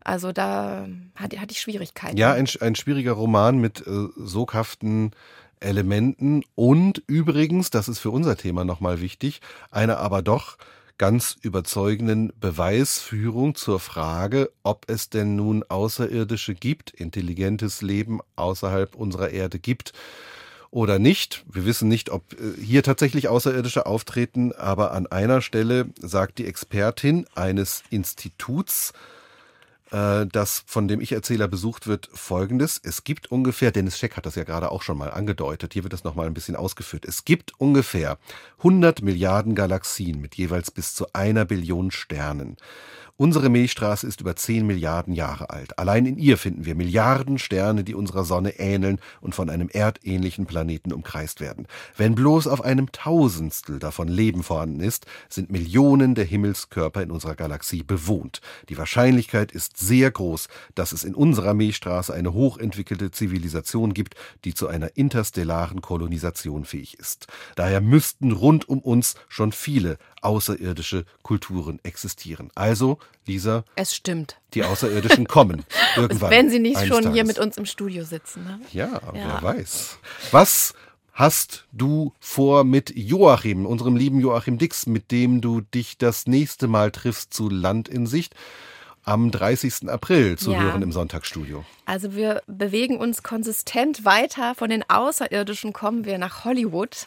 [0.05, 2.15] Also da hatte, hatte ich Schwierigkeiten.
[2.15, 2.21] Mhm.
[2.21, 5.11] Ja, ein, ein schwieriger Roman mit äh, soghaften
[5.61, 10.57] Elementen und übrigens, das ist für unser Thema nochmal wichtig, einer aber doch
[10.99, 19.31] ganz überzeugenden Beweisführung zur Frage, ob es denn nun Außerirdische gibt, intelligentes Leben außerhalb unserer
[19.31, 19.93] Erde gibt
[20.71, 21.45] oder nicht.
[21.51, 26.47] Wir wissen nicht, ob äh, hier tatsächlich Außerirdische auftreten, aber an einer Stelle sagt die
[26.47, 28.93] Expertin eines Instituts,
[29.93, 32.81] äh, das von dem Ich-Erzähler besucht wird, folgendes.
[32.83, 35.93] Es gibt ungefähr, Dennis Scheck hat das ja gerade auch schon mal angedeutet, hier wird
[35.93, 37.05] das nochmal ein bisschen ausgeführt.
[37.05, 38.19] Es gibt ungefähr
[38.59, 42.57] 100 Milliarden Galaxien mit jeweils bis zu einer Billion Sternen.
[43.23, 45.79] Unsere Milchstraße ist über 10 Milliarden Jahre alt.
[45.79, 50.45] Allein in ihr finden wir Milliarden Sterne, die unserer Sonne ähneln und von einem erdähnlichen
[50.45, 51.69] Planeten umkreist werden.
[51.97, 57.37] Wenn bloß auf einem Tausendstel davon Leben vorhanden ist, sind Millionen der Himmelskörper in unserer
[57.37, 58.41] Galaxie bewohnt.
[58.69, 64.53] Die Wahrscheinlichkeit ist sehr groß, dass es in unserer Milchstraße eine hochentwickelte Zivilisation gibt, die
[64.53, 67.29] zu einer interstellaren Kolonisation fähig ist.
[67.55, 72.51] Daher müssten rund um uns schon viele außerirdische Kulturen existieren.
[72.57, 73.65] Also, Lisa.
[73.77, 74.37] Es stimmt.
[74.55, 75.65] Die Außerirdischen kommen
[75.97, 76.31] irgendwann.
[76.31, 77.13] Wenn sie nicht schon Tages.
[77.13, 78.45] hier mit uns im Studio sitzen.
[78.45, 78.61] Ne?
[78.73, 79.99] Ja, ja, wer weiß.
[80.31, 80.75] Was
[81.13, 86.69] hast du vor mit Joachim, unserem lieben Joachim Dix, mit dem du dich das nächste
[86.69, 88.35] Mal triffst zu Land in Sicht?
[89.05, 89.89] Am 30.
[89.89, 90.61] April zu ja.
[90.61, 91.65] hören im Sonntagsstudio.
[91.87, 94.55] Also wir bewegen uns konsistent weiter.
[94.55, 97.07] Von den Außerirdischen kommen wir nach Hollywood.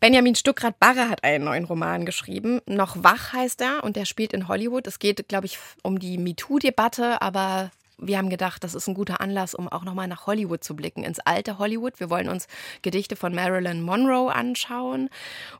[0.00, 2.60] Benjamin Stuckrad-Barre hat einen neuen Roman geschrieben.
[2.66, 4.86] Noch wach heißt er und der spielt in Hollywood.
[4.86, 9.20] Es geht, glaube ich, um die MeToo-Debatte, aber wir haben gedacht, das ist ein guter
[9.20, 11.98] Anlass, um auch nochmal nach Hollywood zu blicken, ins alte Hollywood.
[11.98, 12.46] Wir wollen uns
[12.82, 15.08] Gedichte von Marilyn Monroe anschauen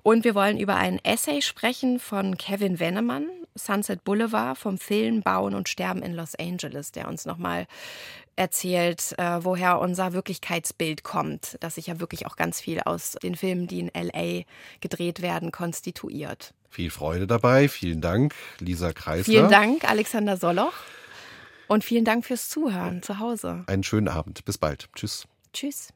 [0.02, 5.54] und wir wollen über ein Essay sprechen von Kevin Wennemann, Sunset Boulevard, vom Film Bauen
[5.54, 7.66] und Sterben in Los Angeles, der uns nochmal
[8.36, 13.34] erzählt, äh, woher unser Wirklichkeitsbild kommt, das sich ja wirklich auch ganz viel aus den
[13.34, 14.44] Filmen, die in LA
[14.80, 16.52] gedreht werden, konstituiert.
[16.68, 17.68] Viel Freude dabei.
[17.68, 19.24] Vielen Dank, Lisa Kreisler.
[19.24, 20.74] Vielen Dank, Alexander Soloch.
[21.68, 23.64] Und vielen Dank fürs Zuhören zu Hause.
[23.66, 24.44] Einen schönen Abend.
[24.44, 24.88] Bis bald.
[24.94, 25.26] Tschüss.
[25.52, 25.88] Tschüss.